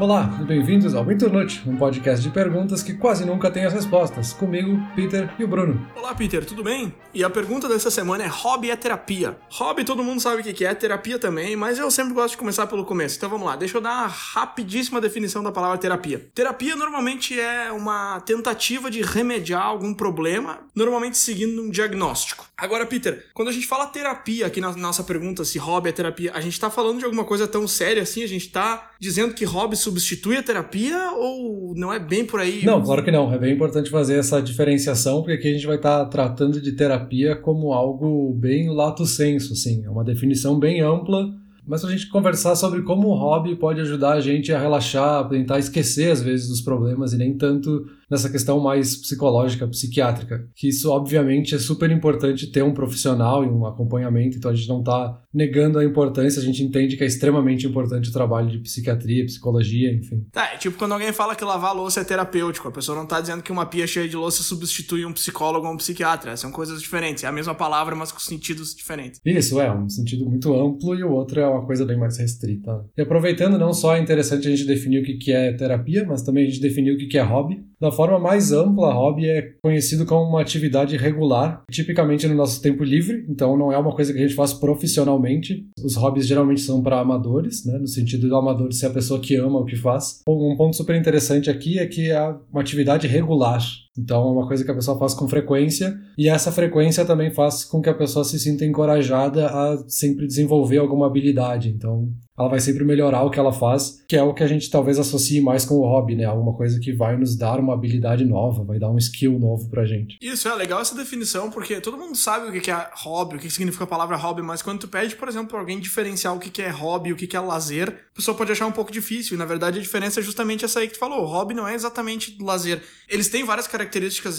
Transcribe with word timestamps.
Olá 0.00 0.38
e 0.40 0.44
bem-vindos 0.44 0.94
ao 0.94 1.10
Internute, 1.10 1.60
um 1.66 1.76
podcast 1.76 2.22
de 2.22 2.30
perguntas 2.30 2.84
que 2.84 2.94
quase 2.94 3.24
nunca 3.24 3.50
tem 3.50 3.64
as 3.64 3.72
respostas. 3.72 4.32
Comigo, 4.32 4.80
Peter 4.94 5.28
e 5.36 5.42
o 5.42 5.48
Bruno. 5.48 5.84
Olá, 5.96 6.14
Peter, 6.14 6.44
tudo 6.44 6.62
bem? 6.62 6.94
E 7.12 7.24
a 7.24 7.28
pergunta 7.28 7.68
dessa 7.68 7.90
semana 7.90 8.22
é: 8.22 8.28
hobby 8.28 8.70
é 8.70 8.76
terapia? 8.76 9.36
Hobby 9.50 9.82
todo 9.82 10.04
mundo 10.04 10.20
sabe 10.20 10.40
o 10.40 10.54
que 10.54 10.64
é, 10.64 10.72
terapia 10.72 11.18
também, 11.18 11.56
mas 11.56 11.80
eu 11.80 11.90
sempre 11.90 12.14
gosto 12.14 12.34
de 12.34 12.36
começar 12.36 12.68
pelo 12.68 12.84
começo. 12.84 13.16
Então 13.16 13.28
vamos 13.28 13.44
lá, 13.44 13.56
deixa 13.56 13.76
eu 13.76 13.80
dar 13.80 13.90
uma 13.90 14.06
rapidíssima 14.06 15.00
definição 15.00 15.42
da 15.42 15.50
palavra 15.50 15.76
terapia. 15.78 16.30
Terapia 16.32 16.76
normalmente 16.76 17.38
é 17.38 17.72
uma 17.72 18.20
tentativa 18.20 18.88
de 18.88 19.02
remediar 19.02 19.64
algum 19.64 19.92
problema, 19.92 20.60
normalmente 20.76 21.18
seguindo 21.18 21.60
um 21.60 21.70
diagnóstico. 21.70 22.47
Agora, 22.58 22.84
Peter, 22.84 23.26
quando 23.32 23.50
a 23.50 23.52
gente 23.52 23.68
fala 23.68 23.86
terapia 23.86 24.44
aqui 24.44 24.60
na 24.60 24.76
nossa 24.76 25.04
pergunta, 25.04 25.44
se 25.44 25.60
hobby 25.60 25.90
é 25.90 25.92
terapia, 25.92 26.32
a 26.34 26.40
gente 26.40 26.58
tá 26.58 26.68
falando 26.68 26.98
de 26.98 27.04
alguma 27.04 27.24
coisa 27.24 27.46
tão 27.46 27.68
séria 27.68 28.02
assim? 28.02 28.24
A 28.24 28.26
gente 28.26 28.48
tá 28.48 28.90
dizendo 28.98 29.32
que 29.32 29.44
hobby 29.44 29.76
substitui 29.76 30.36
a 30.36 30.42
terapia 30.42 31.12
ou 31.12 31.72
não 31.76 31.92
é 31.92 32.00
bem 32.00 32.24
por 32.24 32.40
aí? 32.40 32.64
Não, 32.64 32.82
claro 32.82 33.04
que 33.04 33.12
não. 33.12 33.32
É 33.32 33.38
bem 33.38 33.54
importante 33.54 33.88
fazer 33.90 34.18
essa 34.18 34.42
diferenciação, 34.42 35.20
porque 35.20 35.34
aqui 35.34 35.48
a 35.48 35.52
gente 35.52 35.68
vai 35.68 35.76
estar 35.76 36.00
tá 36.00 36.06
tratando 36.06 36.60
de 36.60 36.72
terapia 36.72 37.36
como 37.36 37.72
algo 37.72 38.34
bem 38.34 38.68
lato 38.68 39.06
senso, 39.06 39.52
assim. 39.52 39.84
É 39.84 39.88
uma 39.88 40.02
definição 40.02 40.58
bem 40.58 40.80
ampla 40.80 41.32
mas 41.68 41.84
a 41.84 41.90
gente 41.90 42.08
conversar 42.08 42.56
sobre 42.56 42.80
como 42.80 43.08
o 43.08 43.14
hobby 43.14 43.54
pode 43.54 43.82
ajudar 43.82 44.14
a 44.14 44.20
gente 44.20 44.50
a 44.50 44.58
relaxar, 44.58 45.28
tentar 45.28 45.58
esquecer 45.58 46.10
às 46.10 46.22
vezes 46.22 46.48
dos 46.48 46.62
problemas 46.62 47.12
e 47.12 47.18
nem 47.18 47.36
tanto 47.36 47.86
nessa 48.10 48.30
questão 48.30 48.60
mais 48.60 48.96
psicológica, 48.96 49.66
psiquiátrica. 49.66 50.48
Que 50.54 50.68
isso, 50.68 50.90
obviamente, 50.90 51.54
é 51.54 51.58
super 51.58 51.90
importante 51.90 52.50
ter 52.50 52.62
um 52.62 52.72
profissional 52.72 53.44
e 53.44 53.48
um 53.48 53.66
acompanhamento, 53.66 54.36
então 54.36 54.50
a 54.50 54.54
gente 54.54 54.68
não 54.68 54.80
está 54.80 55.20
negando 55.32 55.78
a 55.78 55.84
importância, 55.84 56.40
a 56.40 56.44
gente 56.44 56.62
entende 56.62 56.96
que 56.96 57.04
é 57.04 57.06
extremamente 57.06 57.66
importante 57.66 58.08
o 58.08 58.12
trabalho 58.12 58.50
de 58.50 58.58
psiquiatria, 58.58 59.26
psicologia, 59.26 59.92
enfim. 59.92 60.24
Tá, 60.32 60.52
é 60.54 60.56
tipo 60.56 60.78
quando 60.78 60.92
alguém 60.92 61.12
fala 61.12 61.34
que 61.34 61.44
lavar 61.44 61.74
louça 61.74 62.00
é 62.00 62.04
terapêutico, 62.04 62.68
a 62.68 62.72
pessoa 62.72 62.96
não 62.96 63.04
está 63.04 63.20
dizendo 63.20 63.42
que 63.42 63.52
uma 63.52 63.66
pia 63.66 63.86
cheia 63.86 64.08
de 64.08 64.16
louça 64.16 64.42
substitui 64.42 65.04
um 65.04 65.12
psicólogo 65.12 65.66
ou 65.66 65.72
um 65.72 65.76
psiquiatra, 65.76 66.36
são 66.36 66.50
coisas 66.50 66.80
diferentes, 66.80 67.24
é 67.24 67.26
a 67.26 67.32
mesma 67.32 67.54
palavra, 67.54 67.94
mas 67.94 68.10
com 68.10 68.18
sentidos 68.18 68.74
diferentes. 68.74 69.20
Isso, 69.24 69.60
é, 69.60 69.72
um 69.72 69.88
sentido 69.88 70.24
muito 70.24 70.54
amplo 70.54 70.94
e 70.94 71.02
o 71.04 71.10
outro 71.10 71.40
é 71.40 71.46
uma 71.46 71.64
coisa 71.64 71.84
bem 71.84 71.98
mais 71.98 72.18
restrita. 72.18 72.84
E 72.96 73.02
aproveitando, 73.02 73.58
não 73.58 73.72
só 73.72 73.96
é 73.96 74.00
interessante 74.00 74.48
a 74.48 74.50
gente 74.50 74.66
definir 74.66 75.00
o 75.00 75.18
que 75.18 75.32
é 75.32 75.52
terapia, 75.52 76.04
mas 76.06 76.22
também 76.22 76.44
a 76.46 76.48
gente 76.48 76.60
definir 76.60 76.92
o 76.92 76.98
que 76.98 77.18
é 77.18 77.22
hobby. 77.22 77.64
Da 77.80 77.92
forma 77.98 78.20
mais 78.20 78.52
ampla, 78.52 78.92
hobby 78.92 79.28
é 79.28 79.42
conhecido 79.60 80.06
como 80.06 80.22
uma 80.30 80.40
atividade 80.40 80.96
regular, 80.96 81.64
tipicamente 81.68 82.28
no 82.28 82.34
nosso 82.36 82.62
tempo 82.62 82.84
livre, 82.84 83.26
então 83.28 83.56
não 83.56 83.72
é 83.72 83.76
uma 83.76 83.92
coisa 83.92 84.12
que 84.12 84.20
a 84.20 84.22
gente 84.22 84.36
faz 84.36 84.54
profissionalmente. 84.54 85.66
Os 85.84 85.96
hobbies 85.96 86.28
geralmente 86.28 86.60
são 86.60 86.80
para 86.80 87.00
amadores, 87.00 87.66
né, 87.66 87.76
no 87.76 87.88
sentido 87.88 88.28
do 88.28 88.36
amador 88.36 88.72
ser 88.72 88.86
a 88.86 88.90
pessoa 88.90 89.18
que 89.18 89.34
ama 89.34 89.58
o 89.58 89.64
que 89.64 89.74
faz. 89.74 90.20
Um 90.28 90.56
ponto 90.56 90.76
super 90.76 90.94
interessante 90.94 91.50
aqui 91.50 91.80
é 91.80 91.86
que 91.88 92.08
é 92.08 92.36
uma 92.52 92.60
atividade 92.60 93.08
regular. 93.08 93.60
Então 93.98 94.28
é 94.28 94.32
uma 94.32 94.46
coisa 94.46 94.64
que 94.64 94.70
a 94.70 94.74
pessoa 94.74 94.98
faz 94.98 95.12
com 95.12 95.28
frequência 95.28 95.98
e 96.16 96.28
essa 96.28 96.52
frequência 96.52 97.04
também 97.04 97.32
faz 97.32 97.64
com 97.64 97.82
que 97.82 97.88
a 97.88 97.94
pessoa 97.94 98.24
se 98.24 98.38
sinta 98.38 98.64
encorajada 98.64 99.48
a 99.48 99.84
sempre 99.88 100.26
desenvolver 100.26 100.78
alguma 100.78 101.06
habilidade. 101.06 101.68
Então 101.68 102.08
ela 102.38 102.48
vai 102.48 102.60
sempre 102.60 102.84
melhorar 102.84 103.24
o 103.24 103.30
que 103.30 103.38
ela 103.38 103.52
faz, 103.52 104.04
que 104.08 104.16
é 104.16 104.22
o 104.22 104.32
que 104.32 104.44
a 104.44 104.46
gente 104.46 104.70
talvez 104.70 104.96
associe 104.96 105.40
mais 105.40 105.64
com 105.64 105.74
o 105.74 105.80
hobby, 105.80 106.14
né? 106.14 106.24
Alguma 106.24 106.54
coisa 106.54 106.78
que 106.78 106.92
vai 106.92 107.16
nos 107.16 107.36
dar 107.36 107.58
uma 107.58 107.74
habilidade 107.74 108.24
nova, 108.24 108.62
vai 108.62 108.78
dar 108.78 108.88
um 108.90 108.96
skill 108.96 109.36
novo 109.40 109.68
pra 109.68 109.84
gente. 109.84 110.16
Isso, 110.22 110.48
é 110.48 110.54
legal 110.54 110.80
essa 110.80 110.94
definição, 110.94 111.50
porque 111.50 111.80
todo 111.80 111.98
mundo 111.98 112.16
sabe 112.16 112.46
o 112.46 112.60
que 112.60 112.70
é 112.70 112.90
hobby, 112.94 113.34
o 113.34 113.38
que 113.40 113.50
significa 113.50 113.82
a 113.82 113.88
palavra 113.88 114.16
hobby, 114.16 114.40
mas 114.40 114.62
quando 114.62 114.78
tu 114.78 114.88
pede, 114.88 115.16
por 115.16 115.26
exemplo, 115.26 115.48
pra 115.48 115.58
alguém 115.58 115.80
diferenciar 115.80 116.32
o 116.32 116.38
que 116.38 116.62
é 116.62 116.70
hobby, 116.70 117.12
o 117.12 117.16
que 117.16 117.36
é 117.36 117.40
lazer, 117.40 117.88
a 117.88 118.14
pessoa 118.14 118.36
pode 118.36 118.52
achar 118.52 118.66
um 118.66 118.72
pouco 118.72 118.92
difícil. 118.92 119.34
E 119.34 119.38
na 119.38 119.44
verdade 119.44 119.80
a 119.80 119.82
diferença 119.82 120.20
é 120.20 120.22
justamente 120.22 120.64
essa 120.64 120.78
aí 120.78 120.86
que 120.86 120.94
tu 120.94 120.98
falou. 121.00 121.24
O 121.24 121.26
hobby 121.26 121.54
não 121.54 121.66
é 121.66 121.74
exatamente 121.74 122.36
lazer. 122.40 122.80
Eles 123.08 123.28
têm 123.28 123.42
várias 123.42 123.66
características 123.66 123.87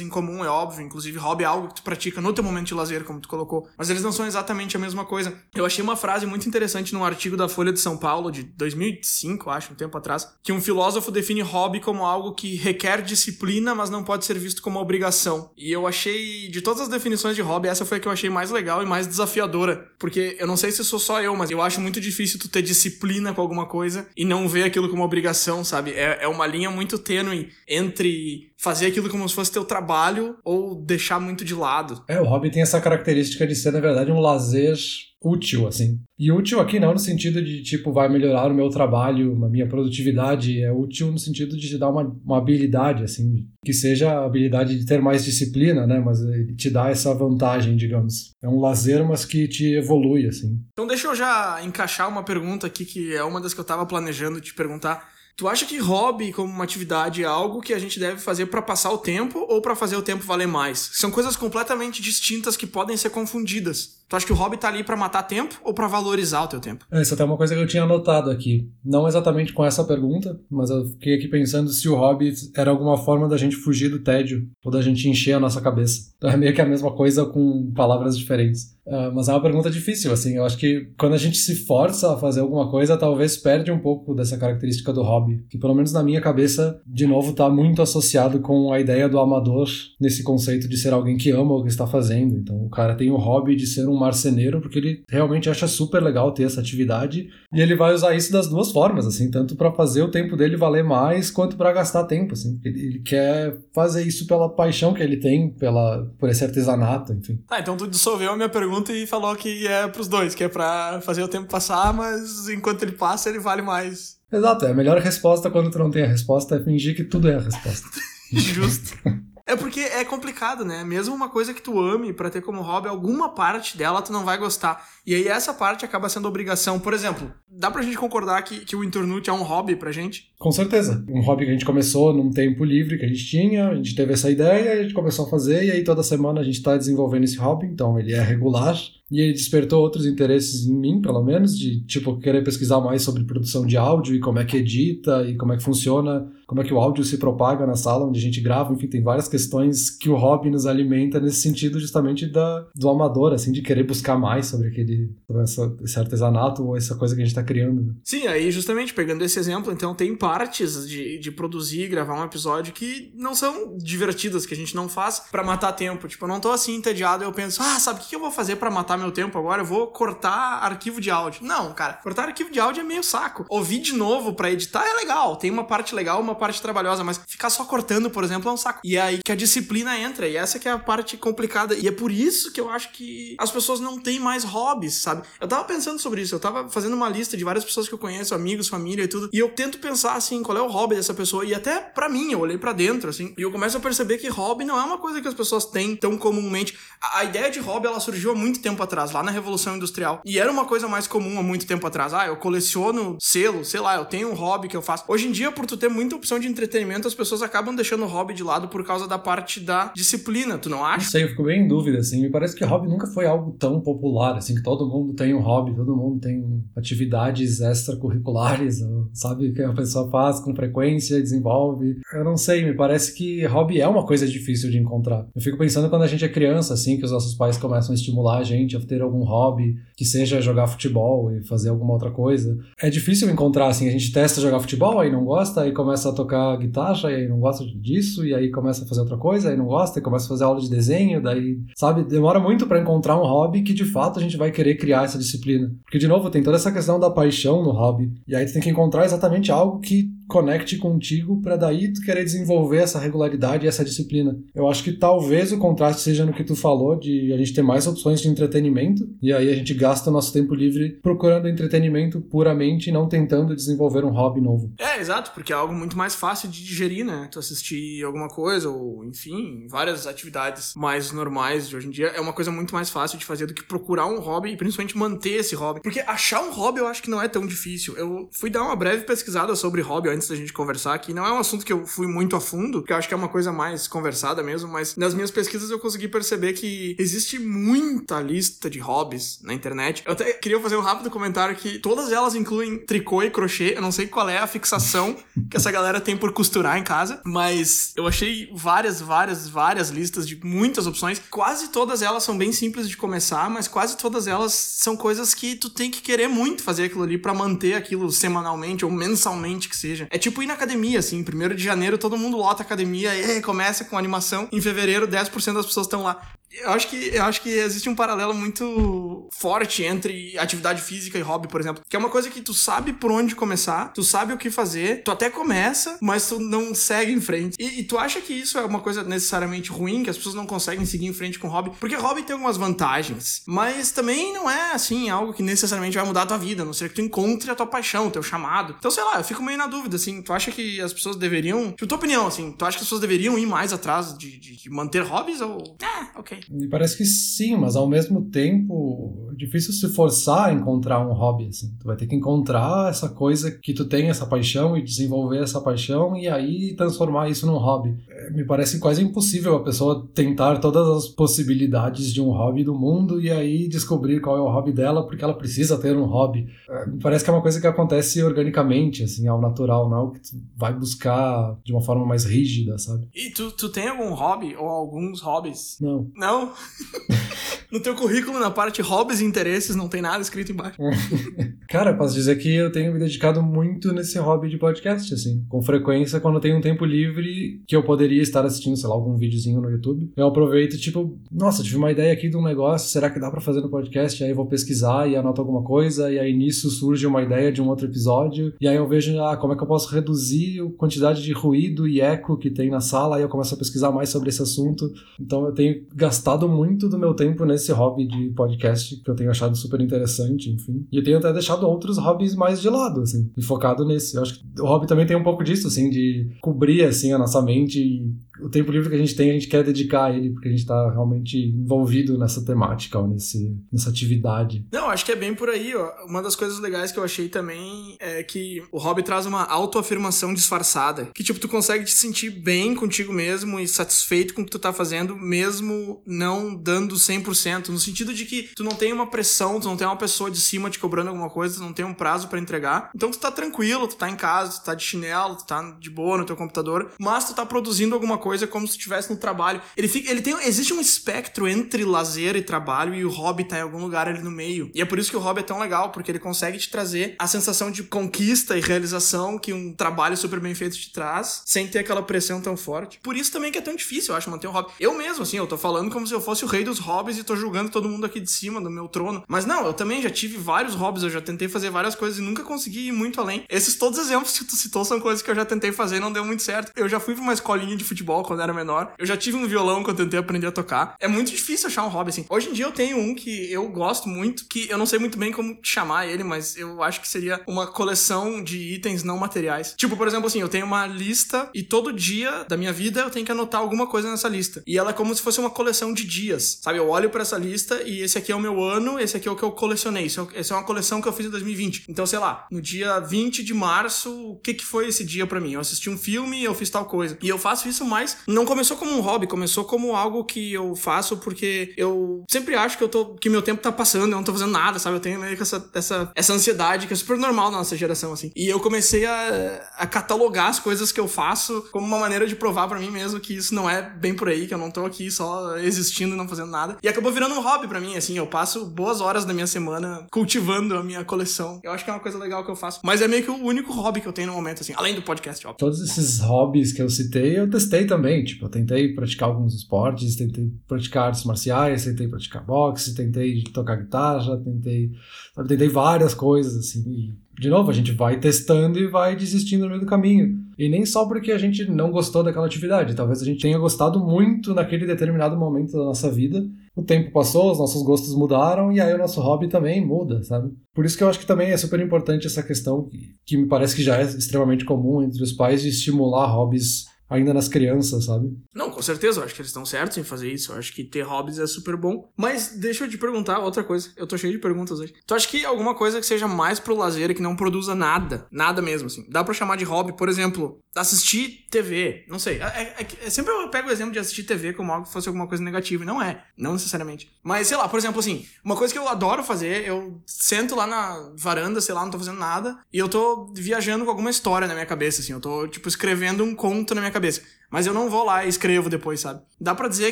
em 0.01 0.09
comum, 0.09 0.43
é 0.43 0.47
óbvio. 0.47 0.85
Inclusive, 0.85 1.17
hobby 1.17 1.43
é 1.43 1.47
algo 1.47 1.67
que 1.69 1.75
tu 1.75 1.83
pratica 1.83 2.21
no 2.21 2.33
teu 2.33 2.43
momento 2.43 2.67
de 2.67 2.73
lazer, 2.73 3.03
como 3.03 3.19
tu 3.19 3.27
colocou. 3.27 3.67
Mas 3.77 3.89
eles 3.89 4.03
não 4.03 4.11
são 4.11 4.25
exatamente 4.25 4.75
a 4.75 4.79
mesma 4.79 5.05
coisa. 5.05 5.33
Eu 5.55 5.65
achei 5.65 5.83
uma 5.83 5.95
frase 5.95 6.25
muito 6.25 6.47
interessante 6.47 6.93
num 6.93 7.03
artigo 7.03 7.35
da 7.35 7.49
Folha 7.49 7.71
de 7.71 7.79
São 7.79 7.97
Paulo, 7.97 8.31
de 8.31 8.43
2005, 8.43 9.49
acho, 9.49 9.73
um 9.73 9.75
tempo 9.75 9.97
atrás, 9.97 10.27
que 10.43 10.51
um 10.51 10.61
filósofo 10.61 11.11
define 11.11 11.41
hobby 11.41 11.79
como 11.79 12.05
algo 12.05 12.33
que 12.33 12.55
requer 12.55 13.01
disciplina, 13.01 13.73
mas 13.73 13.89
não 13.89 14.03
pode 14.03 14.25
ser 14.25 14.37
visto 14.37 14.61
como 14.61 14.79
obrigação. 14.79 15.51
E 15.57 15.71
eu 15.71 15.87
achei, 15.87 16.49
de 16.49 16.61
todas 16.61 16.81
as 16.81 16.87
definições 16.87 17.35
de 17.35 17.41
hobby, 17.41 17.67
essa 17.67 17.85
foi 17.85 17.97
a 17.97 17.99
que 17.99 18.07
eu 18.07 18.11
achei 18.11 18.29
mais 18.29 18.51
legal 18.51 18.83
e 18.83 18.85
mais 18.85 19.07
desafiadora. 19.07 19.89
Porque 19.97 20.35
eu 20.39 20.47
não 20.47 20.57
sei 20.57 20.71
se 20.71 20.83
sou 20.83 20.99
só 20.99 21.21
eu, 21.21 21.35
mas 21.35 21.51
eu 21.51 21.61
acho 21.61 21.79
muito 21.79 21.99
difícil 21.99 22.39
tu 22.39 22.49
ter 22.49 22.61
disciplina 22.61 23.33
com 23.33 23.41
alguma 23.41 23.65
coisa 23.65 24.07
e 24.15 24.25
não 24.25 24.47
ver 24.47 24.63
aquilo 24.63 24.89
como 24.89 25.03
obrigação, 25.03 25.63
sabe? 25.63 25.91
É, 25.91 26.19
é 26.21 26.27
uma 26.27 26.45
linha 26.45 26.69
muito 26.69 26.97
tênue 26.97 27.49
entre 27.67 28.48
fazer 28.59 28.87
aquilo 28.87 29.09
como 29.09 29.27
se 29.27 29.33
fosse 29.33 29.51
teu 29.51 29.63
trabalho 29.63 30.37
ou 30.43 30.75
deixar 30.75 31.19
muito 31.19 31.45
de 31.45 31.55
lado. 31.55 32.03
É, 32.07 32.19
o 32.19 32.25
hobby 32.25 32.51
tem 32.51 32.61
essa 32.61 32.81
característica 32.81 33.47
de 33.47 33.55
ser, 33.55 33.71
na 33.71 33.79
verdade, 33.79 34.11
um 34.11 34.19
lazer 34.19 34.75
útil, 35.21 35.67
assim. 35.67 35.99
E 36.17 36.31
útil 36.31 36.59
aqui 36.59 36.79
não 36.79 36.93
no 36.93 36.99
sentido 36.99 37.43
de, 37.43 37.61
tipo, 37.61 37.91
vai 37.91 38.09
melhorar 38.09 38.51
o 38.51 38.53
meu 38.53 38.69
trabalho, 38.69 39.33
a 39.43 39.49
minha 39.49 39.67
produtividade, 39.67 40.61
é 40.61 40.71
útil 40.71 41.11
no 41.11 41.19
sentido 41.19 41.57
de 41.57 41.69
te 41.69 41.77
dar 41.77 41.89
uma, 41.89 42.03
uma 42.03 42.37
habilidade, 42.37 43.03
assim, 43.03 43.47
que 43.63 43.73
seja 43.73 44.11
a 44.11 44.25
habilidade 44.25 44.77
de 44.77 44.85
ter 44.85 45.01
mais 45.01 45.23
disciplina, 45.23 45.85
né, 45.85 45.99
mas 45.99 46.21
ele 46.21 46.55
te 46.55 46.69
dá 46.69 46.89
essa 46.89 47.13
vantagem, 47.13 47.75
digamos. 47.75 48.33
É 48.41 48.47
um 48.47 48.59
lazer, 48.59 49.05
mas 49.05 49.25
que 49.25 49.47
te 49.47 49.75
evolui, 49.75 50.25
assim. 50.25 50.59
Então 50.71 50.87
deixa 50.87 51.07
eu 51.07 51.15
já 51.15 51.61
encaixar 51.63 52.07
uma 52.07 52.23
pergunta 52.23 52.67
aqui, 52.67 52.85
que 52.85 53.13
é 53.13 53.23
uma 53.23 53.41
das 53.41 53.53
que 53.53 53.59
eu 53.59 53.65
tava 53.65 53.85
planejando 53.85 54.41
te 54.41 54.53
perguntar. 54.53 55.18
Tu 55.39 55.47
acha 55.47 55.65
que 55.65 55.77
hobby 55.77 56.33
como 56.33 56.51
uma 56.51 56.65
atividade 56.65 57.23
é 57.23 57.25
algo 57.25 57.61
que 57.61 57.73
a 57.73 57.79
gente 57.79 57.97
deve 57.97 58.19
fazer 58.19 58.47
para 58.47 58.61
passar 58.61 58.91
o 58.91 58.97
tempo 58.97 59.45
ou 59.47 59.61
para 59.61 59.73
fazer 59.73 59.95
o 59.95 60.01
tempo 60.01 60.25
valer 60.25 60.49
mais? 60.49 60.89
São 60.95 61.09
coisas 61.09 61.37
completamente 61.37 62.01
distintas 62.01 62.57
que 62.57 62.67
podem 62.67 62.97
ser 62.97 63.09
confundidas. 63.11 63.98
Tu 64.09 64.15
acha 64.15 64.25
que 64.25 64.33
o 64.33 64.35
hobby 64.35 64.57
tá 64.57 64.67
ali 64.67 64.83
para 64.83 64.97
matar 64.97 65.21
tempo 65.21 65.61
ou 65.63 65.71
para 65.71 65.87
valorizar 65.87 66.41
o 66.41 66.47
teu 66.47 66.59
tempo? 66.59 66.83
Essa 66.91 67.13
é, 67.13 67.15
até 67.15 67.23
uma 67.23 67.37
coisa 67.37 67.53
que 67.53 67.61
eu 67.61 67.67
tinha 67.67 67.83
anotado 67.83 68.31
aqui. 68.31 68.67
Não 68.83 69.07
exatamente 69.07 69.53
com 69.53 69.63
essa 69.63 69.83
pergunta, 69.83 70.39
mas 70.49 70.71
eu 70.71 70.83
fiquei 70.83 71.13
aqui 71.13 71.27
pensando 71.27 71.69
se 71.69 71.87
o 71.87 71.95
hobby 71.95 72.33
era 72.55 72.71
alguma 72.71 72.97
forma 72.97 73.27
da 73.29 73.37
gente 73.37 73.55
fugir 73.55 73.87
do 73.87 73.99
tédio 73.99 74.49
ou 74.65 74.71
da 74.71 74.81
gente 74.81 75.07
encher 75.07 75.33
a 75.33 75.39
nossa 75.39 75.61
cabeça. 75.61 76.11
Então 76.17 76.27
é 76.27 76.35
meio 76.35 76.55
que 76.55 76.61
a 76.61 76.65
mesma 76.65 76.91
coisa 76.91 77.23
com 77.23 77.71
palavras 77.75 78.17
diferentes. 78.17 78.79
Uh, 78.89 79.13
mas 79.13 79.29
é 79.29 79.31
uma 79.31 79.41
pergunta 79.41 79.69
difícil, 79.69 80.11
assim. 80.11 80.35
Eu 80.35 80.43
acho 80.43 80.57
que 80.57 80.91
quando 80.97 81.13
a 81.13 81.17
gente 81.17 81.37
se 81.37 81.55
força 81.55 82.11
a 82.11 82.17
fazer 82.17 82.39
alguma 82.39 82.71
coisa, 82.71 82.97
talvez 82.97 83.37
perde 83.37 83.71
um 83.71 83.77
pouco 83.77 84.15
dessa 84.15 84.35
característica 84.35 84.91
do 84.91 85.03
hobby. 85.03 85.45
Que 85.47 85.59
pelo 85.59 85.75
menos 85.75 85.93
na 85.93 86.01
minha 86.01 86.19
cabeça, 86.19 86.81
de 86.87 87.05
novo, 87.05 87.33
tá 87.33 87.47
muito 87.47 87.83
associado 87.83 88.39
com 88.39 88.73
a 88.73 88.79
ideia 88.79 89.07
do 89.07 89.19
amador 89.19 89.69
nesse 90.01 90.23
conceito 90.23 90.67
de 90.67 90.75
ser 90.75 90.91
alguém 90.91 91.17
que 91.17 91.29
ama 91.29 91.53
o 91.53 91.61
que 91.61 91.69
está 91.69 91.85
fazendo. 91.85 92.35
Então 92.35 92.65
o 92.65 92.69
cara 92.69 92.95
tem 92.95 93.11
o 93.11 93.17
hobby 93.17 93.55
de 93.55 93.67
ser 93.67 93.87
um 93.87 93.98
marceneiro, 93.99 94.61
porque 94.61 94.79
ele 94.79 95.03
realmente 95.09 95.49
acha 95.49 95.67
super 95.67 96.01
legal 96.01 96.31
ter 96.31 96.43
essa 96.43 96.59
atividade 96.59 97.29
e 97.53 97.61
ele 97.61 97.75
vai 97.75 97.93
usar 97.93 98.15
isso 98.15 98.31
das 98.31 98.47
duas 98.47 98.71
formas, 98.71 99.05
assim, 99.05 99.29
tanto 99.29 99.55
para 99.55 99.71
fazer 99.71 100.01
o 100.01 100.11
tempo 100.11 100.35
dele 100.37 100.55
valer 100.55 100.83
mais 100.83 101.29
quanto 101.29 101.57
para 101.57 101.73
gastar 101.73 102.05
tempo, 102.05 102.33
assim. 102.33 102.59
Ele, 102.63 102.79
ele, 102.79 102.99
quer 102.99 103.57
fazer 103.73 104.03
isso 104.03 104.25
pela 104.27 104.49
paixão 104.49 104.93
que 104.93 105.03
ele 105.03 105.17
tem, 105.17 105.49
pela 105.51 106.05
por 106.17 106.29
esse 106.29 106.43
artesanato, 106.43 107.13
enfim. 107.13 107.39
Ah, 107.49 107.59
então 107.59 107.75
tu 107.75 107.87
dissolveu 107.87 108.31
a 108.31 108.35
minha 108.35 108.49
pergunta 108.49 108.91
e 108.93 109.05
falou 109.05 109.35
que 109.35 109.67
é 109.67 109.87
pros 109.87 110.07
dois, 110.07 110.33
que 110.33 110.43
é 110.43 110.49
para 110.49 111.01
fazer 111.01 111.23
o 111.23 111.27
tempo 111.27 111.47
passar, 111.47 111.93
mas 111.93 112.47
enquanto 112.49 112.83
ele 112.83 112.93
passa, 112.93 113.29
ele 113.29 113.39
vale 113.39 113.61
mais. 113.61 114.19
Exato, 114.31 114.65
é 114.65 114.71
a 114.71 114.75
melhor 114.75 114.99
resposta 114.99 115.49
quando 115.49 115.71
tu 115.71 115.79
não 115.79 115.89
tem 115.89 116.03
a 116.03 116.07
resposta 116.07 116.55
é 116.55 116.63
fingir 116.63 116.95
que 116.95 117.03
tudo 117.03 117.29
é 117.29 117.35
a 117.35 117.39
resposta. 117.39 117.87
Justo. 118.31 118.97
É 119.49 119.55
porque 119.55 119.79
é 119.79 120.05
complicado, 120.05 120.63
né? 120.63 120.83
Mesmo 120.83 121.15
uma 121.15 121.27
coisa 121.27 121.55
que 121.55 121.61
tu 121.61 121.79
ame 121.79 122.13
para 122.13 122.29
ter 122.29 122.39
como 122.39 122.61
hobby, 122.61 122.87
alguma 122.87 123.29
parte 123.29 123.75
dela 123.75 123.99
tu 123.99 124.13
não 124.13 124.23
vai 124.23 124.37
gostar. 124.37 124.85
E 125.07 125.15
aí 125.15 125.27
essa 125.27 125.51
parte 125.51 125.83
acaba 125.83 126.07
sendo 126.07 126.27
obrigação. 126.27 126.79
Por 126.79 126.93
exemplo, 126.93 127.31
dá 127.49 127.71
pra 127.71 127.81
gente 127.81 127.97
concordar 127.97 128.39
que, 128.43 128.59
que 128.63 128.75
o 128.75 128.83
Internute 128.83 129.27
é 129.27 129.33
um 129.33 129.41
hobby 129.41 129.75
pra 129.75 129.91
gente? 129.91 130.29
Com 130.37 130.51
certeza. 130.51 131.03
Um 131.09 131.21
hobby 131.21 131.45
que 131.45 131.49
a 131.49 131.53
gente 131.53 131.65
começou 131.65 132.13
num 132.13 132.29
tempo 132.29 132.63
livre 132.63 132.99
que 132.99 133.05
a 133.05 133.07
gente 133.07 133.25
tinha, 133.25 133.69
a 133.69 133.75
gente 133.75 133.95
teve 133.95 134.13
essa 134.13 134.29
ideia, 134.29 134.73
a 134.73 134.83
gente 134.83 134.93
começou 134.93 135.25
a 135.25 135.29
fazer, 135.31 135.63
e 135.63 135.71
aí 135.71 135.83
toda 135.83 136.03
semana 136.03 136.41
a 136.41 136.43
gente 136.43 136.61
tá 136.61 136.77
desenvolvendo 136.77 137.23
esse 137.23 137.37
hobby, 137.37 137.65
então 137.65 137.97
ele 137.97 138.13
é 138.13 138.21
regular. 138.21 138.77
E 139.11 139.19
ele 139.19 139.33
despertou 139.33 139.81
outros 139.81 140.05
interesses 140.05 140.67
em 140.67 140.75
mim, 140.75 141.01
pelo 141.01 141.23
menos, 141.23 141.57
de 141.57 141.83
tipo 141.87 142.19
querer 142.19 142.43
pesquisar 142.43 142.79
mais 142.81 143.01
sobre 143.01 143.23
produção 143.23 143.65
de 143.65 143.75
áudio 143.77 144.13
e 144.13 144.19
como 144.19 144.37
é 144.37 144.45
que 144.45 144.57
edita 144.57 145.27
e 145.27 145.35
como 145.35 145.53
é 145.53 145.57
que 145.57 145.63
funciona 145.63 146.31
como 146.49 146.63
é 146.63 146.63
que 146.63 146.73
o 146.73 146.79
áudio 146.79 147.03
se 147.03 147.19
propaga 147.19 147.63
na 147.67 147.75
sala 147.75 148.07
onde 148.07 148.17
a 148.17 148.21
gente 148.23 148.41
grava, 148.41 148.73
enfim, 148.73 148.87
tem 148.87 149.03
várias 149.03 149.27
questões 149.27 149.91
que 149.91 150.09
o 150.09 150.15
hobby 150.15 150.49
nos 150.49 150.65
alimenta 150.65 151.19
nesse 151.19 151.41
sentido 151.41 151.79
justamente 151.79 152.25
da, 152.25 152.65
do 152.75 152.89
amador, 152.89 153.33
assim, 153.33 153.51
de 153.51 153.61
querer 153.61 153.83
buscar 153.83 154.17
mais 154.17 154.47
sobre 154.47 154.67
aquele 154.67 155.13
sobre 155.27 155.43
essa, 155.43 155.75
esse 155.83 155.99
artesanato 155.99 156.65
ou 156.65 156.75
essa 156.75 156.95
coisa 156.95 157.15
que 157.15 157.21
a 157.21 157.23
gente 157.23 157.35
tá 157.35 157.43
criando. 157.43 157.95
Sim, 158.03 158.25
aí 158.25 158.49
justamente 158.49 158.95
pegando 158.95 159.23
esse 159.23 159.37
exemplo, 159.37 159.71
então 159.71 159.93
tem 159.93 160.15
partes 160.15 160.87
de, 160.87 161.19
de 161.19 161.31
produzir 161.31 161.83
e 161.83 161.87
gravar 161.87 162.19
um 162.19 162.25
episódio 162.25 162.73
que 162.73 163.13
não 163.15 163.35
são 163.35 163.77
divertidas, 163.77 164.43
que 164.47 164.55
a 164.55 164.57
gente 164.57 164.75
não 164.75 164.89
faz 164.89 165.19
para 165.19 165.43
matar 165.43 165.73
tempo. 165.73 166.07
Tipo, 166.07 166.25
eu 166.25 166.29
não 166.29 166.39
tô 166.39 166.49
assim 166.49 166.73
entediado, 166.73 167.23
eu 167.23 167.31
penso, 167.31 167.61
ah, 167.61 167.79
sabe 167.79 167.99
o 167.99 168.03
que 168.03 168.15
eu 168.15 168.19
vou 168.19 168.31
fazer 168.31 168.55
para 168.55 168.71
matar 168.71 168.97
meu 168.97 169.11
tempo 169.11 169.37
agora? 169.37 169.61
Eu 169.61 169.67
vou 169.67 169.85
cortar 169.85 170.63
arquivo 170.63 170.99
de 170.99 171.11
áudio. 171.11 171.45
Não, 171.45 171.71
cara, 171.73 171.93
cortar 171.93 172.23
arquivo 172.23 172.51
de 172.51 172.59
áudio 172.59 172.81
é 172.81 172.83
meio 172.83 173.03
saco. 173.03 173.45
Ouvir 173.47 173.77
de 173.77 173.93
novo 173.93 174.33
para 174.33 174.51
editar 174.51 174.83
é 174.83 174.95
legal, 174.95 175.35
tem 175.35 175.51
uma 175.51 175.63
parte 175.63 175.93
legal, 175.93 176.19
uma 176.19 176.38
parte 176.39 176.61
trabalhosa, 176.61 177.03
mas 177.03 177.21
ficar 177.27 177.49
só 177.51 177.63
cortando, 177.65 178.09
por 178.09 178.23
exemplo, 178.23 178.49
é 178.49 178.53
um 178.53 178.57
saco. 178.57 178.79
E 178.83 178.97
é 178.97 179.01
aí 179.01 179.19
que 179.23 179.31
a 179.31 179.35
disciplina 179.35 179.97
entra, 179.97 180.27
e 180.27 180.35
essa 180.35 180.57
que 180.57 180.67
é 180.67 180.71
a 180.71 180.79
parte 180.79 181.17
complicada. 181.17 181.75
E 181.75 181.87
é 181.87 181.91
por 181.91 182.11
isso 182.11 182.51
que 182.51 182.59
eu 182.59 182.69
acho 182.69 182.91
que 182.91 183.35
as 183.37 183.51
pessoas 183.51 183.79
não 183.79 183.99
têm 183.99 184.19
mais 184.19 184.43
hobbies, 184.43 184.95
sabe? 184.95 185.27
Eu 185.39 185.47
tava 185.47 185.63
pensando 185.65 185.99
sobre 185.99 186.21
isso, 186.21 186.33
eu 186.33 186.39
tava 186.39 186.69
fazendo 186.69 186.95
uma 186.95 187.09
lista 187.09 187.37
de 187.37 187.43
várias 187.43 187.63
pessoas 187.63 187.87
que 187.87 187.93
eu 187.93 187.99
conheço, 187.99 188.33
amigos, 188.33 188.67
família 188.67 189.03
e 189.03 189.07
tudo, 189.07 189.29
e 189.31 189.37
eu 189.37 189.49
tento 189.49 189.79
pensar 189.79 190.15
assim, 190.15 190.41
qual 190.41 190.57
é 190.57 190.61
o 190.61 190.67
hobby 190.67 190.95
dessa 190.95 191.13
pessoa, 191.13 191.45
e 191.45 191.53
até 191.53 191.79
para 191.79 192.09
mim, 192.09 192.31
eu 192.31 192.39
olhei 192.39 192.57
para 192.57 192.73
dentro, 192.73 193.09
assim, 193.09 193.33
e 193.37 193.41
eu 193.41 193.51
começo 193.51 193.77
a 193.77 193.79
perceber 193.79 194.17
que 194.17 194.27
hobby 194.29 194.63
não 194.63 194.79
é 194.79 194.83
uma 194.83 194.97
coisa 194.97 195.21
que 195.21 195.27
as 195.27 195.33
pessoas 195.33 195.65
têm 195.65 195.95
tão 195.95 196.17
comumente. 196.17 196.77
A, 197.01 197.19
a 197.19 197.23
ideia 197.23 197.49
de 197.49 197.59
hobby, 197.59 197.87
ela 197.87 197.99
surgiu 197.99 198.31
há 198.31 198.35
muito 198.35 198.61
tempo 198.61 198.81
atrás, 198.81 199.11
lá 199.11 199.23
na 199.23 199.31
Revolução 199.31 199.75
Industrial, 199.75 200.21
e 200.25 200.39
era 200.39 200.51
uma 200.51 200.65
coisa 200.65 200.87
mais 200.87 201.07
comum 201.07 201.39
há 201.39 201.43
muito 201.43 201.65
tempo 201.65 201.85
atrás. 201.87 202.13
Ah, 202.13 202.27
eu 202.27 202.37
coleciono 202.37 203.17
selo, 203.19 203.65
sei 203.65 203.79
lá, 203.79 203.95
eu 203.95 204.05
tenho 204.05 204.29
um 204.29 204.33
hobby 204.33 204.67
que 204.67 204.77
eu 204.77 204.81
faço. 204.81 205.03
Hoje 205.07 205.27
em 205.27 205.31
dia, 205.31 205.51
por 205.51 205.65
tu 205.65 205.75
ter 205.75 205.89
muita 205.89 206.15
opção 206.15 206.28
de 206.37 206.47
entretenimento, 206.47 207.07
as 207.07 207.15
pessoas 207.15 207.41
acabam 207.41 207.73
deixando 207.73 208.03
o 208.03 208.07
hobby 208.07 208.33
de 208.33 208.43
lado 208.43 208.67
por 208.67 208.85
causa 208.85 209.07
da 209.07 209.17
parte 209.17 209.59
da 209.59 209.91
disciplina, 209.95 210.57
tu 210.57 210.69
não 210.69 210.83
acha? 210.83 211.05
Não 211.05 211.11
sei, 211.11 211.23
eu 211.23 211.29
fico 211.29 211.43
bem 211.43 211.63
em 211.63 211.67
dúvida, 211.67 211.99
assim. 211.99 212.21
Me 212.21 212.29
parece 212.29 212.55
que 212.55 212.65
hobby 212.65 212.87
nunca 212.87 213.07
foi 213.07 213.25
algo 213.25 213.51
tão 213.53 213.79
popular, 213.79 214.35
assim, 214.35 214.55
que 214.55 214.61
todo 214.61 214.87
mundo 214.87 215.13
tem 215.13 215.33
um 215.33 215.39
hobby, 215.39 215.73
todo 215.73 215.95
mundo 215.95 216.19
tem 216.19 216.63
atividades 216.75 217.61
extracurriculares, 217.61 218.79
sabe, 219.13 219.53
que 219.53 219.61
a 219.61 219.73
pessoa 219.73 220.09
faz 220.09 220.39
com 220.39 220.53
frequência, 220.53 221.21
desenvolve. 221.21 221.99
Eu 222.13 222.23
não 222.23 222.35
sei, 222.35 222.65
me 222.65 222.73
parece 222.73 223.13
que 223.13 223.45
hobby 223.45 223.79
é 223.79 223.87
uma 223.87 224.05
coisa 224.05 224.27
difícil 224.27 224.69
de 224.69 224.77
encontrar. 224.77 225.25
Eu 225.33 225.41
fico 225.41 225.57
pensando 225.57 225.89
quando 225.89 226.03
a 226.03 226.07
gente 226.07 226.25
é 226.25 226.29
criança, 226.29 226.73
assim, 226.73 226.97
que 226.97 227.05
os 227.05 227.11
nossos 227.11 227.35
pais 227.35 227.57
começam 227.57 227.91
a 227.91 227.95
estimular 227.95 228.39
a 228.39 228.43
gente 228.43 228.75
a 228.75 228.79
ter 228.79 229.01
algum 229.01 229.23
hobby, 229.23 229.77
que 229.95 230.05
seja 230.05 230.41
jogar 230.41 230.67
futebol 230.67 231.31
e 231.31 231.43
fazer 231.43 231.69
alguma 231.69 231.93
outra 231.93 232.11
coisa. 232.11 232.57
É 232.81 232.89
difícil 232.89 233.29
encontrar, 233.29 233.67
assim, 233.67 233.87
a 233.87 233.91
gente 233.91 234.11
testa 234.11 234.41
jogar 234.41 234.59
futebol, 234.59 234.99
aí 234.99 235.11
não 235.11 235.23
gosta, 235.23 235.61
aí 235.61 235.71
começa 235.71 236.09
a 236.09 236.13
tocar 236.21 236.57
guitarra, 236.57 237.11
e 237.11 237.27
não 237.27 237.39
gosta 237.39 237.65
disso, 237.65 238.25
e 238.25 238.33
aí 238.33 238.51
começa 238.51 238.83
a 238.83 238.87
fazer 238.87 239.01
outra 239.01 239.17
coisa, 239.17 239.49
aí 239.49 239.57
não 239.57 239.65
gosta, 239.65 239.99
e 239.99 240.01
começa 240.01 240.25
a 240.25 240.29
fazer 240.29 240.43
aula 240.43 240.59
de 240.59 240.69
desenho, 240.69 241.21
daí, 241.21 241.59
sabe, 241.75 242.03
demora 242.03 242.39
muito 242.39 242.67
para 242.67 242.79
encontrar 242.79 243.17
um 243.17 243.25
hobby 243.25 243.61
que 243.61 243.73
de 243.73 243.85
fato 243.85 244.19
a 244.19 244.21
gente 244.21 244.37
vai 244.37 244.51
querer 244.51 244.75
criar 244.75 245.03
essa 245.03 245.17
disciplina. 245.17 245.71
Porque, 245.83 245.97
de 245.97 246.07
novo, 246.07 246.29
tem 246.29 246.43
toda 246.43 246.57
essa 246.57 246.71
questão 246.71 246.99
da 246.99 247.09
paixão 247.09 247.63
no 247.63 247.71
hobby, 247.71 248.11
e 248.27 248.35
aí 248.35 248.45
tu 248.45 248.53
tem 248.53 248.61
que 248.61 248.69
encontrar 248.69 249.05
exatamente 249.05 249.51
algo 249.51 249.79
que 249.79 250.18
conecte 250.29 250.77
contigo 250.77 251.41
para 251.41 251.57
daí 251.57 251.91
tu 251.91 252.01
querer 252.01 252.23
desenvolver 252.23 252.77
essa 252.77 252.99
regularidade 252.99 253.65
e 253.65 253.67
essa 253.67 253.83
disciplina. 253.83 254.39
Eu 254.53 254.69
acho 254.69 254.83
que 254.83 254.93
talvez 254.93 255.51
o 255.51 255.57
contraste 255.57 256.03
seja 256.03 256.25
no 256.25 256.33
que 256.33 256.43
tu 256.43 256.55
falou 256.55 256.97
de 256.97 257.33
a 257.33 257.37
gente 257.37 257.53
ter 257.53 257.63
mais 257.63 257.87
opções 257.87 258.21
de 258.21 258.29
entretenimento 258.29 259.09
e 259.21 259.33
aí 259.33 259.49
a 259.49 259.55
gente 259.55 259.73
gasta 259.73 260.09
o 260.09 260.13
nosso 260.13 260.31
tempo 260.31 260.53
livre 260.53 260.99
procurando 261.01 261.49
entretenimento 261.49 262.21
puramente 262.21 262.89
e 262.89 262.93
não 262.93 263.09
tentando 263.09 263.55
desenvolver 263.55 264.05
um 264.05 264.11
hobby 264.11 264.39
novo. 264.39 264.71
É, 264.77 264.99
exato, 264.99 265.31
porque 265.31 265.51
é 265.51 265.55
algo 265.55 265.73
muito 265.73 265.97
mais 265.97 266.13
fácil 266.13 266.47
de 266.47 266.63
digerir, 266.63 267.03
né? 267.03 267.27
Tu 267.31 267.39
assistir 267.39 268.03
alguma 268.03 268.27
coisa 268.27 268.69
ou, 268.69 269.03
enfim, 269.03 269.65
várias 269.67 270.05
atividades 270.05 270.73
mais 270.75 271.11
normais 271.11 271.67
de 271.67 271.75
hoje 271.75 271.87
em 271.87 271.91
dia 271.91 272.07
é 272.07 272.21
uma 272.21 272.33
coisa 272.33 272.51
muito 272.51 272.73
mais 272.73 272.89
fácil 272.89 273.17
de 273.17 273.25
fazer 273.25 273.47
do 273.47 273.53
que 273.53 273.63
procurar 273.63 274.05
um 274.05 274.19
hobby 274.19 274.51
e 274.51 274.57
principalmente 274.57 274.95
manter 274.95 275.39
esse 275.39 275.55
hobby. 275.55 275.81
Porque 275.81 276.01
achar 276.01 276.43
um 276.43 276.53
hobby 276.53 276.79
eu 276.79 276.87
acho 276.87 277.01
que 277.01 277.09
não 277.09 277.21
é 277.21 277.27
tão 277.27 277.47
difícil. 277.47 277.97
Eu 277.97 278.29
fui 278.31 278.51
dar 278.51 278.61
uma 278.61 278.75
breve 278.75 279.05
pesquisada 279.05 279.55
sobre 279.55 279.81
hobby 279.81 280.18
antes 280.19 280.27
da 280.27 280.35
gente 280.35 280.51
conversar 280.51 280.93
aqui. 280.93 281.13
Não 281.13 281.25
é 281.25 281.31
um 281.31 281.39
assunto 281.39 281.65
que 281.65 281.71
eu 281.71 281.87
fui 281.87 282.05
muito 282.05 282.35
a 282.35 282.41
fundo, 282.41 282.83
que 282.83 282.91
eu 282.91 282.97
acho 282.97 283.07
que 283.07 283.13
é 283.13 283.17
uma 283.17 283.29
coisa 283.29 283.51
mais 283.51 283.87
conversada 283.87 284.43
mesmo, 284.43 284.69
mas 284.69 284.95
nas 284.97 285.13
minhas 285.13 285.31
pesquisas 285.31 285.71
eu 285.71 285.79
consegui 285.79 286.07
perceber 286.07 286.53
que 286.53 286.95
existe 286.99 287.39
muita 287.39 288.19
lista 288.19 288.69
de 288.69 288.79
hobbies 288.79 289.39
na 289.41 289.53
internet. 289.53 290.03
Eu 290.05 290.11
até 290.11 290.33
queria 290.33 290.59
fazer 290.59 290.75
um 290.75 290.81
rápido 290.81 291.09
comentário 291.09 291.55
que 291.55 291.79
todas 291.79 292.11
elas 292.11 292.35
incluem 292.35 292.77
tricô 292.79 293.23
e 293.23 293.31
crochê. 293.31 293.73
Eu 293.75 293.81
não 293.81 293.91
sei 293.91 294.07
qual 294.07 294.29
é 294.29 294.37
a 294.37 294.47
fixação 294.47 295.15
que 295.49 295.55
essa 295.55 295.71
galera 295.71 296.01
tem 296.01 296.17
por 296.17 296.33
costurar 296.33 296.77
em 296.77 296.83
casa, 296.83 297.21
mas 297.25 297.93
eu 297.95 298.05
achei 298.05 298.49
várias, 298.53 298.99
várias, 298.99 299.47
várias 299.47 299.89
listas 299.89 300.27
de 300.27 300.37
muitas 300.43 300.85
opções. 300.85 301.21
Quase 301.31 301.69
todas 301.69 302.01
elas 302.01 302.23
são 302.23 302.37
bem 302.37 302.51
simples 302.51 302.89
de 302.89 302.97
começar, 302.97 303.49
mas 303.49 303.67
quase 303.67 303.95
todas 303.95 304.27
elas 304.27 304.53
são 304.53 304.97
coisas 304.97 305.33
que 305.33 305.55
tu 305.55 305.69
tem 305.69 305.89
que 305.89 306.01
querer 306.01 306.27
muito 306.27 306.61
fazer 306.61 306.83
aquilo 306.83 307.03
ali 307.03 307.17
para 307.17 307.33
manter 307.33 307.75
aquilo 307.75 308.11
semanalmente 308.11 308.83
ou 308.83 308.91
mensalmente 308.91 309.69
que 309.69 309.77
seja. 309.77 310.08
É 310.09 310.17
tipo 310.17 310.41
ir 310.41 310.47
na 310.47 310.53
academia, 310.53 310.99
assim. 310.99 311.23
Primeiro 311.23 311.55
de 311.55 311.63
janeiro 311.63 311.97
todo 311.97 312.17
mundo 312.17 312.37
lota 312.37 312.63
a 312.63 312.65
academia, 312.65 313.15
e 313.15 313.41
começa 313.41 313.85
com 313.85 313.97
animação. 313.97 314.47
Em 314.51 314.61
fevereiro, 314.61 315.07
10% 315.07 315.53
das 315.53 315.65
pessoas 315.65 315.85
estão 315.85 316.03
lá. 316.03 316.21
Eu 316.51 316.71
acho 316.71 316.87
que 316.87 317.09
eu 317.13 317.23
acho 317.23 317.41
que 317.41 317.49
existe 317.49 317.89
um 317.89 317.95
paralelo 317.95 318.33
muito 318.33 319.27
forte 319.31 319.83
entre 319.83 320.37
atividade 320.37 320.81
física 320.81 321.17
e 321.17 321.21
hobby, 321.21 321.47
por 321.47 321.61
exemplo, 321.61 321.83
que 321.87 321.95
é 321.95 321.99
uma 321.99 322.09
coisa 322.09 322.29
que 322.29 322.41
tu 322.41 322.53
sabe 322.53 322.93
por 322.93 323.11
onde 323.11 323.35
começar, 323.35 323.93
tu 323.93 324.03
sabe 324.03 324.33
o 324.33 324.37
que 324.37 324.49
fazer, 324.49 325.03
tu 325.03 325.11
até 325.11 325.29
começa, 325.29 325.97
mas 326.01 326.27
tu 326.27 326.39
não 326.39 326.73
segue 326.73 327.11
em 327.11 327.21
frente. 327.21 327.55
E, 327.59 327.79
e 327.79 327.83
tu 327.83 327.97
acha 327.97 328.19
que 328.19 328.33
isso 328.33 328.57
é 328.57 328.65
uma 328.65 328.79
coisa 328.79 329.03
necessariamente 329.03 329.69
ruim, 329.69 330.03
que 330.03 330.09
as 330.09 330.17
pessoas 330.17 330.35
não 330.35 330.45
conseguem 330.45 330.85
seguir 330.85 331.05
em 331.05 331.13
frente 331.13 331.37
com 331.37 331.47
hobby? 331.47 331.71
Porque 331.79 331.95
hobby 331.95 332.23
tem 332.23 332.33
algumas 332.33 332.57
vantagens, 332.57 333.43
mas 333.45 333.91
também 333.91 334.33
não 334.33 334.49
é 334.49 334.71
assim 334.71 335.09
algo 335.09 335.33
que 335.33 335.43
necessariamente 335.43 335.97
vai 335.97 336.05
mudar 336.05 336.23
a 336.23 336.25
tua 336.25 336.37
vida, 336.37 336.63
a 336.63 336.65
não 336.65 336.73
ser 336.73 336.89
que 336.89 336.95
tu 336.95 337.01
encontre 337.01 337.49
a 337.51 337.55
tua 337.55 337.67
paixão, 337.67 338.07
o 338.07 338.11
teu 338.11 338.23
chamado. 338.23 338.75
Então, 338.77 338.91
sei 338.91 339.03
lá, 339.03 339.17
eu 339.17 339.23
fico 339.23 339.43
meio 339.43 339.57
na 339.57 339.67
dúvida, 339.67 339.95
assim, 339.95 340.21
tu 340.21 340.33
acha 340.33 340.51
que 340.51 340.81
as 340.81 340.93
pessoas 340.93 341.15
deveriam, 341.15 341.71
tipo, 341.71 341.87
tua 341.87 341.97
opinião, 341.97 342.27
assim, 342.27 342.51
tu 342.51 342.65
acha 342.65 342.77
que 342.77 342.83
as 342.83 342.87
pessoas 342.87 343.01
deveriam 343.01 343.37
ir 343.37 343.45
mais 343.45 343.71
atrás 343.71 344.17
de, 344.17 344.37
de, 344.37 344.55
de 344.57 344.69
manter 344.69 345.03
hobbies 345.03 345.41
ou, 345.41 345.77
ah, 345.83 346.11
ok. 346.15 346.38
Me 346.49 346.67
parece 346.67 346.97
que 346.97 347.05
sim, 347.05 347.55
mas 347.55 347.75
ao 347.75 347.87
mesmo 347.87 348.29
tempo 348.29 349.29
é 349.31 349.35
difícil 349.35 349.73
se 349.73 349.89
forçar 349.89 350.49
a 350.49 350.53
encontrar 350.53 351.05
um 351.05 351.13
hobby, 351.13 351.47
assim. 351.47 351.73
Tu 351.79 351.85
vai 351.85 351.95
ter 351.95 352.07
que 352.07 352.15
encontrar 352.15 352.89
essa 352.89 353.09
coisa 353.09 353.51
que 353.51 353.73
tu 353.73 353.85
tem 353.85 354.09
essa 354.09 354.25
paixão 354.25 354.77
e 354.77 354.83
desenvolver 354.83 355.41
essa 355.41 355.61
paixão 355.61 356.15
e 356.15 356.27
aí 356.27 356.75
transformar 356.75 357.29
isso 357.29 357.45
num 357.45 357.57
hobby. 357.57 357.95
Me 358.31 358.43
parece 358.43 358.79
quase 358.79 359.03
impossível 359.03 359.55
a 359.55 359.63
pessoa 359.63 360.07
tentar 360.13 360.57
todas 360.59 360.87
as 360.87 361.07
possibilidades 361.07 362.13
de 362.13 362.21
um 362.21 362.29
hobby 362.29 362.63
do 362.63 362.73
mundo 362.73 363.21
e 363.21 363.29
aí 363.29 363.67
descobrir 363.67 364.19
qual 364.21 364.37
é 364.37 364.41
o 364.41 364.49
hobby 364.49 364.71
dela 364.71 365.05
porque 365.05 365.23
ela 365.23 365.33
precisa 365.33 365.77
ter 365.77 365.95
um 365.95 366.05
hobby. 366.05 366.47
É, 366.69 366.85
me 366.85 366.99
parece 366.99 367.23
que 367.23 367.29
é 367.29 367.33
uma 367.33 367.41
coisa 367.41 367.59
que 367.59 367.67
acontece 367.67 368.21
organicamente, 368.23 369.03
assim, 369.03 369.27
ao 369.27 369.39
natural, 369.39 369.89
não 369.89 370.09
é 370.09 370.11
que 370.13 370.19
tu 370.21 370.41
vai 370.55 370.73
buscar 370.73 371.57
de 371.63 371.71
uma 371.71 371.81
forma 371.81 372.05
mais 372.05 372.25
rígida, 372.25 372.77
sabe? 372.77 373.07
E 373.13 373.31
tu, 373.31 373.51
tu 373.51 373.69
tem 373.69 373.87
algum 373.87 374.13
hobby 374.13 374.55
ou 374.55 374.67
alguns 374.67 375.21
hobbies? 375.21 375.77
Não. 375.79 376.07
Não? 376.15 376.53
no 377.71 377.79
teu 377.79 377.95
currículo, 377.95 378.39
na 378.39 378.49
parte 378.49 378.81
hobbies 378.81 379.21
e 379.21 379.25
interesses, 379.25 379.75
não 379.75 379.87
tem 379.87 380.01
nada 380.01 380.21
escrito 380.21 380.51
embaixo. 380.51 380.77
Cara, 381.69 381.93
posso 381.93 382.15
dizer 382.15 382.35
que 382.37 382.53
eu 382.53 382.71
tenho 382.71 382.91
me 382.91 382.99
dedicado 382.99 383.43
muito 383.43 383.93
nesse 383.93 384.17
hobby 384.17 384.49
de 384.49 384.57
podcast, 384.57 385.13
assim. 385.13 385.45
Com 385.47 385.61
frequência, 385.61 386.19
quando 386.19 386.35
eu 386.35 386.41
tenho 386.41 386.57
um 386.57 386.61
tempo 386.61 386.83
livre 386.83 387.61
que 387.67 387.75
eu 387.75 387.83
poderia 387.83 388.21
estar 388.21 388.43
assistindo, 388.43 388.75
sei 388.75 388.89
lá, 388.89 388.95
algum 388.95 389.15
videozinho 389.15 389.61
no 389.61 389.69
YouTube, 389.69 390.11
eu 390.17 390.27
aproveito, 390.27 390.77
tipo, 390.77 391.17
nossa, 391.31 391.61
tive 391.61 391.77
uma 391.77 391.91
ideia 391.91 392.11
aqui 392.11 392.27
de 392.27 392.35
um 392.35 392.43
negócio, 392.43 392.89
será 392.89 393.09
que 393.09 393.19
dá 393.19 393.29
para 393.29 393.39
fazer 393.39 393.61
no 393.61 393.69
podcast? 393.69 394.23
Aí 394.23 394.31
eu 394.31 394.35
vou 394.35 394.47
pesquisar 394.47 395.07
e 395.07 395.15
anoto 395.15 395.41
alguma 395.41 395.61
coisa, 395.61 396.11
e 396.11 396.17
aí 396.17 396.35
nisso 396.35 396.71
surge 396.71 397.05
uma 397.05 397.21
ideia 397.21 397.51
de 397.51 397.61
um 397.61 397.67
outro 397.67 397.85
episódio, 397.85 398.53
e 398.59 398.67
aí 398.67 398.75
eu 398.75 398.87
vejo, 398.87 399.19
ah, 399.21 399.37
como 399.37 399.53
é 399.53 399.55
que 399.55 399.61
eu 399.61 399.67
posso 399.67 399.93
reduzir 399.93 400.59
a 400.59 400.77
quantidade 400.77 401.21
de 401.21 401.33
ruído 401.33 401.87
e 401.87 402.01
eco 402.01 402.37
que 402.37 402.49
tem 402.49 402.69
na 402.69 402.81
sala, 402.81 403.17
aí 403.17 403.21
eu 403.21 403.29
começo 403.29 403.53
a 403.53 403.57
pesquisar 403.57 403.91
mais 403.91 404.09
sobre 404.09 404.29
esse 404.29 404.41
assunto. 404.41 404.91
Então 405.19 405.45
eu 405.45 405.53
tenho 405.53 405.85
gastado 405.93 406.49
muito 406.49 406.89
do 406.89 406.97
meu 406.97 407.13
tempo 407.13 407.45
nesse 407.45 407.58
hobby 407.71 408.07
de 408.07 408.29
podcast 408.29 408.95
que 409.01 409.09
eu 409.09 409.15
tenho 409.15 409.29
achado 409.29 409.55
super 409.55 409.81
interessante, 409.81 410.49
enfim. 410.49 410.87
E 410.91 410.97
eu 410.97 411.03
tenho 411.03 411.17
até 411.17 411.31
deixado 411.33 411.67
outros 411.67 411.97
hobbies 411.97 412.35
mais 412.35 412.61
de 412.61 412.69
lado, 412.69 413.01
assim, 413.01 413.31
e 413.37 413.41
focado 413.41 413.85
nesse. 413.85 414.15
Eu 414.15 414.21
acho 414.21 414.39
que 414.39 414.61
o 414.61 414.65
hobby 414.65 414.87
também 414.87 415.05
tem 415.05 415.17
um 415.17 415.23
pouco 415.23 415.43
disso, 415.43 415.67
assim, 415.67 415.89
de 415.89 416.29
cobrir, 416.41 416.83
assim, 416.83 417.11
a 417.11 417.17
nossa 417.17 417.41
mente 417.41 417.79
e 417.79 418.13
o 418.41 418.49
tempo 418.49 418.71
livre 418.71 418.89
que 418.89 418.95
a 418.95 418.99
gente 418.99 419.15
tem, 419.15 419.29
a 419.29 419.33
gente 419.33 419.47
quer 419.47 419.63
dedicar 419.63 420.05
a 420.05 420.11
ele, 420.11 420.31
porque 420.31 420.47
a 420.47 420.51
gente 420.51 420.65
tá 420.65 420.89
realmente 420.91 421.37
envolvido 421.37 422.17
nessa 422.17 422.43
temática, 422.43 422.97
ou 422.97 423.07
nesse, 423.07 423.55
nessa 423.71 423.89
atividade. 423.89 424.65
Não, 424.71 424.89
acho 424.89 425.05
que 425.05 425.11
é 425.11 425.15
bem 425.15 425.33
por 425.33 425.49
aí, 425.49 425.75
ó. 425.75 426.05
Uma 426.05 426.21
das 426.21 426.35
coisas 426.35 426.59
legais 426.59 426.91
que 426.91 426.99
eu 426.99 427.03
achei 427.03 427.29
também 427.29 427.97
é 427.99 428.23
que 428.23 428.63
o 428.71 428.77
hobby 428.77 429.03
traz 429.03 429.25
uma 429.25 429.43
autoafirmação 429.45 430.33
disfarçada. 430.33 431.09
Que, 431.13 431.23
tipo, 431.23 431.39
tu 431.39 431.47
consegue 431.47 431.85
te 431.85 431.91
sentir 431.91 432.29
bem 432.29 432.75
contigo 432.75 433.11
mesmo 433.11 433.59
e 433.59 433.67
satisfeito 433.67 434.33
com 434.33 434.41
o 434.41 434.45
que 434.45 434.51
tu 434.51 434.59
tá 434.59 434.71
fazendo, 434.71 435.15
mesmo 435.15 436.01
não 436.05 436.55
dando 436.55 436.95
100%. 436.95 437.69
No 437.69 437.79
sentido 437.79 438.13
de 438.13 438.25
que 438.25 438.49
tu 438.55 438.63
não 438.63 438.71
tem 438.71 438.93
uma 438.93 439.07
pressão, 439.07 439.59
tu 439.59 439.67
não 439.67 439.77
tem 439.77 439.87
uma 439.87 439.97
pessoa 439.97 440.31
de 440.31 440.39
cima 440.39 440.69
te 440.69 440.79
cobrando 440.79 441.09
alguma 441.09 441.29
coisa, 441.29 441.55
tu 441.55 441.61
não 441.61 441.73
tem 441.73 441.85
um 441.85 441.93
prazo 441.93 442.27
para 442.27 442.39
entregar. 442.39 442.89
Então 442.95 443.11
tu 443.11 443.19
tá 443.19 443.31
tranquilo, 443.31 443.87
tu 443.87 443.95
tá 443.95 444.09
em 444.09 444.15
casa, 444.15 444.59
tu 444.59 444.65
tá 444.65 444.73
de 444.73 444.83
chinelo, 444.83 445.35
tu 445.35 445.45
tá 445.45 445.77
de 445.79 445.89
boa 445.89 446.17
no 446.17 446.25
teu 446.25 446.35
computador, 446.35 446.91
mas 446.99 447.25
tu 447.25 447.33
tá 447.33 447.45
produzindo 447.45 447.93
alguma 447.93 448.17
coisa 448.17 448.28
como 448.47 448.67
se 448.67 448.73
estivesse 448.73 449.09
no 449.09 449.17
trabalho. 449.17 449.61
Ele 449.75 449.87
fica, 449.87 450.09
ele 450.09 450.21
tem, 450.21 450.33
existe 450.45 450.73
um 450.73 450.81
espectro 450.81 451.47
entre 451.47 451.83
lazer 451.83 452.35
e 452.35 452.41
trabalho 452.41 452.93
e 452.93 453.05
o 453.05 453.09
hobby 453.09 453.43
tá 453.43 453.57
em 453.57 453.61
algum 453.61 453.79
lugar 453.79 454.07
ali 454.07 454.21
no 454.21 454.31
meio. 454.31 454.71
E 454.73 454.81
é 454.81 454.85
por 454.85 454.99
isso 454.99 455.09
que 455.09 455.17
o 455.17 455.19
hobby 455.19 455.41
é 455.41 455.43
tão 455.43 455.59
legal, 455.59 455.91
porque 455.91 456.11
ele 456.11 456.19
consegue 456.19 456.57
te 456.57 456.69
trazer 456.69 457.15
a 457.19 457.27
sensação 457.27 457.71
de 457.71 457.83
conquista 457.83 458.57
e 458.57 458.61
realização 458.61 459.37
que 459.37 459.53
um 459.53 459.73
trabalho 459.73 460.15
super 460.17 460.39
bem 460.39 460.53
feito 460.53 460.77
te 460.77 460.91
traz, 460.91 461.41
sem 461.45 461.67
ter 461.67 461.79
aquela 461.79 462.01
pressão 462.01 462.41
tão 462.41 462.55
forte. 462.55 462.99
Por 463.01 463.15
isso 463.15 463.31
também 463.31 463.51
que 463.51 463.57
é 463.57 463.61
tão 463.61 463.75
difícil, 463.75 464.13
eu 464.13 464.17
acho, 464.17 464.29
manter 464.29 464.47
um 464.47 464.51
hobby. 464.51 464.71
Eu 464.79 464.93
mesmo, 464.97 465.23
assim, 465.23 465.37
eu 465.37 465.47
tô 465.47 465.57
falando 465.57 465.91
como 465.91 466.05
se 466.05 466.13
eu 466.13 466.21
fosse 466.21 466.43
o 466.43 466.47
rei 466.47 466.63
dos 466.63 466.79
hobbies 466.79 467.17
e 467.17 467.23
tô 467.23 467.35
julgando 467.35 467.71
todo 467.71 467.89
mundo 467.89 468.05
aqui 468.05 468.19
de 468.19 468.31
cima 468.31 468.61
do 468.61 468.69
meu 468.69 468.87
trono. 468.87 469.23
Mas 469.27 469.45
não, 469.45 469.65
eu 469.65 469.73
também 469.73 470.01
já 470.01 470.09
tive 470.09 470.37
vários 470.37 470.75
hobbies, 470.75 471.03
eu 471.03 471.09
já 471.09 471.21
tentei 471.21 471.47
fazer 471.47 471.69
várias 471.69 471.95
coisas 471.95 472.19
e 472.19 472.21
nunca 472.21 472.43
consegui 472.43 472.87
ir 472.87 472.91
muito 472.91 473.19
além. 473.19 473.43
Esses 473.49 473.75
todos 473.75 473.99
os 473.99 474.05
exemplos 474.05 474.37
que 474.37 474.45
tu 474.45 474.55
citou 474.55 474.83
são 474.85 474.99
coisas 474.99 475.21
que 475.21 475.29
eu 475.29 475.35
já 475.35 475.45
tentei 475.45 475.71
fazer 475.71 475.97
e 475.97 475.99
não 475.99 476.11
deu 476.11 476.25
muito 476.25 476.43
certo. 476.43 476.71
Eu 476.75 476.87
já 476.87 476.99
fui 476.99 477.13
pra 477.13 477.23
uma 477.23 477.33
escolinha 477.33 477.75
de 477.75 477.83
futebol 477.83 478.18
quando 478.23 478.41
era 478.41 478.53
menor. 478.53 478.93
Eu 478.97 479.05
já 479.05 479.17
tive 479.17 479.37
um 479.37 479.47
violão 479.47 479.83
que 479.83 479.89
eu 479.89 479.95
tentei 479.95 480.19
aprender 480.19 480.47
a 480.47 480.51
tocar. 480.51 480.95
É 480.99 481.07
muito 481.07 481.31
difícil 481.31 481.67
achar 481.67 481.83
um 481.83 481.89
hobby 481.89 482.09
assim. 482.09 482.25
Hoje 482.29 482.49
em 482.49 482.53
dia 482.53 482.65
eu 482.65 482.71
tenho 482.71 482.97
um 482.97 483.15
que 483.15 483.51
eu 483.51 483.67
gosto 483.69 484.07
muito, 484.07 484.45
que 484.47 484.69
eu 484.69 484.77
não 484.77 484.85
sei 484.85 484.99
muito 484.99 485.17
bem 485.17 485.31
como 485.31 485.57
chamar 485.61 486.07
ele, 486.07 486.23
mas 486.23 486.55
eu 486.57 486.81
acho 486.83 487.01
que 487.01 487.07
seria 487.07 487.41
uma 487.47 487.67
coleção 487.67 488.43
de 488.43 488.57
itens 488.57 489.03
não 489.03 489.17
materiais. 489.17 489.73
Tipo, 489.77 489.95
por 489.97 490.07
exemplo, 490.07 490.27
assim, 490.27 490.41
eu 490.41 490.49
tenho 490.49 490.65
uma 490.65 490.85
lista 490.85 491.49
e 491.53 491.63
todo 491.63 491.93
dia 491.93 492.45
da 492.47 492.57
minha 492.57 492.73
vida 492.73 493.01
eu 493.01 493.09
tenho 493.09 493.25
que 493.25 493.31
anotar 493.31 493.61
alguma 493.61 493.87
coisa 493.87 494.09
nessa 494.09 494.27
lista. 494.27 494.63
E 494.65 494.77
ela 494.77 494.91
é 494.91 494.93
como 494.93 495.13
se 495.13 495.21
fosse 495.21 495.39
uma 495.39 495.49
coleção 495.49 495.93
de 495.93 496.03
dias, 496.03 496.59
sabe? 496.61 496.79
Eu 496.79 496.89
olho 496.89 497.09
para 497.09 497.21
essa 497.21 497.37
lista 497.37 497.81
e 497.83 498.01
esse 498.01 498.17
aqui 498.17 498.31
é 498.31 498.35
o 498.35 498.39
meu 498.39 498.63
ano, 498.63 498.99
esse 498.99 499.17
aqui 499.17 499.27
é 499.27 499.31
o 499.31 499.35
que 499.35 499.43
eu 499.43 499.51
colecionei. 499.51 500.07
Essa 500.33 500.53
é 500.53 500.57
uma 500.57 500.63
coleção 500.63 501.01
que 501.01 501.07
eu 501.07 501.13
fiz 501.13 501.25
em 501.25 501.29
2020. 501.29 501.85
Então, 501.87 502.05
sei 502.05 502.19
lá, 502.19 502.47
no 502.51 502.61
dia 502.61 502.99
20 502.99 503.43
de 503.43 503.53
março, 503.53 504.31
o 504.31 504.35
que 504.37 504.53
que 504.53 504.65
foi 504.65 504.87
esse 504.87 505.03
dia 505.03 505.25
para 505.27 505.39
mim? 505.39 505.53
Eu 505.53 505.59
assisti 505.59 505.89
um 505.89 505.97
filme, 505.97 506.43
eu 506.43 506.53
fiz 506.55 506.69
tal 506.69 506.85
coisa. 506.85 507.17
E 507.21 507.29
eu 507.29 507.37
faço 507.37 507.67
isso 507.67 507.85
mais, 507.85 508.08
não 508.27 508.45
começou 508.45 508.77
como 508.77 508.91
um 508.91 509.01
hobby, 509.01 509.27
começou 509.27 509.63
como 509.63 509.95
algo 509.95 510.23
que 510.23 510.53
eu 510.53 510.75
faço 510.75 511.17
porque 511.17 511.73
eu 511.77 512.23
sempre 512.29 512.55
acho 512.55 512.77
que 512.77 512.83
eu 512.83 512.89
tô 512.89 513.15
que 513.15 513.29
meu 513.29 513.41
tempo 513.41 513.61
tá 513.61 513.71
passando, 513.71 514.03
eu 514.03 514.17
não 514.17 514.23
tô 514.23 514.31
fazendo 514.31 514.51
nada, 514.51 514.79
sabe? 514.79 514.97
Eu 514.97 515.01
tenho 515.01 515.19
meio 515.19 515.35
que 515.35 515.41
essa, 515.41 515.69
essa, 515.73 516.11
essa 516.15 516.33
ansiedade 516.33 516.87
que 516.87 516.93
é 516.93 516.95
super 516.95 517.17
normal 517.17 517.51
na 517.51 517.57
nossa 517.57 517.75
geração, 517.75 518.13
assim. 518.13 518.31
E 518.35 518.47
eu 518.47 518.59
comecei 518.59 519.05
a, 519.05 519.61
a 519.77 519.87
catalogar 519.87 520.47
as 520.47 520.59
coisas 520.59 520.91
que 520.91 520.99
eu 520.99 521.07
faço 521.07 521.67
como 521.71 521.85
uma 521.85 521.99
maneira 521.99 522.27
de 522.27 522.35
provar 522.35 522.67
para 522.67 522.79
mim 522.79 522.91
mesmo 522.91 523.19
que 523.19 523.35
isso 523.35 523.53
não 523.53 523.69
é 523.69 523.81
bem 523.81 524.13
por 524.13 524.29
aí, 524.29 524.47
que 524.47 524.53
eu 524.53 524.57
não 524.57 524.71
tô 524.71 524.85
aqui 524.85 525.09
só 525.11 525.57
existindo 525.57 526.13
e 526.13 526.17
não 526.17 526.27
fazendo 526.27 526.49
nada. 526.49 526.77
E 526.81 526.87
acabou 526.87 527.11
virando 527.11 527.35
um 527.35 527.41
hobby 527.41 527.67
para 527.67 527.79
mim, 527.79 527.95
assim. 527.95 528.17
Eu 528.17 528.27
passo 528.27 528.65
boas 528.65 529.01
horas 529.01 529.25
da 529.25 529.33
minha 529.33 529.47
semana 529.47 530.07
cultivando 530.11 530.75
a 530.75 530.83
minha 530.83 531.03
coleção. 531.03 531.59
Eu 531.63 531.71
acho 531.71 531.83
que 531.83 531.89
é 531.89 531.93
uma 531.93 531.99
coisa 531.99 532.17
legal 532.17 532.43
que 532.43 532.51
eu 532.51 532.55
faço. 532.55 532.79
Mas 532.83 533.01
é 533.01 533.07
meio 533.07 533.23
que 533.23 533.31
o 533.31 533.35
único 533.35 533.73
hobby 533.73 534.01
que 534.01 534.07
eu 534.07 534.13
tenho 534.13 534.27
no 534.27 534.33
momento, 534.33 534.61
assim, 534.61 534.73
além 534.75 534.95
do 534.95 535.01
podcast, 535.01 535.45
óbvio. 535.45 535.59
Todos 535.59 535.81
esses 535.81 536.19
hobbies 536.19 536.71
que 536.71 536.81
eu 536.81 536.89
citei, 536.89 537.39
eu 537.39 537.49
testei 537.49 537.85
também. 537.85 537.98
Tipo, 538.23 538.45
eu 538.45 538.49
tentei 538.49 538.93
praticar 538.93 539.29
alguns 539.29 539.53
esportes, 539.53 540.15
tentei 540.15 540.51
praticar 540.67 541.07
artes 541.07 541.23
marciais, 541.23 541.85
tentei 541.85 542.07
praticar 542.07 542.45
boxe, 542.45 542.95
tentei 542.95 543.43
tocar 543.53 543.75
guitarra, 543.75 544.37
tentei. 544.37 544.91
Sabe, 545.35 545.49
tentei 545.49 545.67
várias 545.67 546.13
coisas, 546.13 546.55
assim. 546.55 546.83
E 546.89 547.29
de 547.39 547.49
novo, 547.49 547.71
a 547.71 547.73
gente 547.73 547.93
vai 547.93 548.19
testando 548.19 548.77
e 548.77 548.87
vai 548.87 549.15
desistindo 549.15 549.63
no 549.63 549.69
meio 549.69 549.79
do 549.79 549.85
caminho. 549.85 550.37
E 550.57 550.67
nem 550.67 550.85
só 550.85 551.07
porque 551.07 551.31
a 551.31 551.37
gente 551.37 551.63
não 551.71 551.89
gostou 551.89 552.21
daquela 552.21 552.45
atividade, 552.45 552.93
talvez 552.93 553.21
a 553.21 553.25
gente 553.25 553.41
tenha 553.41 553.57
gostado 553.57 553.97
muito 553.97 554.53
naquele 554.53 554.85
determinado 554.85 555.37
momento 555.37 555.71
da 555.71 555.85
nossa 555.85 556.11
vida. 556.11 556.45
O 556.75 556.83
tempo 556.83 557.11
passou, 557.13 557.49
os 557.49 557.57
nossos 557.57 557.81
gostos 557.81 558.13
mudaram 558.13 558.73
e 558.73 558.81
aí 558.81 558.93
o 558.93 558.97
nosso 558.97 559.21
hobby 559.21 559.47
também 559.47 559.85
muda, 559.85 560.21
sabe? 560.23 560.51
Por 560.73 560.83
isso 560.83 560.97
que 560.97 561.03
eu 561.03 561.07
acho 561.07 561.19
que 561.19 561.25
também 561.25 561.51
é 561.51 561.57
super 561.57 561.79
importante 561.79 562.27
essa 562.27 562.43
questão, 562.43 562.89
que 563.25 563.37
me 563.37 563.47
parece 563.47 563.73
que 563.73 563.83
já 563.83 563.97
é 563.97 564.03
extremamente 564.03 564.65
comum 564.65 565.01
entre 565.01 565.23
os 565.23 565.31
pais, 565.31 565.61
de 565.61 565.69
estimular 565.69 566.27
hobbies 566.27 566.85
ainda 567.09 567.33
nas 567.33 567.47
crianças, 567.47 568.05
sabe? 568.05 568.31
Não, 568.53 568.68
com 568.79 568.83
certeza, 568.83 569.19
eu 569.19 569.25
acho 569.25 569.35
que 569.35 569.41
eles 569.41 569.49
estão 569.49 569.65
certos 569.65 569.97
em 569.97 570.05
fazer 570.05 570.31
isso. 570.31 570.53
Eu 570.53 570.57
acho 570.57 570.73
que 570.73 570.85
ter 570.85 571.01
hobbies 571.01 571.37
é 571.37 571.45
super 571.45 571.75
bom. 571.75 572.09
Mas 572.15 572.53
deixa 572.55 572.85
eu 572.85 572.89
te 572.89 572.97
perguntar 572.97 573.39
outra 573.39 573.61
coisa. 573.61 573.91
Eu 573.97 574.07
tô 574.07 574.17
cheio 574.17 574.31
de 574.31 574.39
perguntas 574.39 574.79
hoje. 574.79 574.93
Tu 575.05 575.13
acha 575.13 575.27
que 575.27 575.43
alguma 575.43 575.75
coisa 575.75 575.99
que 575.99 576.05
seja 576.05 576.29
mais 576.29 576.61
pro 576.61 576.77
lazer 576.77 577.11
e 577.11 577.13
que 577.13 577.21
não 577.21 577.35
produza 577.35 577.75
nada, 577.75 578.25
nada 578.31 578.61
mesmo, 578.61 578.87
assim, 578.87 579.05
dá 579.09 579.21
pra 579.21 579.33
chamar 579.33 579.57
de 579.57 579.65
hobby? 579.65 579.91
Por 579.97 580.07
exemplo, 580.07 580.61
assistir 580.73 581.45
TV, 581.51 582.05
não 582.07 582.17
sei. 582.17 582.41
É, 582.41 582.45
é, 582.79 582.87
é, 583.03 583.09
sempre 583.09 583.33
eu 583.33 583.49
pego 583.49 583.67
o 583.67 583.71
exemplo 583.71 583.91
de 583.91 583.99
assistir 583.99 584.23
TV 584.23 584.53
como 584.53 584.71
algo 584.71 584.85
que 584.85 584.93
fosse 584.93 585.09
alguma 585.09 585.27
coisa 585.27 585.43
negativa, 585.43 585.83
e 585.83 585.85
não 585.85 586.01
é, 586.01 586.23
não 586.37 586.53
necessariamente. 586.53 587.11
Mas, 587.21 587.47
sei 587.47 587.57
lá, 587.57 587.67
por 587.67 587.77
exemplo, 587.77 587.99
assim, 587.99 588.25
uma 588.45 588.55
coisa 588.55 588.73
que 588.73 588.79
eu 588.79 588.87
adoro 588.87 589.23
fazer, 589.23 589.67
eu 589.67 590.01
sento 590.05 590.55
lá 590.55 590.65
na 590.65 591.11
varanda, 591.17 591.59
sei 591.59 591.75
lá, 591.75 591.83
não 591.83 591.91
tô 591.91 591.99
fazendo 591.99 592.19
nada, 592.19 592.59
e 592.71 592.77
eu 592.77 592.87
tô 592.87 593.33
viajando 593.35 593.83
com 593.83 593.91
alguma 593.91 594.09
história 594.09 594.47
na 594.47 594.53
minha 594.53 594.65
cabeça, 594.65 595.01
assim, 595.01 595.11
eu 595.11 595.19
tô, 595.19 595.47
tipo, 595.47 595.67
escrevendo 595.67 596.23
um 596.23 596.33
conto 596.33 596.73
na 596.73 596.79
minha 596.79 596.93
cabeça. 596.93 597.21
Mas 597.51 597.67
eu 597.67 597.73
não 597.73 597.89
vou 597.89 598.05
lá 598.05 598.25
e 598.25 598.29
escrevo 598.29 598.69
depois, 598.69 598.99
sabe? 598.99 599.21
Dá 599.39 599.55
para 599.55 599.67
dizer 599.67 599.91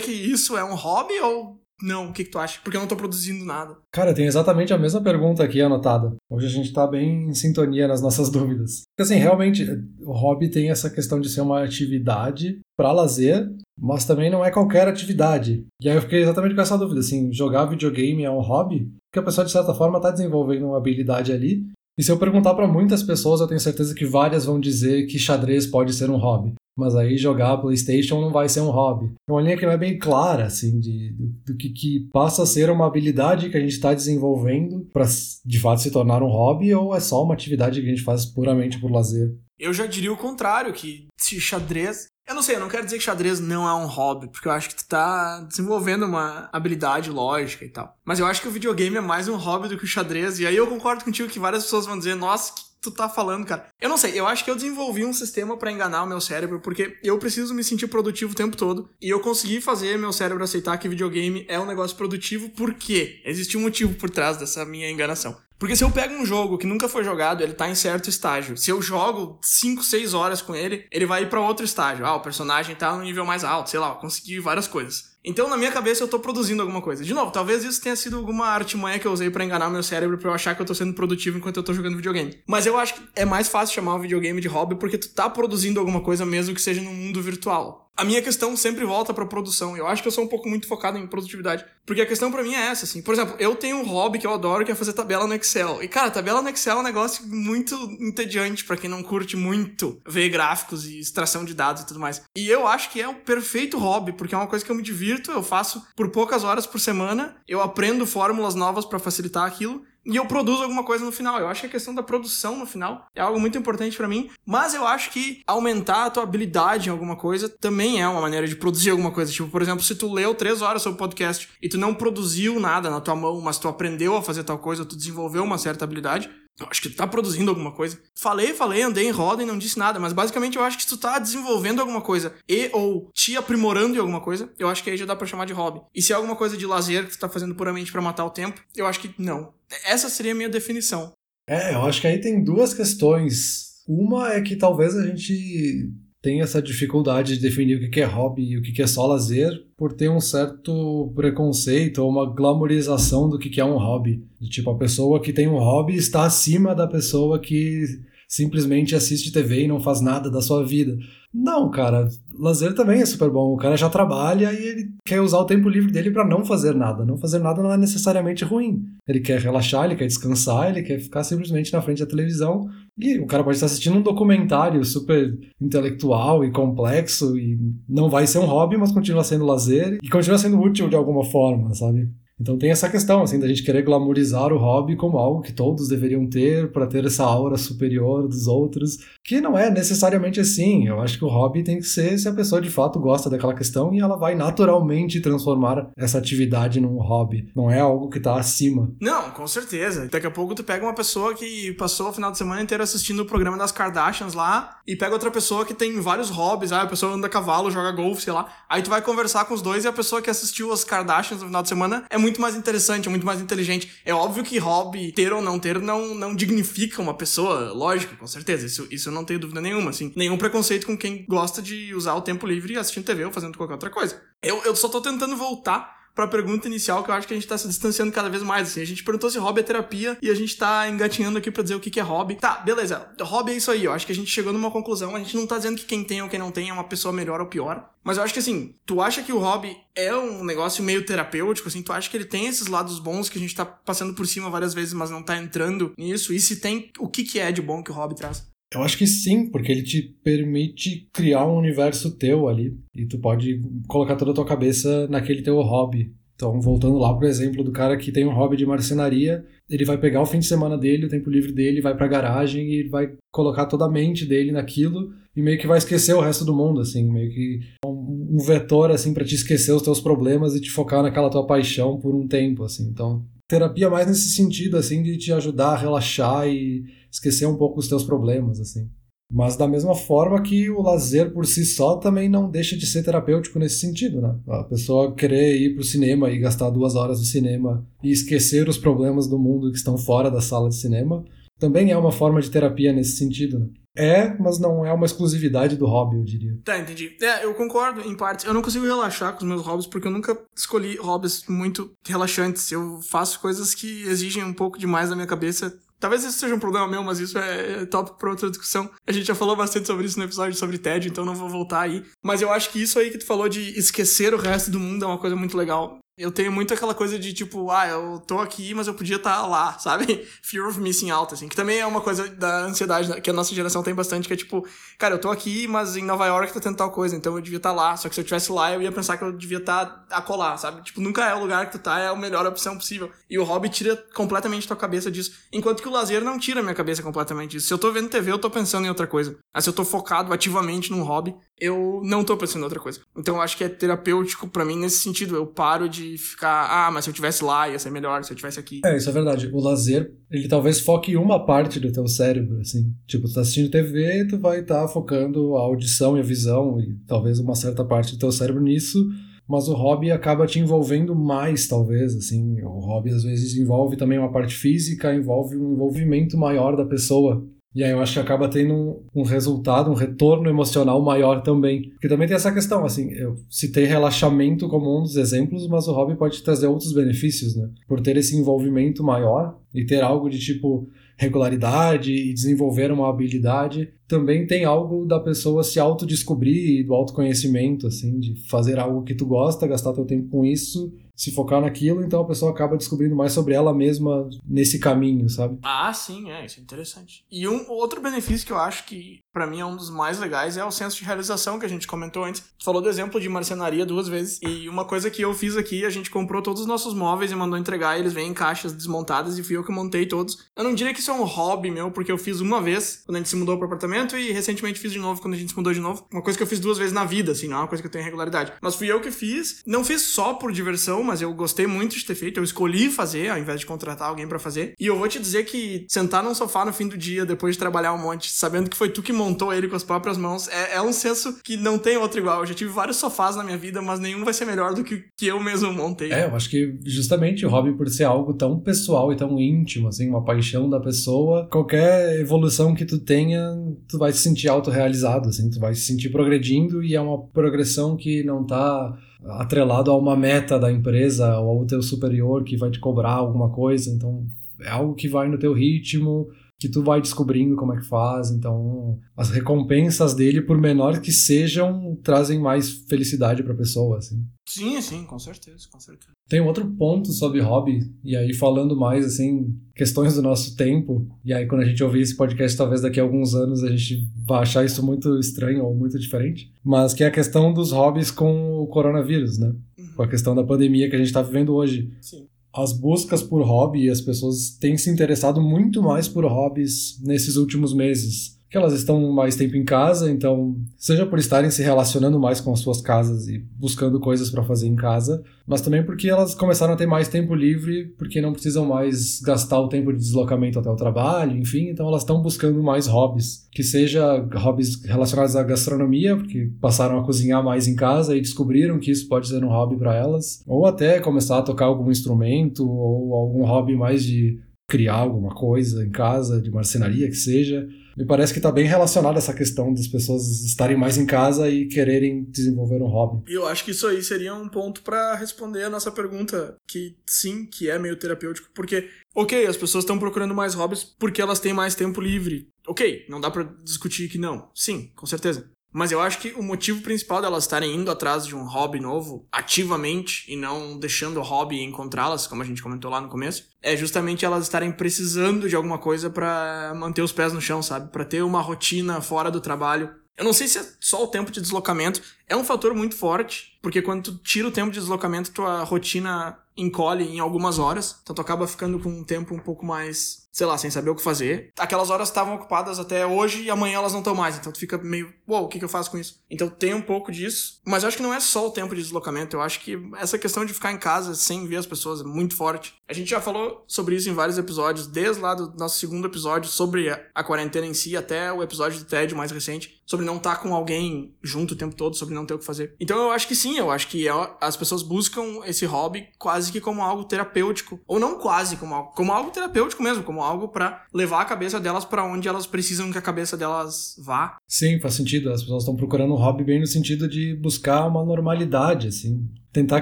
que 0.01 0.11
isso 0.11 0.57
é 0.57 0.63
um 0.63 0.75
hobby 0.75 1.19
ou 1.19 1.59
não, 1.81 2.09
o 2.09 2.13
que, 2.13 2.23
que 2.23 2.31
tu 2.31 2.39
acha? 2.39 2.59
Porque 2.63 2.75
eu 2.75 2.81
não 2.81 2.87
tô 2.87 2.95
produzindo 2.95 3.45
nada. 3.45 3.77
Cara, 3.91 4.13
tem 4.13 4.25
exatamente 4.25 4.73
a 4.73 4.77
mesma 4.79 4.99
pergunta 5.01 5.43
aqui 5.43 5.61
anotada. 5.61 6.15
Hoje 6.29 6.47
a 6.47 6.49
gente 6.49 6.73
tá 6.73 6.87
bem 6.87 7.29
em 7.29 7.33
sintonia 7.35 7.87
nas 7.87 8.01
nossas 8.01 8.29
dúvidas. 8.31 8.81
Porque 8.95 9.13
assim, 9.13 9.21
realmente, 9.21 9.63
o 10.01 10.11
hobby 10.11 10.49
tem 10.49 10.71
essa 10.71 10.89
questão 10.89 11.19
de 11.19 11.29
ser 11.29 11.41
uma 11.41 11.63
atividade 11.63 12.59
para 12.75 12.91
lazer, 12.91 13.47
mas 13.79 14.05
também 14.05 14.29
não 14.29 14.43
é 14.43 14.49
qualquer 14.49 14.87
atividade. 14.87 15.65
E 15.79 15.87
aí 15.87 15.95
eu 15.95 16.01
fiquei 16.01 16.23
exatamente 16.23 16.55
com 16.55 16.61
essa 16.61 16.77
dúvida, 16.77 17.01
assim, 17.01 17.31
jogar 17.31 17.65
videogame 17.65 18.23
é 18.23 18.31
um 18.31 18.41
hobby? 18.41 18.91
Porque 19.09 19.19
a 19.19 19.23
pessoa, 19.23 19.45
de 19.45 19.51
certa 19.51 19.73
forma, 19.73 20.01
tá 20.01 20.09
desenvolvendo 20.09 20.65
uma 20.65 20.77
habilidade 20.77 21.31
ali, 21.31 21.63
e 21.97 22.03
se 22.03 22.11
eu 22.11 22.19
perguntar 22.19 22.53
para 22.53 22.67
muitas 22.67 23.01
pessoas, 23.01 23.41
eu 23.41 23.47
tenho 23.47 23.59
certeza 23.59 23.95
que 23.95 24.05
várias 24.05 24.45
vão 24.45 24.59
dizer 24.59 25.07
que 25.07 25.17
xadrez 25.17 25.65
pode 25.65 25.93
ser 25.93 26.11
um 26.11 26.17
hobby. 26.17 26.53
Mas 26.77 26.95
aí 26.95 27.17
jogar 27.17 27.57
PlayStation 27.57 28.21
não 28.21 28.31
vai 28.31 28.47
ser 28.47 28.61
um 28.61 28.69
hobby. 28.69 29.11
É 29.27 29.31
uma 29.31 29.41
linha 29.41 29.57
que 29.57 29.65
não 29.65 29.73
é 29.73 29.77
bem 29.77 29.97
clara, 29.97 30.45
assim, 30.45 30.79
de, 30.79 31.11
do, 31.11 31.27
do 31.45 31.57
que, 31.57 31.69
que 31.69 32.07
passa 32.13 32.43
a 32.43 32.45
ser 32.45 32.69
uma 32.69 32.85
habilidade 32.85 33.49
que 33.49 33.57
a 33.57 33.59
gente 33.59 33.71
está 33.71 33.93
desenvolvendo 33.93 34.87
para 34.93 35.05
de 35.45 35.59
fato 35.59 35.81
se 35.81 35.91
tornar 35.91 36.21
um 36.21 36.27
hobby 36.27 36.73
ou 36.73 36.95
é 36.95 36.99
só 36.99 37.23
uma 37.23 37.33
atividade 37.33 37.81
que 37.81 37.87
a 37.87 37.89
gente 37.89 38.03
faz 38.03 38.25
puramente 38.25 38.79
por 38.79 38.91
lazer. 38.91 39.35
Eu 39.59 39.73
já 39.73 39.87
diria 39.87 40.13
o 40.13 40.17
contrário, 40.17 40.71
que 40.71 41.07
xadrez 41.19 42.07
eu 42.27 42.35
não 42.35 42.41
sei, 42.41 42.55
eu 42.55 42.59
não 42.59 42.67
quero 42.67 42.83
dizer 42.83 42.97
que 42.97 43.03
xadrez 43.03 43.39
não 43.39 43.67
é 43.67 43.73
um 43.73 43.85
hobby, 43.85 44.27
porque 44.27 44.47
eu 44.47 44.51
acho 44.51 44.69
que 44.69 44.75
tu 44.75 44.85
tá 44.85 45.39
desenvolvendo 45.41 46.05
uma 46.05 46.49
habilidade 46.51 47.09
lógica 47.09 47.63
e 47.63 47.69
tal. 47.69 47.97
Mas 48.03 48.19
eu 48.19 48.25
acho 48.25 48.41
que 48.41 48.47
o 48.47 48.51
videogame 48.51 48.97
é 48.97 49.01
mais 49.01 49.27
um 49.27 49.37
hobby 49.37 49.69
do 49.69 49.77
que 49.77 49.85
o 49.85 49.87
xadrez, 49.87 50.39
e 50.39 50.45
aí 50.45 50.55
eu 50.55 50.67
concordo 50.67 51.05
contigo 51.05 51.29
que 51.29 51.39
várias 51.39 51.63
pessoas 51.63 51.85
vão 51.85 51.97
dizer, 51.97 52.15
nossa, 52.15 52.53
que 52.53 52.61
tu 52.81 52.91
tá 52.91 53.07
falando, 53.07 53.45
cara? 53.45 53.67
Eu 53.79 53.89
não 53.89 53.97
sei, 53.97 54.19
eu 54.19 54.27
acho 54.27 54.43
que 54.43 54.51
eu 54.51 54.55
desenvolvi 54.55 55.05
um 55.05 55.13
sistema 55.13 55.57
para 55.57 55.71
enganar 55.71 56.03
o 56.03 56.07
meu 56.07 56.19
cérebro, 56.19 56.59
porque 56.59 56.97
eu 57.01 57.17
preciso 57.17 57.53
me 57.53 57.63
sentir 57.63 57.87
produtivo 57.87 58.33
o 58.33 58.35
tempo 58.35 58.57
todo, 58.57 58.89
e 59.01 59.09
eu 59.09 59.21
consegui 59.21 59.61
fazer 59.61 59.97
meu 59.97 60.11
cérebro 60.11 60.43
aceitar 60.43 60.77
que 60.77 60.89
videogame 60.89 61.45
é 61.47 61.57
um 61.57 61.65
negócio 61.65 61.95
produtivo, 61.95 62.49
porque 62.49 63.21
existe 63.25 63.57
um 63.57 63.61
motivo 63.61 63.93
por 63.95 64.09
trás 64.09 64.37
dessa 64.37 64.65
minha 64.65 64.91
enganação. 64.91 65.37
Porque 65.59 65.75
se 65.75 65.83
eu 65.83 65.91
pego 65.91 66.13
um 66.13 66.25
jogo 66.25 66.57
que 66.57 66.67
nunca 66.67 66.87
foi 66.87 67.03
jogado, 67.03 67.41
ele 67.41 67.53
tá 67.53 67.67
em 67.67 67.75
certo 67.75 68.09
estágio. 68.09 68.55
Se 68.55 68.69
eu 68.69 68.81
jogo 68.81 69.39
5, 69.41 69.83
6 69.83 70.13
horas 70.13 70.41
com 70.41 70.55
ele, 70.55 70.85
ele 70.91 71.05
vai 71.05 71.23
ir 71.23 71.29
para 71.29 71.41
outro 71.41 71.65
estágio. 71.65 72.05
Ah, 72.05 72.15
o 72.15 72.19
personagem 72.19 72.75
tá 72.75 72.95
no 72.95 73.03
nível 73.03 73.25
mais 73.25 73.43
alto, 73.43 73.69
sei 73.69 73.79
lá, 73.79 73.95
consegui 73.95 74.39
várias 74.39 74.67
coisas. 74.67 75.17
Então, 75.25 75.49
na 75.49 75.57
minha 75.57 75.71
cabeça, 75.71 76.03
eu 76.03 76.07
tô 76.07 76.19
produzindo 76.19 76.61
alguma 76.61 76.81
coisa. 76.81 77.03
De 77.03 77.13
novo, 77.13 77.31
talvez 77.31 77.63
isso 77.63 77.81
tenha 77.81 77.95
sido 77.95 78.15
alguma 78.15 78.47
artimanha 78.47 78.97
que 78.97 79.05
eu 79.05 79.11
usei 79.11 79.29
para 79.29 79.43
enganar 79.43 79.69
meu 79.69 79.83
cérebro 79.83 80.17
pra 80.17 80.29
eu 80.29 80.33
achar 80.33 80.55
que 80.55 80.61
eu 80.61 80.65
tô 80.65 80.73
sendo 80.73 80.93
produtivo 80.93 81.37
enquanto 81.37 81.57
eu 81.57 81.63
tô 81.63 81.73
jogando 81.73 81.97
videogame. 81.97 82.39
Mas 82.47 82.65
eu 82.65 82.77
acho 82.77 82.93
que 82.93 83.01
é 83.15 83.25
mais 83.25 83.49
fácil 83.49 83.75
chamar 83.75 83.95
o 83.95 83.99
videogame 83.99 84.39
de 84.39 84.47
hobby 84.47 84.75
porque 84.75 84.97
tu 84.97 85.09
tá 85.09 85.29
produzindo 85.29 85.79
alguma 85.79 86.01
coisa 86.01 86.25
mesmo 86.25 86.55
que 86.55 86.61
seja 86.61 86.81
no 86.81 86.93
mundo 86.93 87.21
virtual 87.21 87.86
a 87.97 88.05
minha 88.05 88.21
questão 88.21 88.55
sempre 88.55 88.85
volta 88.85 89.11
pra 89.11 89.25
produção. 89.25 89.75
Eu 89.75 89.87
acho 89.87 90.03
que 90.03 90.07
eu 90.07 90.11
sou 90.11 90.23
um 90.23 90.27
pouco 90.27 90.47
muito 90.47 90.67
focado 90.67 90.99
em 90.99 91.07
produtividade. 91.07 91.65
Porque 91.83 92.01
a 92.01 92.05
questão 92.05 92.31
para 92.31 92.43
mim 92.43 92.53
é 92.53 92.67
essa, 92.67 92.85
assim. 92.85 93.01
Por 93.01 93.13
exemplo, 93.13 93.35
eu 93.39 93.55
tenho 93.55 93.77
um 93.77 93.83
hobby 93.83 94.19
que 94.19 94.27
eu 94.27 94.33
adoro, 94.33 94.63
que 94.63 94.71
é 94.71 94.75
fazer 94.75 94.93
tabela 94.93 95.25
no 95.25 95.33
Excel. 95.33 95.81
E, 95.81 95.87
cara, 95.87 96.11
tabela 96.11 96.41
no 96.41 96.49
Excel 96.49 96.77
é 96.77 96.79
um 96.79 96.83
negócio 96.83 97.25
muito 97.27 97.75
entediante 97.99 98.63
para 98.63 98.77
quem 98.77 98.89
não 98.89 99.01
curte 99.01 99.35
muito 99.35 99.99
ver 100.07 100.29
gráficos 100.29 100.85
e 100.85 100.99
extração 100.99 101.43
de 101.43 101.55
dados 101.55 101.81
e 101.81 101.87
tudo 101.87 101.99
mais. 101.99 102.21
E 102.37 102.47
eu 102.47 102.67
acho 102.67 102.91
que 102.91 103.01
é 103.01 103.07
um 103.07 103.15
perfeito 103.15 103.79
hobby, 103.79 104.13
porque 104.13 104.35
é 104.35 104.37
uma 104.37 104.47
coisa 104.47 104.63
que 104.63 104.71
eu 104.71 104.75
me 104.75 104.83
divirto, 104.83 105.31
eu 105.31 105.41
faço 105.41 105.83
por 105.95 106.09
poucas 106.09 106.43
horas 106.43 106.67
por 106.67 106.79
semana, 106.79 107.35
eu 107.47 107.61
aprendo 107.61 108.05
fórmulas 108.05 108.53
novas 108.53 108.85
para 108.85 108.99
facilitar 108.99 109.45
aquilo 109.45 109.81
e 110.07 110.15
eu 110.15 110.25
produzo 110.25 110.63
alguma 110.63 110.83
coisa 110.83 111.03
no 111.03 111.11
final. 111.11 111.37
Eu 111.37 111.47
acho 111.47 111.61
que 111.61 111.67
a 111.67 111.69
questão 111.69 111.93
da 111.93 112.01
produção 112.01 112.57
no 112.57 112.65
final 112.65 113.05
é 113.13 113.21
algo 113.21 113.39
muito 113.39 113.57
importante 113.57 113.97
para 113.97 114.07
mim, 114.07 114.29
mas 114.45 114.73
eu 114.73 114.87
acho 114.87 115.11
que 115.11 115.41
aumentar 115.45 116.05
a 116.05 116.09
tua 116.09 116.23
habilidade 116.23 116.87
em 116.87 116.91
alguma 116.91 117.17
coisa 117.17 117.49
também 117.49 118.01
é 118.01 118.07
uma 118.07 118.21
maneira 118.21 118.47
de 118.47 118.55
produzir 118.55 118.91
alguma 118.91 119.11
coisa. 119.11 119.31
Tipo, 119.31 119.49
por 119.49 119.61
exemplo, 119.61 119.83
se 119.83 119.95
tu 119.95 120.11
leu 120.11 120.33
três 120.33 120.61
horas 120.61 120.81
sobre 120.81 120.97
podcast 120.97 121.49
e 121.61 121.67
tu 121.67 121.77
não 121.77 121.93
produziu 121.93 122.57
nada 122.59 122.89
na 122.89 123.01
tua 123.01 123.15
mão, 123.15 123.41
mas 123.41 123.59
tu 123.59 123.67
aprendeu 123.67 124.15
a 124.15 124.21
fazer 124.21 124.43
tal 124.43 124.57
coisa, 124.57 124.85
tu 124.85 124.95
desenvolveu 124.95 125.43
uma 125.43 125.57
certa 125.57 125.83
habilidade, 125.83 126.29
eu 126.59 126.67
acho 126.69 126.81
que 126.81 126.89
tu 126.89 126.95
tá 126.95 127.07
produzindo 127.07 127.51
alguma 127.51 127.71
coisa. 127.71 127.99
Falei, 128.15 128.53
falei, 128.53 128.81
andei 128.81 129.07
em 129.07 129.11
roda 129.11 129.43
e 129.43 129.45
não 129.45 129.57
disse 129.57 129.77
nada, 129.77 129.99
mas 129.99 130.13
basicamente 130.13 130.57
eu 130.57 130.63
acho 130.63 130.77
que 130.77 130.87
tu 130.87 130.97
tá 130.97 131.19
desenvolvendo 131.19 131.79
alguma 131.79 132.01
coisa 132.01 132.33
e 132.49 132.69
ou 132.73 133.09
te 133.13 133.37
aprimorando 133.37 133.95
em 133.95 133.99
alguma 133.99 134.21
coisa, 134.21 134.51
eu 134.57 134.67
acho 134.67 134.83
que 134.83 134.89
aí 134.89 134.97
já 134.97 135.05
dá 135.05 135.15
pra 135.15 135.27
chamar 135.27 135.45
de 135.45 135.53
hobby. 135.53 135.81
E 135.93 136.01
se 136.01 136.11
é 136.11 136.15
alguma 136.15 136.35
coisa 136.35 136.57
de 136.57 136.65
lazer 136.65 137.05
que 137.05 137.11
tu 137.11 137.19
tá 137.19 137.29
fazendo 137.29 137.55
puramente 137.55 137.91
para 137.91 138.01
matar 138.01 138.25
o 138.25 138.31
tempo, 138.31 138.61
eu 138.75 138.87
acho 138.87 138.99
que 138.99 139.13
não. 139.17 139.53
Essa 139.85 140.09
seria 140.09 140.31
a 140.31 140.35
minha 140.35 140.49
definição. 140.49 141.13
É, 141.47 141.75
eu 141.75 141.83
acho 141.83 142.01
que 142.01 142.07
aí 142.07 142.19
tem 142.19 142.43
duas 142.43 142.73
questões. 142.73 143.83
Uma 143.87 144.33
é 144.33 144.41
que 144.41 144.55
talvez 144.55 144.97
a 144.97 145.05
gente 145.05 145.91
tem 146.27 146.41
essa 146.41 146.61
dificuldade 146.61 147.35
de 147.35 147.41
definir 147.41 147.77
o 147.77 147.89
que 147.89 148.01
é 148.01 148.03
hobby 148.03 148.51
e 148.51 148.57
o 148.57 148.61
que 148.61 148.81
é 148.81 148.85
só 148.85 149.07
lazer 149.07 149.49
por 149.77 149.93
ter 149.93 150.09
um 150.09 150.19
certo 150.19 151.09
preconceito 151.15 151.99
ou 151.99 152.09
uma 152.09 152.29
glamorização 152.29 153.29
do 153.29 153.39
que 153.39 153.61
é 153.61 153.63
um 153.63 153.77
hobby. 153.77 154.21
De, 154.37 154.49
tipo, 154.49 154.69
a 154.69 154.77
pessoa 154.77 155.21
que 155.21 155.31
tem 155.31 155.47
um 155.47 155.57
hobby 155.57 155.95
está 155.95 156.25
acima 156.25 156.75
da 156.75 156.85
pessoa 156.85 157.39
que 157.39 157.85
simplesmente 158.27 158.93
assiste 158.93 159.31
TV 159.31 159.63
e 159.63 159.67
não 159.69 159.79
faz 159.79 160.01
nada 160.01 160.29
da 160.29 160.41
sua 160.41 160.65
vida. 160.65 160.97
Não, 161.33 161.71
cara, 161.71 162.09
lazer 162.37 162.73
também 162.73 162.99
é 162.99 163.05
super 163.05 163.29
bom. 163.29 163.53
O 163.53 163.57
cara 163.57 163.77
já 163.77 163.89
trabalha 163.89 164.51
e 164.51 164.65
ele 164.65 164.89
quer 165.05 165.21
usar 165.21 165.39
o 165.39 165.45
tempo 165.45 165.69
livre 165.69 165.93
dele 165.93 166.11
para 166.11 166.27
não 166.27 166.43
fazer 166.43 166.75
nada. 166.75 167.05
Não 167.05 167.17
fazer 167.17 167.39
nada 167.39 167.63
não 167.63 167.71
é 167.71 167.77
necessariamente 167.77 168.43
ruim. 168.43 168.83
Ele 169.07 169.21
quer 169.21 169.39
relaxar, 169.39 169.85
ele 169.85 169.95
quer 169.95 170.07
descansar, 170.07 170.69
ele 170.69 170.83
quer 170.83 170.99
ficar 170.99 171.23
simplesmente 171.23 171.71
na 171.71 171.81
frente 171.81 171.99
da 171.99 172.05
televisão. 172.05 172.69
E 172.97 173.19
o 173.19 173.27
cara 173.27 173.43
pode 173.43 173.57
estar 173.57 173.67
assistindo 173.67 173.97
um 173.97 174.01
documentário 174.01 174.83
super 174.83 175.37
intelectual 175.61 176.43
e 176.43 176.51
complexo 176.51 177.37
e 177.37 177.59
não 177.87 178.09
vai 178.09 178.25
ser 178.25 178.39
um 178.39 178.45
hobby, 178.45 178.75
mas 178.75 178.91
continua 178.91 179.23
sendo 179.23 179.45
lazer 179.45 179.99
e 180.01 180.09
continua 180.09 180.37
sendo 180.37 180.59
útil 180.59 180.89
de 180.89 180.95
alguma 180.95 181.23
forma, 181.23 181.73
sabe? 181.75 182.09
Então 182.39 182.57
tem 182.57 182.69
essa 182.69 182.89
questão, 182.89 183.23
assim, 183.23 183.39
da 183.39 183.47
gente 183.47 183.63
querer 183.63 183.81
glamorizar 183.81 184.53
o 184.53 184.57
hobby 184.57 184.95
como 184.95 185.17
algo 185.17 185.41
que 185.41 185.51
todos 185.51 185.87
deveriam 185.87 186.27
ter 186.27 186.71
para 186.71 186.85
ter 186.85 187.05
essa 187.05 187.23
aura 187.23 187.57
superior 187.57 188.27
dos 188.27 188.47
outros, 188.47 188.97
que 189.23 189.41
não 189.41 189.57
é 189.57 189.69
necessariamente 189.69 190.39
assim. 190.39 190.87
Eu 190.87 191.01
acho 191.01 191.17
que 191.17 191.25
o 191.25 191.29
hobby 191.29 191.63
tem 191.63 191.77
que 191.77 191.87
ser 191.87 192.17
se 192.17 192.27
a 192.27 192.33
pessoa 192.33 192.61
de 192.61 192.69
fato 192.69 192.99
gosta 192.99 193.29
daquela 193.29 193.55
questão 193.55 193.93
e 193.93 193.99
ela 193.99 194.15
vai 194.15 194.35
naturalmente 194.35 195.19
transformar 195.19 195.89
essa 195.97 196.17
atividade 196.17 196.79
num 196.79 196.97
hobby. 196.97 197.51
Não 197.55 197.71
é 197.71 197.79
algo 197.79 198.09
que 198.09 198.19
tá 198.19 198.35
acima. 198.35 198.91
Não, 199.01 199.31
com 199.31 199.47
certeza. 199.47 200.07
Daqui 200.07 200.27
a 200.27 200.31
pouco 200.31 200.53
tu 200.53 200.63
pega 200.63 200.85
uma 200.85 200.93
pessoa 200.93 201.33
que 201.33 201.73
passou 201.73 202.09
o 202.09 202.13
final 202.13 202.31
de 202.31 202.37
semana 202.37 202.61
inteiro 202.61 202.83
assistindo 202.83 203.21
o 203.21 203.25
programa 203.25 203.57
das 203.57 203.71
Kardashians 203.71 204.33
lá 204.33 204.77
e 204.85 204.95
pega 204.95 205.13
outra 205.13 205.31
pessoa 205.31 205.65
que 205.65 205.73
tem 205.73 205.99
vários 205.99 206.29
hobbies, 206.29 206.71
ah, 206.71 206.83
a 206.83 206.87
pessoa 206.87 207.13
anda 207.13 207.27
a 207.27 207.29
cavalo, 207.29 207.71
joga 207.71 207.91
golfe, 207.91 208.23
sei 208.23 208.33
lá. 208.33 208.47
Aí 208.69 208.81
tu 208.81 208.89
vai 208.89 209.01
conversar 209.01 209.45
com 209.45 209.53
os 209.53 209.61
dois 209.61 209.85
e 209.85 209.87
a 209.87 209.93
pessoa 209.93 210.21
que 210.21 210.29
assistiu 210.29 210.71
as 210.71 210.83
Kardashians 210.83 211.41
no 211.41 211.47
final 211.47 211.63
de 211.63 211.69
semana 211.69 212.05
é 212.09 212.17
muito 212.17 212.26
muito 212.27 212.41
mais 212.41 212.55
interessante, 212.55 213.07
é 213.07 213.09
muito 213.09 213.25
mais 213.25 213.41
inteligente. 213.41 213.89
É 214.05 214.13
óbvio 214.13 214.43
que 214.43 214.57
hobby, 214.57 215.11
ter 215.13 215.31
ou 215.31 215.41
não 215.41 215.57
ter, 215.57 215.79
não, 215.79 216.13
não 216.13 216.35
dignifica 216.35 217.01
uma 217.01 217.13
pessoa, 217.13 217.71
lógico, 217.71 218.17
com 218.17 218.27
certeza. 218.27 218.65
Isso, 218.65 218.87
isso 218.91 219.09
eu 219.09 219.13
não 219.13 219.23
tenho 219.23 219.39
dúvida 219.39 219.61
nenhuma, 219.61 219.91
assim. 219.91 220.11
Nenhum 220.15 220.37
preconceito 220.37 220.85
com 220.85 220.97
quem 220.97 221.25
gosta 221.27 221.61
de 221.61 221.95
usar 221.95 222.15
o 222.15 222.21
tempo 222.21 222.45
livre 222.45 222.77
assistindo 222.77 223.05
TV 223.05 223.25
ou 223.25 223.31
fazendo 223.31 223.57
qualquer 223.57 223.73
outra 223.73 223.89
coisa. 223.89 224.21
Eu, 224.43 224.61
eu 224.63 224.75
só 224.75 224.89
tô 224.89 225.01
tentando 225.01 225.35
voltar 225.37 225.96
para 226.17 226.25
a 226.25 226.27
pergunta 226.27 226.67
inicial, 226.67 227.03
que 227.03 227.11
eu 227.11 227.13
acho 227.13 227.27
que 227.27 227.33
a 227.35 227.37
gente 227.37 227.47
tá 227.47 227.55
se 227.59 227.67
distanciando 227.67 228.11
cada 228.11 228.27
vez 228.27 228.41
mais. 228.41 228.69
Assim. 228.69 228.81
A 228.81 228.85
gente 228.85 229.03
perguntou 229.03 229.29
se 229.29 229.37
hobby 229.37 229.59
é 229.59 229.63
terapia 229.63 230.17
e 230.19 230.31
a 230.31 230.33
gente 230.33 230.57
tá 230.57 230.89
engatinhando 230.89 231.37
aqui 231.37 231.51
para 231.51 231.61
dizer 231.61 231.75
o 231.75 231.79
que, 231.79 231.91
que 231.91 231.99
é 231.99 232.03
hobby. 232.03 232.33
Tá, 232.35 232.55
beleza. 232.55 233.07
Hobby 233.21 233.51
é 233.51 233.57
isso 233.57 233.69
aí. 233.69 233.85
Eu 233.85 233.93
acho 233.93 234.03
que 234.03 234.11
a 234.11 234.15
gente 234.15 234.31
chegou 234.31 234.51
numa 234.51 234.71
conclusão. 234.71 235.15
A 235.15 235.19
gente 235.19 235.37
não 235.37 235.45
tá 235.45 235.57
dizendo 235.57 235.77
que 235.77 235.85
quem 235.85 236.03
tem 236.03 236.23
ou 236.23 236.27
quem 236.27 236.39
não 236.39 236.49
tem 236.49 236.69
é 236.69 236.73
uma 236.73 236.83
pessoa 236.83 237.13
melhor 237.13 237.39
ou 237.39 237.45
pior. 237.45 237.87
Mas 238.03 238.17
eu 238.17 238.23
acho 238.23 238.33
que 238.33 238.39
assim, 238.39 238.73
tu 238.83 238.99
acha 238.99 239.21
que 239.21 239.31
o 239.31 239.37
hobby 239.37 239.77
é 239.93 240.15
um 240.15 240.43
negócio 240.43 240.83
meio 240.83 241.05
terapêutico, 241.05 241.67
assim, 241.67 241.83
tu 241.83 241.93
acha 241.93 242.09
que 242.09 242.17
ele 242.17 242.25
tem 242.25 242.47
esses 242.47 242.65
lados 242.65 242.97
bons 242.97 243.29
que 243.29 243.37
a 243.37 243.41
gente 243.41 243.53
tá 243.53 243.65
passando 243.65 244.15
por 244.15 244.25
cima 244.25 244.49
várias 244.49 244.73
vezes, 244.73 244.93
mas 244.93 245.11
não 245.11 245.21
tá 245.21 245.37
entrando 245.37 245.93
nisso? 245.97 246.33
E 246.33 246.39
se 246.39 246.55
tem, 246.55 246.91
o 246.97 247.07
que, 247.07 247.23
que 247.23 247.37
é 247.37 247.51
de 247.51 247.61
bom 247.61 247.83
que 247.83 247.91
o 247.91 247.93
hobby 247.93 248.15
traz? 248.15 248.47
Eu 248.73 248.83
acho 248.83 248.97
que 248.97 249.07
sim, 249.07 249.49
porque 249.49 249.71
ele 249.71 249.83
te 249.83 250.01
permite 250.23 251.07
criar 251.13 251.47
um 251.47 251.57
universo 251.57 252.17
teu 252.17 252.47
ali. 252.47 252.77
E 252.95 253.05
tu 253.05 253.17
pode 253.19 253.61
colocar 253.87 254.15
toda 254.15 254.31
a 254.31 254.33
tua 254.33 254.45
cabeça 254.45 255.07
naquele 255.07 255.41
teu 255.41 255.61
hobby. 255.61 256.13
Então, 256.35 256.61
voltando 256.61 256.99
lá 256.99 257.15
pro 257.15 257.27
exemplo 257.27 257.63
do 257.63 257.71
cara 257.71 257.97
que 257.97 258.11
tem 258.11 258.25
um 258.25 258.33
hobby 258.33 258.55
de 258.55 258.65
marcenaria, 258.65 259.43
ele 259.67 259.83
vai 259.83 259.97
pegar 259.97 260.21
o 260.21 260.25
fim 260.25 260.37
de 260.37 260.45
semana 260.45 260.77
dele, 260.77 261.07
o 261.07 261.09
tempo 261.09 261.31
livre 261.31 261.51
dele, 261.51 261.81
vai 261.81 261.97
pra 261.97 262.07
garagem 262.07 262.71
e 262.71 262.83
vai 262.87 263.11
colocar 263.31 263.65
toda 263.65 263.85
a 263.85 263.89
mente 263.89 264.23
dele 264.23 264.51
naquilo 264.51 265.11
e 265.35 265.41
meio 265.41 265.57
que 265.57 265.65
vai 265.65 265.79
esquecer 265.79 266.13
o 266.13 266.21
resto 266.21 266.45
do 266.45 266.55
mundo, 266.55 266.79
assim, 266.79 267.11
meio 267.11 267.31
que 267.31 267.59
um 267.83 268.37
vetor, 268.45 268.91
assim, 268.91 269.13
para 269.13 269.25
te 269.25 269.33
esquecer 269.33 269.71
os 269.71 269.81
teus 269.81 269.99
problemas 269.99 270.53
e 270.53 270.61
te 270.61 270.69
focar 270.69 271.01
naquela 271.01 271.29
tua 271.29 271.47
paixão 271.47 271.99
por 271.99 272.13
um 272.13 272.27
tempo, 272.27 272.63
assim. 272.63 272.87
Então, 272.87 273.25
terapia 273.47 273.89
mais 273.89 274.05
nesse 274.07 274.29
sentido, 274.29 274.77
assim, 274.77 275.01
de 275.01 275.17
te 275.17 275.33
ajudar 275.33 275.69
a 275.69 275.77
relaxar 275.77 276.47
e 276.47 276.83
esquecer 277.11 277.45
um 277.45 277.57
pouco 277.57 277.79
os 277.79 277.87
teus 277.87 278.03
problemas, 278.03 278.59
assim. 278.59 278.89
Mas 279.31 279.57
da 279.57 279.67
mesma 279.67 279.93
forma 279.93 280.41
que 280.41 280.69
o 280.69 280.81
lazer 280.81 281.33
por 281.33 281.45
si 281.45 281.65
só 281.65 281.97
também 281.97 282.29
não 282.29 282.49
deixa 282.49 282.77
de 282.77 282.85
ser 282.85 283.03
terapêutico 283.03 283.59
nesse 283.59 283.79
sentido, 283.79 284.21
né? 284.21 284.39
A 284.47 284.63
pessoa 284.63 285.13
querer 285.13 285.57
ir 285.57 285.73
para 285.73 285.81
o 285.81 285.85
cinema 285.85 286.29
e 286.31 286.39
gastar 286.39 286.69
duas 286.69 286.95
horas 286.95 287.19
no 287.19 287.25
cinema 287.25 287.85
e 288.01 288.09
esquecer 288.09 288.69
os 288.69 288.77
problemas 288.77 289.27
do 289.27 289.37
mundo 289.37 289.69
que 289.69 289.77
estão 289.77 289.97
fora 289.97 290.31
da 290.31 290.39
sala 290.39 290.69
de 290.69 290.75
cinema 290.75 291.25
também 291.59 291.91
é 291.91 291.97
uma 291.97 292.11
forma 292.11 292.39
de 292.39 292.51
terapia 292.51 292.93
nesse 292.93 293.17
sentido, 293.17 293.59
né? 293.59 293.67
É, 293.97 294.37
mas 294.39 294.59
não 294.59 294.85
é 294.85 294.93
uma 294.93 295.07
exclusividade 295.07 295.75
do 295.75 295.87
hobby, 295.87 296.17
eu 296.17 296.23
diria. 296.23 296.55
Tá, 296.63 296.77
entendi. 296.77 297.17
É, 297.19 297.43
eu 297.43 297.55
concordo 297.55 298.01
em 298.01 298.15
partes. 298.15 298.45
Eu 298.45 298.53
não 298.53 298.61
consigo 298.61 298.85
relaxar 298.85 299.33
com 299.33 299.39
os 299.39 299.47
meus 299.47 299.63
hobbies 299.63 299.87
porque 299.87 300.07
eu 300.07 300.11
nunca 300.11 300.39
escolhi 300.55 300.97
hobbies 300.97 301.45
muito 301.49 301.91
relaxantes. 302.05 302.71
Eu 302.71 303.01
faço 303.01 303.39
coisas 303.39 303.73
que 303.73 304.03
exigem 304.03 304.43
um 304.43 304.53
pouco 304.53 304.77
demais 304.77 305.09
da 305.09 305.15
minha 305.15 305.27
cabeça 305.27 305.75
Talvez 305.99 306.23
isso 306.23 306.39
seja 306.39 306.53
um 306.53 306.59
problema 306.59 306.87
meu, 306.87 307.03
mas 307.03 307.19
isso 307.19 307.37
é, 307.37 307.81
é 307.81 307.85
top 307.85 308.17
para 308.19 308.29
outra 308.29 308.49
discussão. 308.49 308.89
A 309.07 309.11
gente 309.11 309.25
já 309.25 309.35
falou 309.35 309.55
bastante 309.55 309.87
sobre 309.87 310.05
isso 310.05 310.19
no 310.19 310.25
episódio 310.25 310.57
sobre 310.57 310.77
TED, 310.77 311.07
então 311.07 311.25
não 311.25 311.35
vou 311.35 311.49
voltar 311.49 311.81
aí. 311.81 312.03
Mas 312.23 312.41
eu 312.41 312.51
acho 312.51 312.71
que 312.71 312.81
isso 312.81 312.99
aí 312.99 313.09
que 313.09 313.17
tu 313.17 313.25
falou 313.25 313.49
de 313.49 313.77
esquecer 313.77 314.33
o 314.33 314.37
resto 314.37 314.69
do 314.69 314.79
mundo 314.79 315.03
é 315.03 315.07
uma 315.07 315.17
coisa 315.17 315.35
muito 315.35 315.57
legal. 315.57 315.97
Eu 316.17 316.31
tenho 316.31 316.51
muito 316.51 316.73
aquela 316.73 316.95
coisa 316.95 317.19
de 317.19 317.31
tipo, 317.31 317.69
ah, 317.69 317.87
eu 317.87 318.19
tô 318.19 318.39
aqui, 318.39 318.73
mas 318.73 318.87
eu 318.87 318.93
podia 318.95 319.17
estar 319.17 319.35
tá 319.35 319.45
lá, 319.45 319.77
sabe? 319.77 320.27
Fear 320.41 320.67
of 320.67 320.79
missing 320.79 321.11
out, 321.11 321.31
assim, 321.31 321.47
que 321.47 321.55
também 321.55 321.77
é 321.77 321.85
uma 321.85 322.01
coisa 322.01 322.27
da 322.27 322.61
ansiedade 322.61 323.07
né, 323.07 323.21
que 323.21 323.29
a 323.29 323.33
nossa 323.33 323.53
geração 323.53 323.83
tem 323.83 323.93
bastante, 323.93 324.27
que 324.27 324.33
é 324.33 324.37
tipo, 324.37 324.67
cara, 324.97 325.13
eu 325.13 325.21
tô 325.21 325.29
aqui, 325.29 325.67
mas 325.67 325.95
em 325.95 326.03
Nova 326.03 326.25
York 326.25 326.51
tá 326.51 326.59
tendo 326.59 326.75
tal 326.75 326.89
coisa, 326.89 327.15
então 327.15 327.35
eu 327.35 327.41
devia 327.41 327.57
estar 327.57 327.69
tá 327.69 327.75
lá. 327.75 327.95
Só 327.95 328.09
que 328.09 328.15
se 328.15 328.21
eu 328.21 328.23
estivesse 328.23 328.51
lá, 328.51 328.73
eu 328.73 328.81
ia 328.81 328.91
pensar 328.91 329.15
que 329.15 329.23
eu 329.23 329.31
devia 329.31 329.59
estar 329.59 329.85
tá 329.85 330.17
a 330.17 330.21
colar, 330.21 330.57
sabe? 330.57 330.81
Tipo, 330.81 331.01
nunca 331.01 331.23
é 331.23 331.35
o 331.35 331.39
lugar 331.39 331.67
que 331.67 331.73
tu 331.73 331.79
tá, 331.79 331.99
é 331.99 332.07
a 332.07 332.15
melhor 332.15 332.47
opção 332.47 332.75
possível. 332.75 333.11
E 333.29 333.37
o 333.37 333.43
hobby 333.43 333.69
tira 333.69 333.95
completamente 334.15 334.67
tua 334.67 334.75
cabeça 334.75 335.11
disso. 335.11 335.33
Enquanto 335.53 335.83
que 335.83 335.87
o 335.87 335.91
lazer 335.91 336.23
não 336.23 336.39
tira 336.39 336.63
minha 336.63 336.73
cabeça 336.73 337.03
completamente 337.03 337.51
disso. 337.51 337.67
Se 337.67 337.73
eu 337.75 337.77
tô 337.77 337.91
vendo 337.91 338.09
TV, 338.09 338.31
eu 338.31 338.39
tô 338.39 338.49
pensando 338.49 338.85
em 338.85 338.89
outra 338.89 339.05
coisa. 339.05 339.37
Mas 339.53 339.65
se 339.65 339.69
eu 339.69 339.73
tô 339.73 339.85
focado 339.85 340.33
ativamente 340.33 340.89
num 340.89 341.03
hobby, 341.03 341.35
eu 341.59 342.01
não 342.03 342.23
tô 342.23 342.37
pensando 342.37 342.61
em 342.61 342.65
outra 342.65 342.79
coisa. 342.79 342.99
Então 343.17 343.41
acho 343.41 343.57
que 343.57 343.63
é 343.63 343.69
terapêutico 343.69 344.47
para 344.47 344.63
mim 344.63 344.77
nesse 344.77 344.99
sentido. 344.99 345.35
Eu 345.35 345.47
paro 345.47 345.89
de 345.89 346.17
ficar, 346.17 346.67
ah, 346.69 346.91
mas 346.91 347.03
se 347.03 347.09
eu 347.09 347.13
tivesse 347.13 347.43
lá 347.43 347.67
ia 347.67 347.79
ser 347.79 347.89
melhor, 347.89 348.23
se 348.23 348.31
eu 348.31 348.37
tivesse 348.37 348.59
aqui. 348.59 348.81
É, 348.85 348.95
isso 348.95 349.09
é 349.09 349.13
verdade. 349.13 349.49
O 349.51 349.59
lazer, 349.59 350.11
ele 350.29 350.47
talvez 350.47 350.79
foque 350.79 351.17
uma 351.17 351.45
parte 351.45 351.79
do 351.79 351.91
teu 351.91 352.07
cérebro, 352.07 352.59
assim. 352.59 352.93
Tipo, 353.07 353.27
tu 353.27 353.33
tá 353.33 353.41
assistindo 353.41 353.71
TV, 353.71 354.27
tu 354.27 354.37
vai 354.37 354.59
estar 354.59 354.83
tá 354.83 354.87
focando 354.87 355.55
a 355.55 355.61
audição 355.61 356.15
e 356.17 356.19
a 356.19 356.23
visão 356.23 356.79
e 356.79 356.95
talvez 357.07 357.39
uma 357.39 357.55
certa 357.55 357.83
parte 357.83 358.13
do 358.13 358.19
teu 358.19 358.31
cérebro 358.31 358.61
nisso, 358.61 359.07
mas 359.47 359.67
o 359.67 359.73
hobby 359.73 360.11
acaba 360.11 360.45
te 360.45 360.59
envolvendo 360.59 361.15
mais, 361.15 361.67
talvez, 361.67 362.15
assim. 362.15 362.61
O 362.61 362.79
hobby 362.79 363.11
às 363.11 363.23
vezes 363.23 363.57
envolve 363.57 363.97
também 363.97 364.19
uma 364.19 364.31
parte 364.31 364.53
física, 364.53 365.15
envolve 365.15 365.55
um 365.57 365.73
envolvimento 365.73 366.37
maior 366.37 366.75
da 366.75 366.85
pessoa 366.85 367.47
e 367.75 367.83
aí 367.83 367.91
eu 367.91 368.01
acho 368.01 368.13
que 368.13 368.19
acaba 368.19 368.49
tendo 368.49 369.03
um, 369.13 369.23
resultado, 369.23 369.91
um 369.91 369.93
retorno 369.93 370.49
emocional 370.49 371.01
maior 371.03 371.43
também. 371.43 371.89
Porque 371.89 372.07
também 372.07 372.27
tem 372.27 372.35
essa 372.35 372.51
questão, 372.51 372.83
assim, 372.83 373.11
eu 373.11 373.35
citei 373.49 373.85
relaxamento 373.85 374.67
como 374.67 374.97
um 374.97 375.03
dos 375.03 375.15
exemplos, 375.15 375.67
mas 375.67 375.87
o 375.87 375.93
hobby 375.93 376.15
pode 376.15 376.41
trazer 376.41 376.67
outros 376.67 376.93
benefícios, 376.93 377.55
né? 377.55 377.69
Por 377.87 378.01
ter 378.01 378.17
esse 378.17 378.35
envolvimento 378.35 379.03
maior 379.03 379.59
e 379.73 379.85
ter 379.85 380.01
algo 380.01 380.29
de 380.29 380.39
tipo 380.39 380.89
regularidade 381.19 382.11
e 382.11 382.33
desenvolver 382.33 382.91
uma 382.91 383.09
habilidade, 383.09 383.91
também 384.07 384.45
tem 384.45 384.65
algo 384.65 385.05
da 385.05 385.19
pessoa 385.19 385.63
se 385.63 385.79
autodescobrir 385.79 386.79
e 386.79 386.83
do 386.83 386.93
autoconhecimento, 386.93 387.87
assim, 387.87 388.19
de 388.19 388.35
fazer 388.47 388.77
algo 388.77 389.03
que 389.03 389.15
tu 389.15 389.25
gosta, 389.25 389.67
gastar 389.67 389.93
teu 389.93 390.05
tempo 390.05 390.29
com 390.29 390.45
isso 390.45 390.93
se 391.17 391.31
focar 391.31 391.59
naquilo, 391.59 392.03
então 392.03 392.21
a 392.21 392.27
pessoa 392.27 392.51
acaba 392.51 392.77
descobrindo 392.77 393.15
mais 393.15 393.33
sobre 393.33 393.55
ela 393.55 393.73
mesma 393.73 394.29
nesse 394.45 394.77
caminho, 394.77 395.27
sabe? 395.27 395.57
Ah, 395.63 395.91
sim, 395.91 396.29
é, 396.29 396.45
isso 396.45 396.59
é 396.59 396.63
interessante. 396.63 397.25
E 397.31 397.47
um 397.47 397.67
outro 397.71 397.99
benefício 397.99 398.45
que 398.45 398.53
eu 398.53 398.59
acho 398.59 398.85
que 398.85 399.23
para 399.33 399.47
mim 399.47 399.59
é 399.59 399.65
um 399.65 399.75
dos 399.75 399.89
mais 399.89 400.19
legais 400.19 400.57
é 400.57 400.63
o 400.65 400.71
senso 400.71 400.97
de 400.97 401.03
realização 401.03 401.59
que 401.59 401.65
a 401.65 401.69
gente 401.69 401.87
comentou 401.87 402.23
antes. 402.23 402.43
Tu 402.57 402.63
falou 402.63 402.81
do 402.81 402.89
exemplo 402.89 403.19
de 403.19 403.27
marcenaria 403.29 403.85
duas 403.85 404.07
vezes 404.07 404.39
e 404.43 404.69
uma 404.69 404.85
coisa 404.85 405.09
que 405.09 405.23
eu 405.23 405.33
fiz 405.33 405.57
aqui, 405.57 405.85
a 405.85 405.89
gente 405.89 406.11
comprou 406.11 406.41
todos 406.41 406.61
os 406.61 406.67
nossos 406.67 406.93
móveis 406.93 407.31
e 407.31 407.35
mandou 407.35 407.57
entregar, 407.57 407.97
e 407.97 408.01
eles 408.01 408.13
vêm 408.13 408.29
em 408.29 408.33
caixas 408.33 408.73
desmontadas 408.73 409.39
e 409.39 409.43
fui 409.43 409.57
eu 409.57 409.63
que 409.63 409.71
montei 409.71 410.05
todos. 410.05 410.45
Eu 410.55 410.63
não 410.63 410.75
diria 410.75 410.93
que 410.93 410.99
isso 410.99 411.09
é 411.09 411.13
um 411.13 411.23
hobby 411.23 411.71
meu, 411.71 411.89
porque 411.91 412.11
eu 412.11 412.17
fiz 412.17 412.39
uma 412.39 412.61
vez 412.61 413.03
quando 413.05 413.15
a 413.15 413.19
gente 413.19 413.29
se 413.29 413.35
mudou 413.35 413.57
pro 413.57 413.65
apartamento 413.65 414.15
e 414.17 414.31
recentemente 414.31 414.79
fiz 414.79 414.91
de 414.91 414.99
novo 414.99 415.21
quando 415.21 415.33
a 415.33 415.37
gente 415.37 415.49
se 415.49 415.57
mudou 415.57 415.73
de 415.73 415.79
novo. 415.79 416.05
Uma 416.11 416.21
coisa 416.21 416.37
que 416.37 416.43
eu 416.43 416.47
fiz 416.47 416.59
duas 416.59 416.77
vezes 416.77 416.93
na 416.93 417.05
vida, 417.05 417.31
assim, 417.31 417.47
não 417.47 417.57
é 417.57 417.59
uma 417.61 417.67
coisa 417.67 417.81
que 417.81 417.87
eu 417.87 417.91
tenho 417.91 418.05
regularidade. 418.05 418.53
Mas 418.61 418.75
fui 418.75 418.91
eu 418.91 419.01
que 419.01 419.11
fiz. 419.11 419.63
Não 419.65 419.83
fiz 419.83 420.01
só 420.01 420.33
por 420.33 420.51
diversão, 420.51 421.03
mas 421.07 421.21
eu 421.21 421.33
gostei 421.33 421.65
muito 421.65 421.95
de 421.95 422.05
ter 422.05 422.15
feito. 422.15 422.39
Eu 422.39 422.43
escolhi 422.43 422.89
fazer, 422.89 423.29
ao 423.29 423.39
invés 423.39 423.59
de 423.59 423.65
contratar 423.65 424.09
alguém 424.09 424.27
para 424.27 424.37
fazer. 424.37 424.73
E 424.79 424.85
eu 424.85 424.97
vou 424.97 425.07
te 425.07 425.19
dizer 425.19 425.45
que 425.45 425.85
sentar 425.89 426.23
num 426.23 426.35
sofá 426.35 426.65
no 426.65 426.73
fim 426.73 426.87
do 426.87 426.97
dia, 426.97 427.25
depois 427.25 427.55
de 427.55 427.59
trabalhar 427.59 427.93
um 427.93 427.97
monte, 427.97 428.29
sabendo 428.29 428.69
que 428.69 428.77
foi 428.77 428.89
tu 428.89 429.01
que 429.01 429.13
montou 429.13 429.53
ele 429.53 429.67
com 429.67 429.75
as 429.75 429.83
próprias 429.83 430.17
mãos, 430.17 430.47
é, 430.49 430.75
é 430.75 430.81
um 430.81 430.91
senso 430.91 431.41
que 431.41 431.55
não 431.57 431.79
tem 431.79 431.97
outro 431.97 432.19
igual. 432.19 432.41
Eu 432.41 432.45
já 432.45 432.53
tive 432.53 432.69
vários 432.69 432.97
sofás 432.97 433.35
na 433.35 433.43
minha 433.43 433.57
vida, 433.57 433.81
mas 433.81 433.99
nenhum 433.99 434.23
vai 434.23 434.33
ser 434.33 434.45
melhor 434.45 434.73
do 434.73 434.83
que, 434.83 435.05
que 435.17 435.27
eu 435.27 435.41
mesmo 435.41 435.71
montei. 435.73 436.11
É, 436.11 436.25
eu 436.25 436.35
acho 436.35 436.49
que 436.49 436.77
justamente 436.85 437.45
o 437.45 437.49
hobby, 437.49 437.73
por 437.73 437.87
ser 437.89 438.03
algo 438.03 438.33
tão 438.33 438.59
pessoal 438.59 439.11
e 439.13 439.15
tão 439.15 439.39
íntimo, 439.39 439.87
assim, 439.87 440.09
uma 440.09 440.23
paixão 440.23 440.69
da 440.69 440.79
pessoa, 440.79 441.47
qualquer 441.49 442.19
evolução 442.19 442.75
que 442.75 442.85
tu 442.85 442.99
tenha, 442.99 443.55
tu 443.87 443.97
vai 443.97 444.11
se 444.11 444.19
sentir 444.19 444.49
autorrealizado, 444.49 445.29
assim, 445.29 445.49
tu 445.49 445.59
vai 445.59 445.73
se 445.73 445.81
sentir 445.81 446.09
progredindo 446.09 446.83
e 446.83 446.95
é 446.95 447.01
uma 447.01 447.21
progressão 447.27 447.95
que 447.95 448.23
não 448.23 448.45
tá 448.45 448.97
atrelado 449.25 449.91
a 449.91 449.97
uma 449.97 450.15
meta 450.15 450.59
da 450.59 450.71
empresa 450.71 451.39
ou 451.39 451.59
ao 451.59 451.65
teu 451.65 451.81
superior 451.81 452.43
que 452.43 452.57
vai 452.57 452.69
te 452.69 452.79
cobrar 452.79 453.13
alguma 453.13 453.49
coisa. 453.49 453.89
Então, 453.89 454.25
é 454.61 454.69
algo 454.69 454.95
que 454.95 455.07
vai 455.07 455.27
no 455.27 455.37
teu 455.37 455.53
ritmo, 455.53 456.29
que 456.59 456.67
tu 456.67 456.83
vai 456.83 456.99
descobrindo 456.99 457.55
como 457.55 457.73
é 457.73 457.77
que 457.77 457.85
faz. 457.85 458.31
Então, 458.31 458.99
as 459.15 459.29
recompensas 459.29 460.13
dele, 460.13 460.41
por 460.41 460.57
menores 460.57 460.99
que 460.99 461.11
sejam, 461.11 461.95
trazem 462.03 462.39
mais 462.39 462.69
felicidade 462.69 463.43
para 463.43 463.53
a 463.53 463.57
pessoa, 463.57 463.97
assim. 463.97 464.25
Sim, 464.47 464.81
sim, 464.81 465.03
com 465.05 465.19
certeza, 465.19 465.67
com 465.69 465.79
certeza. 465.79 466.11
Tem 466.27 466.41
outro 466.41 466.65
ponto 466.65 467.11
sobre 467.11 467.41
hobby, 467.41 467.79
e 468.03 468.15
aí 468.15 468.33
falando 468.33 468.75
mais, 468.75 469.05
assim, 469.05 469.55
questões 469.75 470.15
do 470.15 470.21
nosso 470.21 470.55
tempo, 470.55 471.07
e 471.23 471.33
aí 471.33 471.45
quando 471.45 471.61
a 471.61 471.65
gente 471.65 471.83
ouvir 471.83 472.01
esse 472.01 472.15
podcast, 472.15 472.57
talvez 472.57 472.81
daqui 472.81 472.99
a 472.99 473.03
alguns 473.03 473.35
anos 473.35 473.63
a 473.63 473.69
gente 473.69 474.09
vai 474.25 474.41
achar 474.41 474.65
isso 474.65 474.83
muito 474.85 475.19
estranho 475.19 475.63
ou 475.63 475.75
muito 475.75 475.99
diferente, 475.99 476.51
mas 476.63 476.93
que 476.93 477.03
é 477.03 477.07
a 477.07 477.11
questão 477.11 477.53
dos 477.53 477.71
hobbies 477.71 478.09
com 478.09 478.61
o 478.61 478.67
coronavírus, 478.67 479.37
né? 479.37 479.53
Uhum. 479.77 479.93
Com 479.95 480.03
a 480.03 480.07
questão 480.07 480.33
da 480.33 480.43
pandemia 480.43 480.89
que 480.89 480.95
a 480.95 480.99
gente 480.99 481.07
está 481.07 481.21
vivendo 481.21 481.53
hoje. 481.53 481.91
Sim. 482.01 482.27
As 482.57 482.73
buscas 482.73 483.21
por 483.21 483.43
hobby, 483.43 483.87
as 483.87 484.01
pessoas 484.01 484.57
têm 484.59 484.77
se 484.77 484.89
interessado 484.89 485.39
muito 485.39 485.83
mais 485.83 486.07
por 486.07 486.25
hobbies 486.25 486.99
nesses 487.03 487.35
últimos 487.35 487.71
meses 487.71 488.36
que 488.49 488.57
elas 488.57 488.73
estão 488.73 489.11
mais 489.11 489.35
tempo 489.35 489.57
em 489.57 489.65
casa, 489.65 490.09
então, 490.09 490.55
seja 490.77 491.05
por 491.05 491.19
estarem 491.19 491.51
se 491.51 491.61
relacionando 491.61 492.19
mais 492.19 492.39
com 492.39 492.53
as 492.53 492.59
suas 492.59 492.79
casas 492.79 493.27
e 493.27 493.39
buscando 493.59 493.99
coisas 493.99 494.29
para 494.29 494.43
fazer 494.43 494.67
em 494.67 494.75
casa, 494.75 495.21
mas 495.45 495.59
também 495.59 495.83
porque 495.83 496.09
elas 496.09 496.33
começaram 496.33 496.73
a 496.73 496.77
ter 496.77 496.85
mais 496.85 497.09
tempo 497.09 497.35
livre, 497.35 497.93
porque 497.97 498.21
não 498.21 498.31
precisam 498.31 498.65
mais 498.65 499.19
gastar 499.19 499.59
o 499.59 499.67
tempo 499.67 499.91
de 499.91 499.99
deslocamento 499.99 500.59
até 500.59 500.69
o 500.69 500.75
trabalho, 500.75 501.37
enfim, 501.37 501.67
então 501.67 501.87
elas 501.87 502.03
estão 502.03 502.21
buscando 502.21 502.63
mais 502.63 502.87
hobbies, 502.87 503.47
que 503.51 503.63
seja 503.63 504.25
hobbies 504.35 504.81
relacionados 504.85 505.35
à 505.35 505.43
gastronomia, 505.43 506.15
porque 506.15 506.49
passaram 506.61 506.99
a 506.99 507.03
cozinhar 507.03 507.43
mais 507.43 507.67
em 507.67 507.75
casa 507.75 508.15
e 508.15 508.21
descobriram 508.21 508.79
que 508.79 508.91
isso 508.91 509.09
pode 509.09 509.27
ser 509.27 509.43
um 509.43 509.49
hobby 509.49 509.75
para 509.75 509.93
elas, 509.93 510.41
ou 510.47 510.65
até 510.65 511.01
começar 511.01 511.39
a 511.39 511.41
tocar 511.41 511.65
algum 511.65 511.91
instrumento 511.91 512.65
ou 512.65 513.13
algum 513.13 513.43
hobby 513.45 513.75
mais 513.75 514.03
de 514.03 514.39
criar 514.69 514.95
alguma 514.95 515.33
coisa 515.33 515.85
em 515.85 515.89
casa, 515.89 516.41
de 516.41 516.51
marcenaria 516.51 517.07
que 517.07 517.15
seja 517.15 517.67
me 517.97 518.05
parece 518.05 518.31
que 518.31 518.37
está 518.37 518.51
bem 518.51 518.67
relacionado 518.67 519.17
essa 519.17 519.33
questão 519.33 519.73
das 519.73 519.87
pessoas 519.87 520.23
estarem 520.45 520.77
mais 520.77 520.99
em 520.99 521.05
casa 521.05 521.49
e 521.49 521.67
quererem 521.67 522.23
desenvolver 522.25 522.79
um 522.79 522.85
hobby. 522.87 523.23
Eu 523.33 523.47
acho 523.47 523.65
que 523.65 523.71
isso 523.71 523.87
aí 523.87 524.03
seria 524.03 524.35
um 524.35 524.47
ponto 524.47 524.83
para 524.83 525.15
responder 525.15 525.63
a 525.63 525.69
nossa 525.69 525.91
pergunta, 525.91 526.55
que 526.67 526.95
sim, 527.07 527.47
que 527.47 527.71
é 527.71 527.79
meio 527.79 527.97
terapêutico, 527.97 528.49
porque, 528.53 528.87
ok, 529.15 529.47
as 529.47 529.57
pessoas 529.57 529.83
estão 529.83 529.97
procurando 529.97 530.35
mais 530.35 530.53
hobbies 530.53 530.83
porque 530.83 531.19
elas 531.19 531.39
têm 531.39 531.53
mais 531.53 531.73
tempo 531.73 531.99
livre. 531.99 532.47
Ok, 532.67 533.05
não 533.09 533.19
dá 533.19 533.31
para 533.31 533.49
discutir 533.63 534.07
que 534.09 534.19
não. 534.19 534.51
Sim, 534.53 534.91
com 534.95 535.07
certeza. 535.07 535.49
Mas 535.71 535.91
eu 535.91 536.01
acho 536.01 536.19
que 536.19 536.29
o 536.29 536.41
motivo 536.41 536.81
principal 536.81 537.21
delas 537.21 537.43
estarem 537.43 537.75
indo 537.75 537.91
atrás 537.91 538.25
de 538.25 538.35
um 538.35 538.47
hobby 538.47 538.79
novo 538.79 539.27
ativamente 539.31 540.25
e 540.31 540.35
não 540.35 540.79
deixando 540.79 541.19
o 541.19 541.23
hobby 541.23 541.61
encontrá-las, 541.61 542.25
como 542.25 542.41
a 542.41 542.45
gente 542.45 542.63
comentou 542.63 542.89
lá 542.89 543.01
no 543.01 543.09
começo, 543.09 543.45
é 543.61 543.75
justamente 543.75 544.25
elas 544.25 544.43
estarem 544.43 544.71
precisando 544.71 545.47
de 545.47 545.55
alguma 545.55 545.77
coisa 545.77 546.09
para 546.09 546.73
manter 546.75 547.01
os 547.01 547.11
pés 547.11 547.33
no 547.33 547.41
chão, 547.41 547.61
sabe? 547.61 547.91
Para 547.91 548.05
ter 548.05 548.23
uma 548.23 548.41
rotina 548.41 549.01
fora 549.01 549.29
do 549.29 549.41
trabalho. 549.41 549.89
Eu 550.17 550.25
não 550.25 550.33
sei 550.33 550.47
se 550.47 550.57
é 550.57 550.65
só 550.79 551.03
o 551.03 551.07
tempo 551.07 551.31
de 551.31 551.39
deslocamento, 551.39 552.01
é 552.27 552.35
um 552.35 552.43
fator 552.43 552.73
muito 552.73 552.95
forte, 552.95 553.57
porque 553.61 553.83
quando 553.83 554.03
tu 554.03 554.17
tira 554.17 554.47
o 554.47 554.51
tempo 554.51 554.71
de 554.71 554.79
deslocamento, 554.79 555.31
tua 555.31 555.63
rotina 555.63 556.39
encolhe 556.57 557.05
em 557.05 557.19
algumas 557.19 557.59
horas, 557.59 557.99
então 558.01 558.15
tu 558.15 558.21
acaba 558.21 558.47
ficando 558.47 558.79
com 558.79 558.89
um 558.89 559.03
tempo 559.03 559.33
um 559.35 559.39
pouco 559.39 559.65
mais 559.65 560.27
sei 560.37 560.45
lá, 560.45 560.55
sem 560.55 560.69
saber 560.69 560.91
o 560.91 560.95
que 560.95 561.01
fazer. 561.01 561.51
Aquelas 561.57 561.89
horas 561.89 562.09
estavam 562.09 562.35
ocupadas 562.35 562.77
até 562.77 563.07
hoje 563.07 563.41
e 563.41 563.49
amanhã 563.49 563.77
elas 563.77 563.91
não 563.91 564.01
estão 564.01 564.13
mais. 564.13 564.37
Então 564.37 564.51
tu 564.51 564.59
fica 564.59 564.77
meio, 564.77 565.11
uou, 565.27 565.39
wow, 565.39 565.45
o 565.45 565.47
que, 565.47 565.57
que 565.57 565.65
eu 565.65 565.69
faço 565.69 565.89
com 565.89 565.97
isso? 565.97 566.21
Então 566.29 566.47
tem 566.47 566.75
um 566.75 566.81
pouco 566.81 567.11
disso. 567.11 567.59
Mas 567.65 567.81
eu 567.81 567.87
acho 567.87 567.97
que 567.97 568.03
não 568.03 568.13
é 568.13 568.19
só 568.19 568.45
o 568.45 568.51
tempo 568.51 568.75
de 568.75 568.83
deslocamento. 568.83 569.35
Eu 569.35 569.41
acho 569.41 569.59
que 569.61 569.75
essa 569.97 570.15
questão 570.15 570.45
de 570.45 570.53
ficar 570.53 570.71
em 570.71 570.77
casa 570.77 571.15
sem 571.15 571.47
ver 571.47 571.55
as 571.55 571.65
pessoas 571.65 572.01
é 572.01 572.03
muito 572.03 572.35
forte. 572.35 572.75
A 572.87 572.93
gente 572.93 573.09
já 573.09 573.19
falou 573.19 573.65
sobre 573.67 573.95
isso 573.95 574.11
em 574.11 574.13
vários 574.13 574.37
episódios, 574.37 574.85
desde 574.85 575.19
lá 575.19 575.33
do 575.33 575.57
nosso 575.57 575.79
segundo 575.79 576.05
episódio 576.05 576.51
sobre 576.51 576.87
a 577.15 577.23
quarentena 577.23 577.65
em 577.65 577.73
si, 577.73 577.97
até 577.97 578.31
o 578.31 578.43
episódio 578.43 578.77
do 578.77 578.85
TED 578.85 579.15
mais 579.15 579.31
recente, 579.31 579.81
sobre 579.87 580.05
não 580.05 580.17
estar 580.17 580.35
tá 580.35 580.41
com 580.41 580.53
alguém 580.53 581.15
junto 581.23 581.55
o 581.55 581.57
tempo 581.57 581.75
todo, 581.75 581.95
sobre 581.95 582.13
não 582.13 582.27
ter 582.27 582.35
o 582.35 582.39
que 582.39 582.45
fazer. 582.45 582.75
Então 582.79 582.97
eu 582.99 583.11
acho 583.11 583.27
que 583.27 583.35
sim, 583.35 583.57
eu 583.57 583.71
acho 583.71 583.87
que 583.87 584.07
é, 584.07 584.11
as 584.39 584.55
pessoas 584.55 584.83
buscam 584.83 585.41
esse 585.45 585.65
hobby 585.65 586.07
quase 586.19 586.46
que 586.51 586.61
como 586.61 586.81
algo 586.81 587.03
terapêutico. 587.03 587.79
Ou 587.87 587.99
não 587.99 588.19
quase 588.19 588.57
como 588.57 588.73
algo, 588.73 588.91
como 588.91 589.11
algo 589.11 589.31
terapêutico 589.31 589.83
mesmo, 589.83 590.03
como 590.03 590.21
algo 590.21 590.47
para 590.47 590.85
levar 590.93 591.21
a 591.21 591.25
cabeça 591.25 591.59
delas 591.59 591.85
para 591.85 592.03
onde 592.03 592.27
elas 592.27 592.47
precisam 592.47 592.91
que 592.91 592.97
a 592.97 593.01
cabeça 593.01 593.37
delas 593.37 593.95
vá. 594.03 594.37
Sim, 594.47 594.79
faz 594.79 594.93
sentido. 594.93 595.31
As 595.31 595.41
pessoas 595.41 595.63
estão 595.63 595.75
procurando 595.75 596.13
um 596.13 596.17
hobby 596.17 596.43
bem 596.43 596.59
no 596.59 596.67
sentido 596.67 597.07
de 597.07 597.35
buscar 597.35 597.87
uma 597.87 598.03
normalidade, 598.03 598.87
assim, 598.87 599.27
tentar 599.51 599.81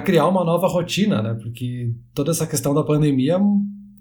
criar 0.00 0.26
uma 0.26 0.44
nova 0.44 0.66
rotina, 0.66 1.22
né? 1.22 1.34
Porque 1.34 1.92
toda 2.14 2.30
essa 2.30 2.46
questão 2.46 2.74
da 2.74 2.82
pandemia 2.82 3.38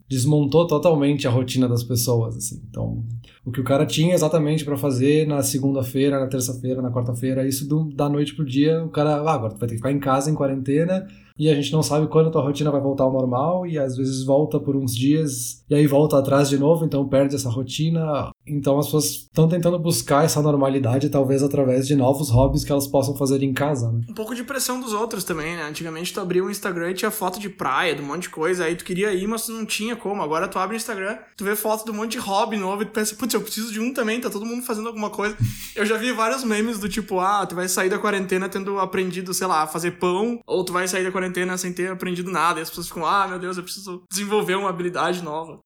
desmontou 0.08 0.68
totalmente 0.68 1.28
a 1.28 1.32
rotina 1.32 1.68
das 1.68 1.84
pessoas, 1.84 2.38
assim. 2.38 2.62
Então, 2.70 3.04
o 3.44 3.52
que 3.52 3.60
o 3.60 3.64
cara 3.64 3.86
tinha 3.86 4.14
exatamente 4.14 4.64
para 4.64 4.78
fazer 4.78 5.28
na 5.28 5.42
segunda-feira, 5.42 6.20
na 6.20 6.28
terça-feira, 6.28 6.82
na 6.82 6.92
quarta-feira, 6.92 7.48
isso 7.48 7.68
do, 7.68 7.86
da 7.94 8.08
noite 8.08 8.36
pro 8.36 8.46
dia, 8.46 8.84
o 8.84 8.90
cara, 8.90 9.16
ah, 9.16 9.34
agora 9.34 9.54
tu 9.54 9.60
vai 9.60 9.68
ter 9.68 9.76
que 9.76 9.80
ficar 9.80 9.92
em 9.92 10.00
casa 10.00 10.30
em 10.30 10.36
quarentena 10.36 11.08
e 11.38 11.50
a 11.50 11.54
gente 11.54 11.72
não 11.74 11.84
sabe 11.84 12.08
quando 12.08 12.30
a 12.30 12.32
tua 12.32 12.42
rotina 12.42 12.72
vai 12.72 12.80
voltar 12.80 13.04
ao 13.04 13.12
normal 13.12 13.68
e 13.68 13.78
às 13.78 13.98
vezes 13.98 14.24
volta 14.24 14.58
por 14.58 14.76
uns 14.76 14.96
dias 14.96 15.64
e 15.70 15.76
aí 15.76 15.86
volta 15.86 16.18
atrás 16.18 16.48
de 16.48 16.58
novo, 16.58 16.86
então 16.86 17.08
perde 17.08 17.36
essa 17.36 17.50
rotina. 17.50 18.30
Então 18.48 18.80
as 18.80 18.86
pessoas 18.86 19.06
estão 19.06 19.48
tentando 19.48 19.78
buscar 19.78 20.24
essa 20.24 20.42
normalidade 20.42 21.10
talvez 21.10 21.44
através 21.44 21.88
de 21.88 21.96
novos 21.96 22.30
hobbies 22.30 22.64
que 22.64 22.72
elas 22.72 22.88
possam 22.88 23.16
fazer 23.18 23.44
em 23.44 23.54
casa, 23.54 23.92
né? 23.92 24.02
Um 24.10 24.14
pouco 24.14 24.34
de 24.34 24.44
pressão 24.44 24.80
dos 24.80 24.94
outros 24.94 25.26
também, 25.26 25.58
né? 25.58 25.64
Antigamente 25.64 26.14
tu 26.14 26.22
abria 26.22 26.44
o 26.44 26.50
Instagram 26.50 26.92
e 26.92 26.94
tinha 26.94 27.12
foto 27.12 27.38
de 27.38 27.50
praia, 27.50 27.94
de 27.94 28.02
um 28.02 28.06
monte 28.06 28.24
de 28.24 28.30
coisa, 28.30 28.64
aí 28.64 28.76
tu 28.76 28.86
queria 28.86 29.14
ir, 29.14 29.28
mas 29.28 29.46
tu 29.46 29.52
não 29.52 29.66
tinha 29.66 29.96
como. 29.96 30.22
Agora 30.22 30.48
tu 30.48 30.58
abre 30.58 30.76
o 30.76 30.78
Instagram, 30.78 31.18
tu 31.36 31.44
vê 31.44 31.56
foto 31.56 31.84
de 31.84 31.92
um 31.92 31.96
monte 31.96 32.14
de 32.14 32.20
hobby 32.20 32.56
novo 32.56 32.84
e 32.84 32.86
tu 32.86 32.92
pensa, 32.92 33.14
putz, 33.16 33.34
eu 33.34 33.42
preciso 33.42 33.74
de 33.74 33.82
um 33.82 33.94
também, 33.94 34.22
tá 34.22 34.30
todo 34.30 34.46
mundo 34.46 34.64
fazendo 34.64 34.88
alguma 34.88 35.10
coisa. 35.10 35.36
Eu 35.76 35.86
já 35.86 35.98
vi 35.98 36.14
vários 36.14 36.42
memes 36.46 36.80
do 36.80 36.88
tipo, 36.88 37.20
ah, 37.20 37.46
tu 37.46 37.54
vai 37.54 37.68
sair 37.68 37.90
da 37.90 38.00
quarentena 38.00 38.48
tendo 38.48 38.80
aprendido, 38.80 39.34
sei 39.34 39.46
lá, 39.46 39.64
a 39.64 39.68
fazer 39.68 39.92
pão, 39.92 40.40
ou 40.48 40.64
tu 40.64 40.72
vai 40.72 40.88
sair 40.88 41.04
da 41.04 41.12
quarentena 41.12 41.25
sem 41.58 41.74
ter 41.74 41.92
aprendido 41.92 42.32
nada. 42.32 42.60
E 42.60 42.64
as 42.64 42.70
pessoas 42.70 42.88
ficam, 42.88 43.06
ah, 43.06 43.28
meu 43.28 43.40
Deus, 43.40 43.58
eu 43.58 43.64
preciso 43.64 44.04
desenvolver 44.10 44.56
uma 44.56 44.70
habilidade 44.70 45.24
nova. 45.24 45.60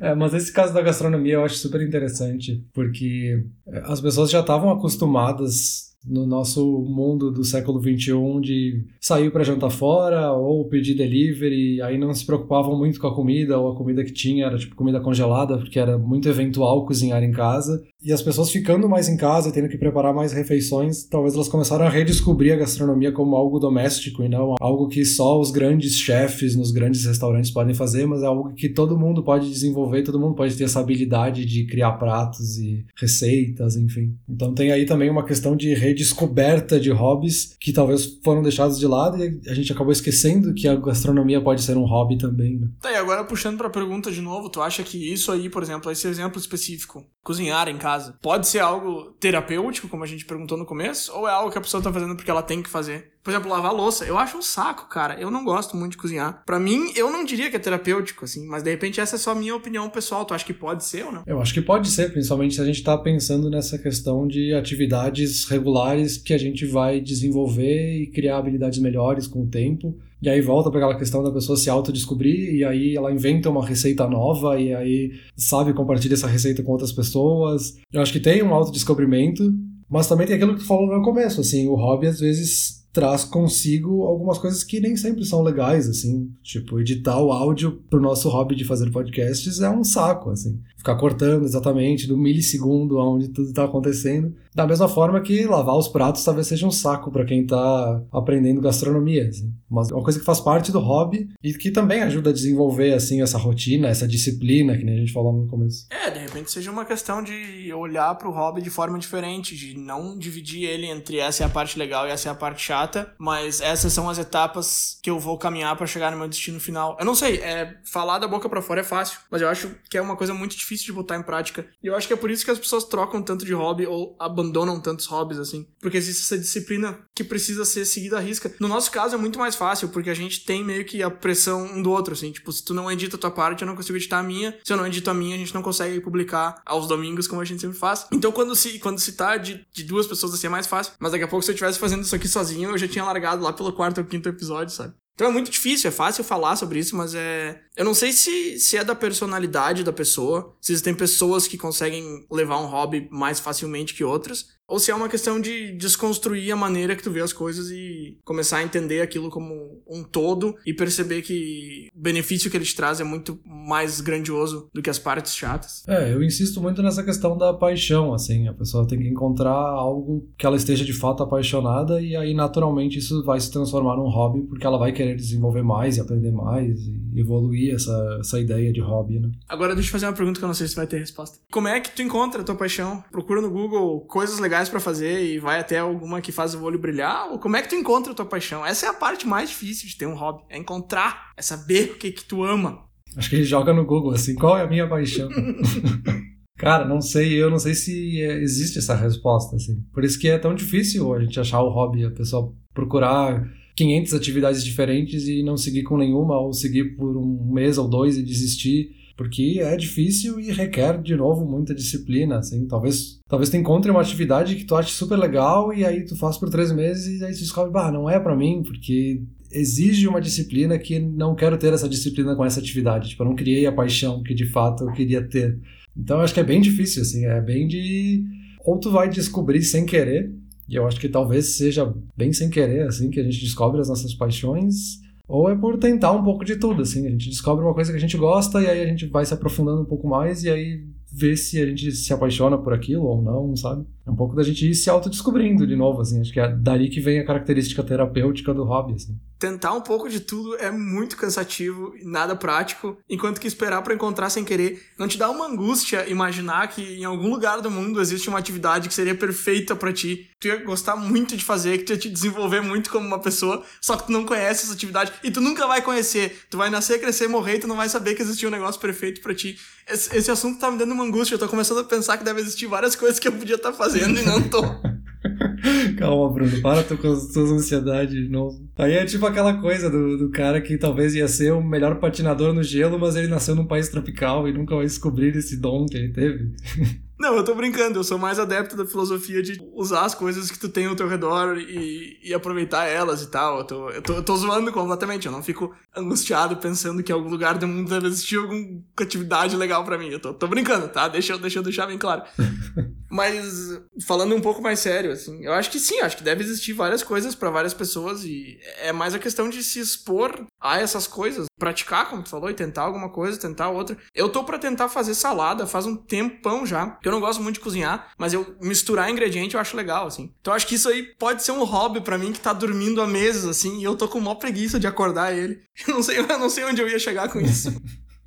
É, 0.00 0.14
mas 0.14 0.32
esse 0.32 0.52
caso 0.52 0.72
da 0.72 0.80
gastronomia 0.80 1.34
eu 1.34 1.44
acho 1.44 1.56
super 1.56 1.80
interessante, 1.82 2.64
porque 2.72 3.44
é, 3.66 3.82
as 3.84 4.00
pessoas 4.00 4.30
já 4.30 4.40
estavam 4.40 4.70
acostumadas 4.70 5.92
no 6.04 6.26
nosso 6.26 6.80
mundo 6.82 7.30
do 7.30 7.44
século 7.44 7.80
XXI 7.80 8.40
de 8.40 8.84
sair 9.00 9.30
para 9.30 9.44
jantar 9.44 9.70
fora 9.70 10.32
ou 10.32 10.68
pedir 10.68 10.94
delivery, 10.94 11.80
aí 11.80 11.96
não 11.96 12.12
se 12.12 12.26
preocupavam 12.26 12.76
muito 12.76 12.98
com 12.98 13.06
a 13.06 13.14
comida 13.14 13.58
ou 13.58 13.70
a 13.70 13.76
comida 13.76 14.04
que 14.04 14.12
tinha 14.12 14.46
era 14.46 14.58
tipo 14.58 14.74
comida 14.74 15.00
congelada, 15.00 15.58
porque 15.58 15.78
era 15.78 15.96
muito 15.96 16.28
eventual 16.28 16.84
cozinhar 16.86 17.22
em 17.22 17.30
casa. 17.30 17.82
E 18.04 18.12
as 18.12 18.22
pessoas 18.22 18.50
ficando 18.50 18.88
mais 18.88 19.08
em 19.08 19.16
casa 19.16 19.48
e 19.48 19.52
tendo 19.52 19.68
que 19.68 19.78
preparar 19.78 20.14
mais 20.14 20.32
refeições, 20.32 21.04
talvez 21.04 21.34
elas 21.34 21.48
começaram 21.48 21.86
a 21.86 21.88
redescobrir 21.88 22.52
a 22.52 22.56
gastronomia 22.56 23.12
como 23.12 23.36
algo 23.36 23.58
doméstico 23.58 24.22
e 24.22 24.28
não 24.28 24.54
algo 24.60 24.88
que 24.88 25.04
só 25.04 25.40
os 25.40 25.50
grandes 25.50 25.96
chefes 25.96 26.56
nos 26.56 26.70
grandes 26.70 27.04
restaurantes 27.04 27.50
podem 27.50 27.74
fazer, 27.74 28.06
mas 28.06 28.22
é 28.22 28.26
algo 28.26 28.52
que 28.54 28.68
todo 28.68 28.98
mundo 28.98 29.22
pode 29.22 29.48
desenvolver, 29.48 30.02
todo 30.02 30.18
mundo 30.18 30.34
pode 30.34 30.56
ter 30.56 30.64
essa 30.64 30.80
habilidade 30.80 31.44
de 31.44 31.64
criar 31.66 31.92
pratos 31.92 32.58
e 32.58 32.84
receitas, 32.96 33.76
enfim. 33.76 34.16
Então 34.28 34.54
tem 34.54 34.72
aí 34.72 34.84
também 34.84 35.10
uma 35.10 35.24
questão 35.24 35.56
de 35.56 35.72
redescoberta 35.74 36.80
de 36.80 36.90
hobbies 36.90 37.56
que 37.60 37.72
talvez 37.72 38.18
foram 38.24 38.42
deixados 38.42 38.78
de 38.78 38.86
lado 38.86 39.22
e 39.22 39.40
a 39.48 39.54
gente 39.54 39.72
acabou 39.72 39.92
esquecendo 39.92 40.54
que 40.54 40.66
a 40.66 40.74
gastronomia 40.74 41.40
pode 41.40 41.62
ser 41.62 41.76
um 41.76 41.84
hobby 41.84 42.18
também, 42.18 42.58
né? 42.58 42.68
Tá, 42.80 42.90
e 42.90 42.96
agora 42.96 43.24
puxando 43.24 43.58
pra 43.58 43.70
pergunta 43.70 44.10
de 44.10 44.20
novo, 44.20 44.48
tu 44.48 44.60
acha 44.60 44.82
que 44.82 45.12
isso 45.12 45.30
aí, 45.30 45.48
por 45.48 45.62
exemplo, 45.62 45.90
esse 45.90 46.06
exemplo 46.08 46.40
específico, 46.40 47.04
cozinhar 47.22 47.68
em 47.68 47.76
casa, 47.76 47.91
pode 48.20 48.46
ser 48.46 48.60
algo 48.60 49.12
terapêutico, 49.20 49.88
como 49.88 50.04
a 50.04 50.06
gente 50.06 50.24
perguntou 50.24 50.56
no 50.58 50.66
começo, 50.66 51.12
ou 51.12 51.28
é 51.28 51.32
algo 51.32 51.50
que 51.50 51.58
a 51.58 51.60
pessoa 51.60 51.82
tá 51.82 51.92
fazendo 51.92 52.16
porque 52.16 52.30
ela 52.30 52.42
tem 52.42 52.62
que 52.62 52.68
fazer? 52.68 53.12
Por 53.22 53.30
exemplo, 53.30 53.50
lavar 53.50 53.72
louça. 53.72 54.04
Eu 54.04 54.18
acho 54.18 54.36
um 54.36 54.42
saco, 54.42 54.88
cara. 54.88 55.20
Eu 55.20 55.30
não 55.30 55.44
gosto 55.44 55.76
muito 55.76 55.92
de 55.92 55.98
cozinhar. 55.98 56.42
Para 56.44 56.58
mim, 56.58 56.92
eu 56.96 57.10
não 57.10 57.24
diria 57.24 57.48
que 57.48 57.56
é 57.56 57.58
terapêutico, 57.58 58.24
assim, 58.24 58.44
mas 58.46 58.64
de 58.64 58.70
repente 58.70 59.00
essa 59.00 59.14
é 59.14 59.18
só 59.18 59.30
a 59.30 59.34
minha 59.34 59.54
opinião 59.54 59.88
pessoal. 59.88 60.24
Tu 60.24 60.34
acha 60.34 60.44
que 60.44 60.52
pode 60.52 60.84
ser 60.84 61.04
ou 61.04 61.12
não? 61.12 61.22
Eu 61.24 61.40
acho 61.40 61.54
que 61.54 61.62
pode 61.62 61.88
ser, 61.88 62.12
principalmente 62.12 62.56
se 62.56 62.60
a 62.60 62.64
gente 62.64 62.82
tá 62.82 62.98
pensando 62.98 63.48
nessa 63.48 63.78
questão 63.78 64.26
de 64.26 64.52
atividades 64.54 65.44
regulares 65.44 66.16
que 66.16 66.34
a 66.34 66.38
gente 66.38 66.66
vai 66.66 67.00
desenvolver 67.00 68.02
e 68.02 68.08
criar 68.08 68.38
habilidades 68.38 68.80
melhores 68.80 69.28
com 69.28 69.42
o 69.42 69.46
tempo. 69.46 69.96
E 70.22 70.28
aí 70.28 70.40
volta 70.40 70.70
para 70.70 70.78
aquela 70.78 70.98
questão 70.98 71.22
da 71.22 71.32
pessoa 71.32 71.58
se 71.58 71.68
autodescobrir, 71.68 72.54
e 72.54 72.64
aí 72.64 72.94
ela 72.94 73.12
inventa 73.12 73.50
uma 73.50 73.66
receita 73.66 74.06
nova, 74.06 74.58
e 74.60 74.72
aí 74.72 75.10
sabe 75.36 75.74
compartilhar 75.74 76.14
essa 76.14 76.28
receita 76.28 76.62
com 76.62 76.70
outras 76.70 76.92
pessoas. 76.92 77.76
Eu 77.92 78.00
acho 78.00 78.12
que 78.12 78.20
tem 78.20 78.40
um 78.42 78.54
autodescobrimento, 78.54 79.52
mas 79.90 80.06
também 80.06 80.26
tem 80.26 80.36
aquilo 80.36 80.54
que 80.54 80.60
tu 80.60 80.66
falou 80.66 80.86
no 80.86 81.02
começo, 81.02 81.40
assim, 81.40 81.66
o 81.66 81.74
hobby 81.74 82.06
às 82.06 82.20
vezes 82.20 82.81
traz 82.92 83.24
consigo 83.24 84.02
algumas 84.02 84.38
coisas 84.38 84.62
que 84.62 84.78
nem 84.78 84.96
sempre 84.96 85.24
são 85.24 85.42
legais, 85.42 85.88
assim. 85.88 86.30
Tipo, 86.42 86.78
editar 86.78 87.18
o 87.18 87.32
áudio 87.32 87.82
pro 87.88 88.00
nosso 88.00 88.28
hobby 88.28 88.54
de 88.54 88.64
fazer 88.64 88.90
podcasts 88.90 89.60
é 89.60 89.70
um 89.70 89.82
saco, 89.82 90.30
assim. 90.30 90.60
Ficar 90.76 90.96
cortando 90.96 91.44
exatamente 91.44 92.06
do 92.06 92.18
milissegundo 92.18 92.98
onde 92.98 93.28
tudo 93.28 93.52
tá 93.52 93.64
acontecendo. 93.64 94.34
Da 94.54 94.66
mesma 94.66 94.88
forma 94.88 95.20
que 95.20 95.46
lavar 95.46 95.76
os 95.76 95.88
pratos 95.88 96.22
talvez 96.24 96.46
seja 96.46 96.66
um 96.66 96.70
saco 96.70 97.10
para 97.10 97.24
quem 97.24 97.46
tá 97.46 98.02
aprendendo 98.12 98.60
gastronomia, 98.60 99.28
assim. 99.28 99.50
Mas 99.70 99.90
é 99.90 99.94
uma 99.94 100.02
coisa 100.02 100.18
que 100.18 100.24
faz 100.24 100.40
parte 100.40 100.70
do 100.70 100.78
hobby 100.78 101.28
e 101.42 101.54
que 101.54 101.70
também 101.70 102.02
ajuda 102.02 102.28
a 102.28 102.32
desenvolver, 102.32 102.92
assim, 102.92 103.22
essa 103.22 103.38
rotina, 103.38 103.88
essa 103.88 104.06
disciplina, 104.06 104.76
que 104.76 104.84
nem 104.84 104.96
a 104.96 104.98
gente 104.98 105.12
falou 105.12 105.32
no 105.32 105.46
começo. 105.46 105.86
É, 105.88 106.10
de 106.10 106.18
repente 106.18 106.52
seja 106.52 106.70
uma 106.70 106.84
questão 106.84 107.22
de 107.22 107.72
olhar 107.72 108.14
pro 108.16 108.30
hobby 108.30 108.60
de 108.60 108.68
forma 108.68 108.98
diferente, 108.98 109.56
de 109.56 109.78
não 109.78 110.18
dividir 110.18 110.64
ele 110.64 110.86
entre 110.86 111.18
essa 111.18 111.44
é 111.44 111.46
a 111.46 111.48
parte 111.48 111.78
legal 111.78 112.06
e 112.06 112.10
essa 112.10 112.28
é 112.28 112.32
a 112.32 112.34
parte 112.34 112.60
chata, 112.60 112.81
mas 113.18 113.60
essas 113.60 113.92
são 113.92 114.08
as 114.08 114.18
etapas 114.18 114.98
que 115.02 115.10
eu 115.10 115.18
vou 115.18 115.38
caminhar 115.38 115.76
para 115.76 115.86
chegar 115.86 116.10
no 116.10 116.18
meu 116.18 116.28
destino 116.28 116.60
final. 116.60 116.96
Eu 116.98 117.04
não 117.04 117.14
sei, 117.14 117.36
é, 117.38 117.78
falar 117.84 118.18
da 118.18 118.28
boca 118.28 118.48
para 118.48 118.62
fora 118.62 118.80
é 118.80 118.84
fácil, 118.84 119.18
mas 119.30 119.42
eu 119.42 119.48
acho 119.48 119.74
que 119.88 119.96
é 119.96 120.02
uma 120.02 120.16
coisa 120.16 120.34
muito 120.34 120.56
difícil 120.56 120.86
de 120.86 120.92
botar 120.92 121.16
em 121.16 121.22
prática. 121.22 121.66
E 121.82 121.86
eu 121.86 121.96
acho 121.96 122.06
que 122.06 122.12
é 122.12 122.16
por 122.16 122.30
isso 122.30 122.44
que 122.44 122.50
as 122.50 122.58
pessoas 122.58 122.84
trocam 122.84 123.22
tanto 123.22 123.44
de 123.44 123.52
hobby 123.52 123.86
ou 123.86 124.16
abandonam 124.18 124.80
tantos 124.80 125.06
hobbies, 125.06 125.38
assim. 125.38 125.66
Porque 125.80 125.96
existe 125.96 126.22
essa 126.22 126.38
disciplina 126.38 126.98
que 127.14 127.24
precisa 127.24 127.64
ser 127.64 127.84
seguida 127.84 128.18
à 128.18 128.20
risca. 128.20 128.54
No 128.58 128.68
nosso 128.68 128.90
caso 128.90 129.14
é 129.14 129.18
muito 129.18 129.38
mais 129.38 129.54
fácil, 129.54 129.88
porque 129.88 130.10
a 130.10 130.14
gente 130.14 130.44
tem 130.44 130.64
meio 130.64 130.84
que 130.84 131.02
a 131.02 131.10
pressão 131.10 131.64
um 131.64 131.82
do 131.82 131.90
outro, 131.90 132.14
assim. 132.14 132.32
Tipo, 132.32 132.52
se 132.52 132.64
tu 132.64 132.74
não 132.74 132.90
edita 132.90 133.16
a 133.16 133.18
tua 133.18 133.30
parte, 133.30 133.62
eu 133.62 133.68
não 133.68 133.76
consigo 133.76 133.96
editar 133.96 134.18
a 134.18 134.22
minha. 134.22 134.58
Se 134.64 134.72
eu 134.72 134.76
não 134.76 134.86
edito 134.86 135.10
a 135.10 135.14
minha, 135.14 135.36
a 135.36 135.38
gente 135.38 135.54
não 135.54 135.62
consegue 135.62 136.00
publicar 136.00 136.60
aos 136.64 136.86
domingos, 136.86 137.26
como 137.26 137.40
a 137.40 137.44
gente 137.44 137.60
sempre 137.60 137.76
faz. 137.76 138.06
Então, 138.12 138.32
quando 138.32 138.54
se, 138.54 138.78
quando 138.78 138.98
se 138.98 139.12
tá 139.12 139.36
de, 139.36 139.66
de 139.72 139.84
duas 139.84 140.06
pessoas 140.06 140.34
assim 140.34 140.46
é 140.46 140.50
mais 140.50 140.66
fácil. 140.66 140.94
Mas 140.98 141.12
daqui 141.12 141.24
a 141.24 141.28
pouco, 141.28 141.44
se 141.44 141.50
eu 141.50 141.54
estivesse 141.54 141.78
fazendo 141.78 142.02
isso 142.02 142.14
aqui 142.14 142.28
sozinho, 142.28 142.71
eu 142.74 142.78
já 142.78 142.88
tinha 142.88 143.04
largado 143.04 143.42
lá 143.42 143.52
pelo 143.52 143.72
quarto 143.72 143.98
ou 143.98 144.04
quinto 144.04 144.28
episódio, 144.28 144.74
sabe? 144.74 144.94
Então 145.14 145.26
é 145.28 145.30
muito 145.30 145.50
difícil, 145.50 145.88
é 145.88 145.92
fácil 145.92 146.24
falar 146.24 146.56
sobre 146.56 146.78
isso, 146.78 146.96
mas 146.96 147.14
é. 147.14 147.60
Eu 147.76 147.84
não 147.84 147.94
sei 147.94 148.12
se, 148.12 148.58
se 148.58 148.76
é 148.76 148.84
da 148.84 148.94
personalidade 148.94 149.84
da 149.84 149.92
pessoa, 149.92 150.56
se 150.60 150.72
existem 150.72 150.94
pessoas 150.94 151.46
que 151.46 151.58
conseguem 151.58 152.26
levar 152.30 152.58
um 152.58 152.66
hobby 152.66 153.08
mais 153.10 153.38
facilmente 153.38 153.94
que 153.94 154.02
outras, 154.02 154.46
ou 154.68 154.78
se 154.78 154.90
é 154.90 154.94
uma 154.94 155.08
questão 155.08 155.40
de 155.40 155.72
desconstruir 155.72 156.50
a 156.50 156.56
maneira 156.56 156.96
que 156.96 157.02
tu 157.02 157.10
vê 157.10 157.20
as 157.20 157.32
coisas 157.32 157.70
e 157.70 158.18
começar 158.24 158.58
a 158.58 158.62
entender 158.62 159.00
aquilo 159.00 159.28
como 159.28 159.82
um 159.86 160.02
todo 160.02 160.54
e 160.64 160.72
perceber 160.72 161.22
que 161.22 161.88
o 161.94 162.00
benefício 162.00 162.50
que 162.50 162.56
ele 162.56 162.64
te 162.64 162.74
traz 162.74 163.00
é 163.00 163.04
muito 163.04 163.38
mais 163.44 164.00
grandioso 164.00 164.68
do 164.72 164.80
que 164.80 164.88
as 164.88 164.98
partes 164.98 165.36
chatas. 165.36 165.82
É, 165.86 166.12
eu 166.12 166.22
insisto 166.22 166.60
muito 166.60 166.82
nessa 166.82 167.02
questão 167.02 167.36
da 167.36 167.52
paixão, 167.52 168.14
assim, 168.14 168.48
a 168.48 168.54
pessoa 168.54 168.86
tem 168.86 168.98
que 168.98 169.08
encontrar 169.08 169.52
algo 169.52 170.26
que 170.38 170.46
ela 170.46 170.56
esteja 170.56 170.84
de 170.84 170.92
fato 170.92 171.22
apaixonada 171.22 172.00
e 172.00 172.16
aí 172.16 172.32
naturalmente 172.32 172.98
isso 172.98 173.22
vai 173.24 173.40
se 173.40 173.50
transformar 173.50 173.96
num 173.96 174.08
hobby 174.08 174.42
porque 174.42 174.66
ela 174.66 174.78
vai 174.78 174.92
querer 174.92 175.16
desenvolver 175.16 175.62
mais 175.62 175.96
e 175.96 176.00
aprender 176.00 176.32
mais 176.32 176.78
e 176.80 177.20
evoluir 177.20 177.74
essa, 177.74 178.18
essa 178.20 178.40
ideia 178.40 178.72
de 178.72 178.80
hobby, 178.80 179.20
né? 179.20 179.30
Agora 179.48 179.74
deixa 179.74 179.88
eu 179.88 179.92
fazer 179.92 180.06
uma 180.06 180.12
pergunta 180.12 180.38
que 180.38 180.44
eu 180.44 180.48
não 180.48 180.54
sei 180.54 180.66
se 180.66 180.76
vai 180.76 180.86
ter 180.86 180.98
resposta. 180.98 181.38
Como 181.50 181.68
é 181.68 181.80
que 181.80 181.90
tu 181.90 182.00
encontra 182.00 182.40
a 182.40 182.44
tua 182.44 182.54
paixão? 182.54 183.04
Procura 183.10 183.40
no 183.40 183.50
Google 183.50 184.00
coisas 184.02 184.38
legais 184.38 184.51
para 184.68 184.80
fazer 184.80 185.24
e 185.24 185.38
vai 185.38 185.60
até 185.60 185.78
alguma 185.78 186.20
que 186.20 186.32
faz 186.32 186.54
o 186.54 186.62
olho 186.62 186.78
brilhar? 186.78 187.30
Ou 187.30 187.38
como 187.38 187.56
é 187.56 187.62
que 187.62 187.68
tu 187.68 187.74
encontra 187.74 188.12
a 188.12 188.14
tua 188.14 188.26
paixão? 188.26 188.64
Essa 188.64 188.86
é 188.86 188.88
a 188.88 188.94
parte 188.94 189.26
mais 189.26 189.50
difícil 189.50 189.88
de 189.88 189.96
ter 189.96 190.06
um 190.06 190.14
hobby, 190.14 190.42
é 190.48 190.58
encontrar, 190.58 191.32
é 191.36 191.42
saber 191.42 191.92
o 191.92 191.98
que 191.98 192.12
que 192.12 192.24
tu 192.24 192.44
ama. 192.44 192.84
Acho 193.16 193.28
que 193.28 193.36
ele 193.36 193.44
joga 193.44 193.72
no 193.72 193.84
Google 193.84 194.12
assim, 194.12 194.34
qual 194.34 194.56
é 194.56 194.62
a 194.62 194.66
minha 194.66 194.88
paixão? 194.88 195.28
Cara, 196.56 196.86
não 196.86 197.00
sei, 197.00 197.32
eu 197.34 197.50
não 197.50 197.58
sei 197.58 197.74
se 197.74 198.20
existe 198.20 198.78
essa 198.78 198.94
resposta, 198.94 199.56
assim. 199.56 199.82
Por 199.92 200.04
isso 200.04 200.18
que 200.18 200.28
é 200.28 200.38
tão 200.38 200.54
difícil 200.54 201.12
a 201.12 201.20
gente 201.20 201.40
achar 201.40 201.60
o 201.60 201.70
hobby, 201.70 202.04
a 202.04 202.10
pessoa 202.10 202.54
procurar 202.72 203.44
500 203.74 204.14
atividades 204.14 204.64
diferentes 204.64 205.26
e 205.26 205.42
não 205.42 205.56
seguir 205.56 205.82
com 205.82 205.96
nenhuma, 205.96 206.38
ou 206.38 206.52
seguir 206.52 206.96
por 206.96 207.16
um 207.16 207.52
mês 207.52 207.78
ou 207.78 207.88
dois 207.88 208.16
e 208.16 208.22
desistir, 208.22 208.90
porque 209.16 209.60
é 209.60 209.76
difícil 209.76 210.40
e 210.40 210.50
requer, 210.50 211.00
de 211.00 211.14
novo, 211.14 211.44
muita 211.44 211.74
disciplina, 211.74 212.38
assim. 212.38 212.66
Talvez, 212.66 213.20
talvez 213.28 213.50
tu 213.50 213.56
encontre 213.56 213.90
uma 213.90 214.00
atividade 214.00 214.56
que 214.56 214.64
tu 214.64 214.74
ache 214.74 214.92
super 214.92 215.16
legal 215.16 215.72
e 215.72 215.84
aí 215.84 216.04
tu 216.04 216.16
faz 216.16 216.36
por 216.38 216.50
três 216.50 216.72
meses 216.72 217.20
e 217.20 217.24
aí 217.24 217.32
tu 217.32 217.40
descobre, 217.40 217.72
bah, 217.72 217.90
não 217.92 218.08
é 218.08 218.18
para 218.18 218.36
mim, 218.36 218.62
porque 218.64 219.22
exige 219.50 220.08
uma 220.08 220.20
disciplina 220.20 220.78
que 220.78 220.98
não 220.98 221.34
quero 221.34 221.58
ter 221.58 221.72
essa 221.72 221.88
disciplina 221.88 222.34
com 222.34 222.44
essa 222.44 222.60
atividade. 222.60 223.10
Tipo, 223.10 223.22
eu 223.22 223.28
não 223.28 223.36
criei 223.36 223.66
a 223.66 223.72
paixão 223.72 224.22
que 224.22 224.34
de 224.34 224.46
fato 224.46 224.84
eu 224.84 224.92
queria 224.92 225.22
ter. 225.22 225.58
Então 225.96 226.18
eu 226.18 226.24
acho 226.24 226.34
que 226.34 226.40
é 226.40 226.44
bem 226.44 226.60
difícil, 226.60 227.02
assim, 227.02 227.26
é 227.26 227.40
bem 227.40 227.66
de. 227.66 228.24
Ou 228.64 228.78
tu 228.78 228.90
vai 228.90 229.08
descobrir 229.08 229.62
sem 229.62 229.84
querer, 229.84 230.32
e 230.68 230.74
eu 230.74 230.86
acho 230.86 230.98
que 230.98 231.08
talvez 231.08 231.56
seja 231.56 231.92
bem 232.16 232.32
sem 232.32 232.48
querer, 232.48 232.86
assim, 232.86 233.10
que 233.10 233.20
a 233.20 233.24
gente 233.24 233.40
descobre 233.40 233.80
as 233.80 233.88
nossas 233.88 234.14
paixões, 234.14 235.00
ou 235.26 235.50
é 235.50 235.56
por 235.56 235.78
tentar 235.78 236.12
um 236.12 236.22
pouco 236.22 236.44
de 236.44 236.56
tudo, 236.56 236.82
assim, 236.82 237.06
a 237.06 237.10
gente 237.10 237.28
descobre 237.28 237.64
uma 237.64 237.74
coisa 237.74 237.90
que 237.90 237.96
a 237.96 238.00
gente 238.00 238.16
gosta 238.16 238.60
e 238.60 238.66
aí 238.66 238.82
a 238.82 238.86
gente 238.86 239.06
vai 239.06 239.24
se 239.24 239.32
aprofundando 239.32 239.82
um 239.82 239.86
pouco 239.86 240.06
mais 240.06 240.44
e 240.44 240.50
aí 240.50 240.84
vê 241.12 241.36
se 241.36 241.60
a 241.60 241.66
gente 241.66 241.92
se 241.92 242.12
apaixona 242.12 242.56
por 242.56 242.72
aquilo 242.72 243.04
ou 243.04 243.20
não, 243.20 243.54
sabe? 243.54 243.84
É 244.06 244.10
um 244.10 244.16
pouco 244.16 244.34
da 244.34 244.42
gente 244.42 244.68
ir 244.68 244.74
se 244.74 244.88
autodescobrindo 244.88 245.66
de 245.66 245.76
novo, 245.76 246.00
assim. 246.00 246.20
Acho 246.20 246.32
que 246.32 246.40
é 246.40 246.48
dali 246.48 246.88
que 246.88 247.00
vem 247.00 247.18
a 247.18 247.24
característica 247.24 247.82
terapêutica 247.82 248.54
do 248.54 248.64
hobby, 248.64 248.94
assim. 248.94 249.18
Tentar 249.42 249.72
um 249.72 249.80
pouco 249.80 250.08
de 250.08 250.20
tudo 250.20 250.54
é 250.58 250.70
muito 250.70 251.16
cansativo 251.16 251.96
e 252.00 252.04
nada 252.04 252.36
prático, 252.36 252.96
enquanto 253.10 253.40
que 253.40 253.48
esperar 253.48 253.82
para 253.82 253.92
encontrar 253.92 254.30
sem 254.30 254.44
querer 254.44 254.80
não 254.96 255.08
te 255.08 255.18
dá 255.18 255.28
uma 255.28 255.48
angústia 255.48 256.08
imaginar 256.08 256.68
que 256.68 256.80
em 256.80 257.04
algum 257.04 257.28
lugar 257.28 257.60
do 257.60 257.68
mundo 257.68 258.00
existe 258.00 258.28
uma 258.28 258.38
atividade 258.38 258.86
que 258.86 258.94
seria 258.94 259.16
perfeita 259.16 259.74
para 259.74 259.92
ti, 259.92 260.30
tu 260.38 260.46
ia 260.46 260.62
gostar 260.62 260.94
muito 260.94 261.36
de 261.36 261.44
fazer, 261.44 261.78
que 261.78 261.82
tu 261.82 261.92
ia 261.92 261.98
te 261.98 262.08
desenvolver 262.08 262.60
muito 262.60 262.88
como 262.88 263.04
uma 263.04 263.18
pessoa, 263.18 263.64
só 263.80 263.96
que 263.96 264.06
tu 264.06 264.12
não 264.12 264.24
conhece 264.24 264.62
essa 264.62 264.74
atividade 264.74 265.12
e 265.24 265.30
tu 265.32 265.40
nunca 265.40 265.66
vai 265.66 265.82
conhecer. 265.82 266.44
Tu 266.48 266.56
vai 266.56 266.70
nascer, 266.70 267.00
crescer, 267.00 267.26
morrer 267.26 267.56
e 267.56 267.58
tu 267.58 267.66
não 267.66 267.74
vai 267.74 267.88
saber 267.88 268.14
que 268.14 268.22
existia 268.22 268.46
um 268.46 268.52
negócio 268.52 268.80
perfeito 268.80 269.20
para 269.20 269.34
ti. 269.34 269.56
Esse, 269.90 270.16
esse 270.16 270.30
assunto 270.30 270.60
tá 270.60 270.70
me 270.70 270.78
dando 270.78 270.92
uma 270.92 271.02
angústia, 271.02 271.34
eu 271.34 271.38
tô 271.40 271.48
começando 271.48 271.78
a 271.78 271.84
pensar 271.84 272.16
que 272.16 272.22
deve 272.22 272.40
existir 272.40 272.68
várias 272.68 272.94
coisas 272.94 273.18
que 273.18 273.26
eu 273.26 273.32
podia 273.32 273.56
estar 273.56 273.72
tá 273.72 273.76
fazendo 273.76 274.20
e 274.20 274.22
não 274.22 274.40
tô. 274.48 274.62
Calma, 275.98 276.32
Bruno, 276.32 276.60
para 276.60 276.82
com 276.84 277.12
as 277.12 277.28
tuas 277.28 277.50
ansiedades 277.50 278.14
de 278.14 278.28
novo. 278.28 278.60
Aí 278.76 278.94
é 278.94 279.04
tipo 279.04 279.26
aquela 279.26 279.60
coisa 279.60 279.90
do, 279.90 280.16
do 280.16 280.30
cara 280.30 280.60
que 280.60 280.78
talvez 280.78 281.14
ia 281.14 281.28
ser 281.28 281.52
o 281.52 281.62
melhor 281.62 282.00
patinador 282.00 282.54
no 282.54 282.62
gelo, 282.62 282.98
mas 282.98 283.16
ele 283.16 283.28
nasceu 283.28 283.54
num 283.54 283.66
país 283.66 283.88
tropical 283.88 284.48
e 284.48 284.52
nunca 284.52 284.74
vai 284.74 284.86
descobrir 284.86 285.36
esse 285.36 285.56
dom 285.58 285.86
que 285.86 285.96
ele 285.96 286.12
teve. 286.12 286.52
Não, 287.22 287.36
eu 287.36 287.44
tô 287.44 287.54
brincando, 287.54 288.00
eu 288.00 288.02
sou 288.02 288.18
mais 288.18 288.40
adepto 288.40 288.74
da 288.76 288.84
filosofia 288.84 289.40
de 289.40 289.56
usar 289.74 290.04
as 290.04 290.12
coisas 290.12 290.50
que 290.50 290.58
tu 290.58 290.68
tem 290.68 290.86
ao 290.86 290.96
teu 290.96 291.06
redor 291.06 291.56
e, 291.56 292.18
e 292.20 292.34
aproveitar 292.34 292.86
elas 292.86 293.22
e 293.22 293.30
tal. 293.30 293.58
Eu 293.58 293.64
tô, 293.64 293.90
eu, 293.90 294.02
tô, 294.02 294.12
eu 294.14 294.22
tô 294.24 294.36
zoando 294.36 294.72
completamente, 294.72 295.26
eu 295.26 295.32
não 295.32 295.40
fico 295.40 295.72
angustiado 295.96 296.56
pensando 296.56 297.00
que 297.00 297.12
em 297.12 297.14
algum 297.14 297.30
lugar 297.30 297.56
do 297.58 297.68
mundo 297.68 297.88
deve 297.88 298.08
existir 298.08 298.38
alguma 298.38 298.82
atividade 298.98 299.54
legal 299.54 299.84
para 299.84 299.96
mim. 299.96 300.08
Eu 300.08 300.18
tô, 300.18 300.34
tô 300.34 300.48
brincando, 300.48 300.88
tá? 300.88 301.06
Deixa, 301.06 301.38
deixa 301.38 301.60
eu 301.60 301.62
deixar 301.62 301.86
bem 301.86 301.96
claro. 301.96 302.24
Mas 303.08 303.80
falando 304.04 304.34
um 304.34 304.40
pouco 304.40 304.60
mais 304.60 304.80
sério, 304.80 305.12
assim, 305.12 305.44
eu 305.44 305.52
acho 305.52 305.70
que 305.70 305.78
sim, 305.78 306.00
acho 306.00 306.16
que 306.16 306.24
deve 306.24 306.42
existir 306.42 306.72
várias 306.72 307.04
coisas 307.04 307.36
para 307.36 307.50
várias 307.50 307.74
pessoas 307.74 308.24
e 308.24 308.58
É 308.78 308.92
mais 308.92 309.14
a 309.14 309.18
questão 309.18 309.48
de 309.48 309.62
se 309.62 309.80
expor 309.80 310.46
a 310.60 310.78
essas 310.78 311.06
coisas, 311.06 311.46
praticar, 311.58 312.08
como 312.08 312.22
tu 312.22 312.30
falou, 312.30 312.50
e 312.50 312.54
tentar 312.54 312.82
alguma 312.82 313.08
coisa, 313.08 313.38
tentar 313.38 313.70
outra. 313.70 313.96
Eu 314.14 314.28
tô 314.28 314.44
para 314.44 314.58
tentar 314.58 314.88
fazer 314.88 315.14
salada 315.14 315.66
faz 315.66 315.86
um 315.86 315.96
tempão 315.96 316.64
já, 316.64 316.90
que 317.02 317.08
eu 317.08 317.12
não 317.12 317.20
gosto 317.20 317.42
muito 317.42 317.56
de 317.56 317.60
cozinhar, 317.60 318.12
mas 318.16 318.32
eu 318.32 318.56
misturar 318.60 319.10
ingrediente 319.10 319.54
eu 319.54 319.60
acho 319.60 319.76
legal, 319.76 320.06
assim. 320.06 320.32
Então 320.40 320.52
acho 320.54 320.66
que 320.66 320.76
isso 320.76 320.88
aí 320.88 321.02
pode 321.18 321.42
ser 321.42 321.52
um 321.52 321.64
hobby 321.64 322.00
para 322.00 322.18
mim 322.18 322.32
que 322.32 322.40
tá 322.40 322.52
dormindo 322.52 323.02
há 323.02 323.06
meses, 323.06 323.44
assim, 323.44 323.80
e 323.80 323.84
eu 323.84 323.96
tô 323.96 324.08
com 324.08 324.20
maior 324.20 324.36
preguiça 324.36 324.78
de 324.78 324.86
acordar 324.86 325.32
ele. 325.32 325.62
Eu 325.86 325.94
não 325.94 326.02
sei, 326.02 326.18
eu 326.18 326.26
não 326.26 326.50
sei 326.50 326.64
onde 326.64 326.80
eu 326.80 326.88
ia 326.88 326.98
chegar 326.98 327.28
com 327.28 327.40
isso. 327.40 327.72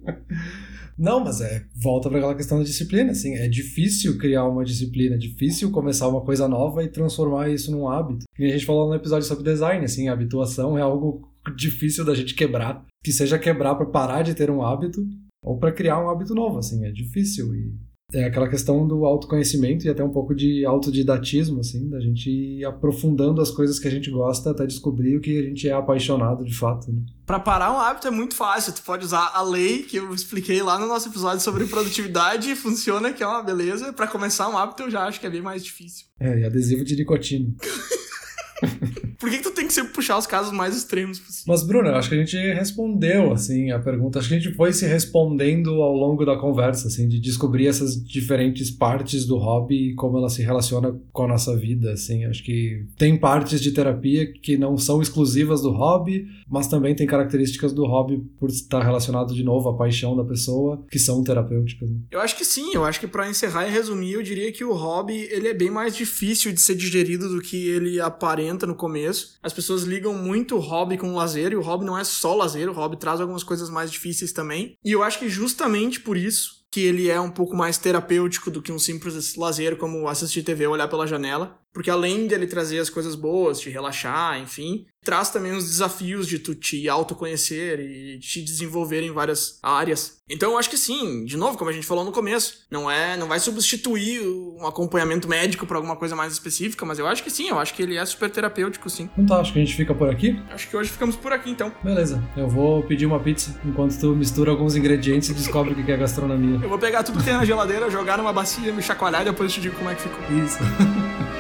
Não, 0.97 1.23
mas 1.23 1.41
é, 1.41 1.65
volta 1.75 2.09
para 2.09 2.19
aquela 2.19 2.35
questão 2.35 2.57
da 2.57 2.63
disciplina, 2.63 3.11
assim, 3.11 3.35
é 3.35 3.49
difícil 3.49 4.17
criar 4.17 4.45
uma 4.45 4.63
disciplina, 4.63 5.15
é 5.15 5.17
difícil 5.17 5.69
começar 5.71 6.07
uma 6.07 6.21
coisa 6.21 6.47
nova 6.47 6.83
e 6.83 6.87
transformar 6.87 7.49
isso 7.49 7.69
num 7.69 7.87
hábito. 7.87 8.25
E 8.39 8.45
a 8.45 8.49
gente 8.49 8.65
falou 8.65 8.87
no 8.87 8.95
episódio 8.95 9.27
sobre 9.27 9.43
design, 9.43 9.83
assim, 9.83 10.07
a 10.07 10.13
habituação 10.13 10.77
é 10.77 10.81
algo 10.81 11.29
difícil 11.55 12.05
da 12.05 12.15
gente 12.15 12.33
quebrar, 12.33 12.85
que 13.03 13.11
seja 13.11 13.37
quebrar 13.37 13.75
para 13.75 13.85
parar 13.85 14.21
de 14.21 14.33
ter 14.33 14.49
um 14.49 14.63
hábito 14.63 15.05
ou 15.43 15.59
para 15.59 15.73
criar 15.73 16.03
um 16.03 16.09
hábito 16.09 16.33
novo, 16.33 16.59
assim, 16.59 16.85
é 16.85 16.91
difícil 16.91 17.53
e 17.53 17.73
é 18.15 18.25
aquela 18.25 18.47
questão 18.47 18.87
do 18.87 19.05
autoconhecimento 19.05 19.85
e 19.85 19.89
até 19.89 20.03
um 20.03 20.09
pouco 20.09 20.33
de 20.33 20.65
autodidatismo, 20.65 21.59
assim, 21.59 21.89
da 21.89 21.99
gente 21.99 22.29
ir 22.29 22.65
aprofundando 22.65 23.41
as 23.41 23.51
coisas 23.51 23.77
que 23.77 23.87
a 23.87 23.91
gente 23.91 24.09
gosta 24.09 24.51
até 24.51 24.65
descobrir 24.65 25.17
o 25.17 25.21
que 25.21 25.37
a 25.37 25.43
gente 25.43 25.67
é 25.67 25.73
apaixonado 25.73 26.45
de 26.45 26.55
fato. 26.55 26.91
Né? 26.91 27.01
Para 27.25 27.39
parar 27.39 27.73
um 27.73 27.79
hábito 27.79 28.07
é 28.07 28.11
muito 28.11 28.35
fácil. 28.35 28.71
Tu 28.73 28.81
pode 28.83 29.05
usar 29.05 29.31
a 29.33 29.41
lei 29.41 29.83
que 29.83 29.97
eu 29.97 30.13
expliquei 30.13 30.61
lá 30.63 30.79
no 30.79 30.87
nosso 30.87 31.09
episódio 31.09 31.41
sobre 31.41 31.65
produtividade, 31.65 32.55
funciona, 32.55 33.11
que 33.11 33.21
é 33.21 33.27
uma 33.27 33.43
beleza. 33.43 33.91
Para 33.91 34.07
começar 34.07 34.47
um 34.49 34.57
hábito 34.57 34.83
eu 34.83 34.91
já 34.91 35.03
acho 35.05 35.19
que 35.19 35.27
é 35.27 35.29
bem 35.29 35.41
mais 35.41 35.63
difícil. 35.63 36.05
É, 36.19 36.39
e 36.39 36.45
adesivo 36.45 36.85
de 36.85 36.95
nicotina. 36.95 37.53
Por 39.17 39.29
que, 39.29 39.37
que, 39.37 39.43
tu 39.43 39.51
tem 39.51 39.67
que 39.67 39.73
sempre 39.73 39.93
puxar 39.93 40.17
os 40.17 40.27
casos 40.27 40.51
mais 40.51 40.75
extremos 40.75 41.19
possível? 41.19 41.45
Mas, 41.47 41.63
Bruno, 41.63 41.89
acho 41.89 42.09
que 42.09 42.15
a 42.15 42.17
gente 42.17 42.37
respondeu, 42.53 43.31
assim, 43.31 43.71
a 43.71 43.79
pergunta. 43.79 44.19
Acho 44.19 44.29
que 44.29 44.35
a 44.35 44.39
gente 44.39 44.55
foi 44.55 44.73
se 44.73 44.85
respondendo 44.85 45.81
ao 45.81 45.93
longo 45.93 46.25
da 46.25 46.37
conversa, 46.37 46.87
assim, 46.87 47.07
de 47.07 47.19
descobrir 47.19 47.67
essas 47.67 47.95
diferentes 48.03 48.69
partes 48.71 49.25
do 49.25 49.37
hobby 49.37 49.91
e 49.91 49.95
como 49.95 50.17
ela 50.17 50.29
se 50.29 50.41
relaciona 50.41 50.99
com 51.11 51.23
a 51.23 51.27
nossa 51.27 51.55
vida, 51.55 51.91
assim. 51.93 52.25
Acho 52.25 52.43
que 52.43 52.85
tem 52.97 53.17
partes 53.17 53.61
de 53.61 53.71
terapia 53.71 54.31
que 54.31 54.57
não 54.57 54.77
são 54.77 55.01
exclusivas 55.01 55.61
do 55.61 55.71
hobby, 55.71 56.27
mas 56.47 56.67
também 56.67 56.95
tem 56.95 57.07
características 57.07 57.73
do 57.73 57.85
hobby 57.85 58.23
por 58.39 58.49
estar 58.49 58.83
relacionado, 58.83 59.33
de 59.33 59.43
novo, 59.43 59.69
à 59.69 59.77
paixão 59.77 60.15
da 60.15 60.23
pessoa, 60.23 60.83
que 60.89 60.99
são 60.99 61.23
terapêuticas. 61.23 61.89
Né? 61.89 61.97
Eu 62.11 62.19
acho 62.19 62.37
que 62.37 62.45
sim. 62.45 62.73
Eu 62.73 62.83
acho 62.83 62.99
que 62.99 63.07
para 63.07 63.29
encerrar 63.29 63.67
e 63.67 63.71
resumir, 63.71 64.13
eu 64.13 64.23
diria 64.23 64.51
que 64.51 64.63
o 64.63 64.73
hobby, 64.73 65.27
ele 65.31 65.47
é 65.47 65.53
bem 65.53 65.71
mais 65.71 65.95
difícil 65.95 66.51
de 66.51 66.61
ser 66.61 66.75
digerido 66.75 67.29
do 67.29 67.41
que 67.41 67.67
ele 67.67 67.99
aparenta 67.99 68.65
no 68.65 68.75
começo. 68.75 69.04
As 69.41 69.53
pessoas 69.53 69.83
ligam 69.83 70.13
muito 70.13 70.55
o 70.55 70.59
hobby 70.59 70.97
com 70.97 71.11
o 71.11 71.15
lazer, 71.15 71.51
e 71.51 71.55
o 71.55 71.61
hobby 71.61 71.85
não 71.85 71.97
é 71.97 72.03
só 72.03 72.35
lazer, 72.35 72.69
o 72.69 72.73
hobby 72.73 72.97
traz 72.97 73.21
algumas 73.21 73.43
coisas 73.43 73.69
mais 73.69 73.91
difíceis 73.91 74.31
também. 74.31 74.77
E 74.83 74.91
eu 74.91 75.03
acho 75.03 75.19
que 75.19 75.29
justamente 75.29 75.99
por 75.99 76.17
isso 76.17 76.65
que 76.71 76.81
ele 76.81 77.09
é 77.09 77.19
um 77.19 77.31
pouco 77.31 77.55
mais 77.55 77.77
terapêutico 77.77 78.51
do 78.51 78.61
que 78.61 78.71
um 78.71 78.79
simples 78.79 79.35
lazer 79.35 79.77
como 79.77 80.09
assistir 80.09 80.43
TV 80.43 80.67
ou 80.67 80.73
olhar 80.73 80.89
pela 80.89 81.07
janela. 81.07 81.57
Porque 81.75 81.89
além 81.89 82.25
dele 82.25 82.47
trazer 82.47 82.79
as 82.79 82.89
coisas 82.89 83.15
boas, 83.15 83.59
te 83.59 83.69
relaxar, 83.69 84.39
enfim, 84.39 84.85
traz 85.03 85.29
também 85.29 85.51
os 85.51 85.65
desafios 85.65 86.25
de 86.25 86.39
tu 86.39 86.55
te 86.55 86.87
autoconhecer 86.87 87.81
e 87.81 88.17
te 88.17 88.41
desenvolver 88.41 89.03
em 89.03 89.11
várias 89.11 89.59
áreas. 89.61 90.19
Então 90.29 90.53
eu 90.53 90.57
acho 90.57 90.69
que 90.69 90.77
sim, 90.77 91.25
de 91.25 91.35
novo, 91.35 91.57
como 91.57 91.69
a 91.69 91.73
gente 91.73 91.85
falou 91.85 92.05
no 92.05 92.13
começo, 92.13 92.65
não 92.71 92.89
é, 92.89 93.17
não 93.17 93.27
vai 93.27 93.41
substituir 93.41 94.21
um 94.21 94.65
acompanhamento 94.65 95.27
médico 95.27 95.67
para 95.67 95.75
alguma 95.75 95.97
coisa 95.97 96.15
mais 96.15 96.31
específica, 96.31 96.85
mas 96.85 96.97
eu 96.97 97.05
acho 97.07 97.21
que 97.21 97.29
sim, 97.29 97.49
eu 97.49 97.59
acho 97.59 97.73
que 97.73 97.83
ele 97.83 97.97
é 97.97 98.05
super 98.05 98.29
terapêutico, 98.29 98.89
sim. 98.89 99.09
Então 99.11 99.25
tá, 99.25 99.41
acho 99.41 99.51
que 99.51 99.59
a 99.59 99.61
gente 99.61 99.75
fica 99.75 99.93
por 99.93 100.09
aqui. 100.09 100.41
Acho 100.51 100.69
que 100.69 100.77
hoje 100.77 100.89
ficamos 100.89 101.17
por 101.17 101.33
aqui 101.33 101.49
então. 101.49 101.73
Beleza, 101.83 102.23
eu 102.37 102.47
vou 102.47 102.81
pedir 102.83 103.05
uma 103.05 103.19
pizza 103.19 103.59
enquanto 103.65 103.99
tu 103.99 104.15
mistura 104.15 104.49
alguns 104.49 104.77
ingredientes 104.77 105.29
e 105.29 105.33
descobre 105.33 105.73
o 105.73 105.83
que 105.83 105.91
é 105.91 105.97
gastronomia. 105.97 106.57
Eu 106.63 106.69
vou 106.69 106.79
pegar 106.79 107.03
tudo 107.03 107.19
que 107.19 107.25
tem 107.25 107.33
na 107.33 107.43
geladeira, 107.43 107.91
jogar 107.91 108.17
numa 108.17 108.31
bacia, 108.31 108.71
me 108.71 108.81
chacoalhar 108.81 109.23
e 109.23 109.25
depois 109.25 109.53
te 109.53 109.59
digo 109.59 109.75
como 109.75 109.89
é 109.89 109.95
que 109.95 110.03
ficou. 110.03 110.21
Isso. 110.37 110.59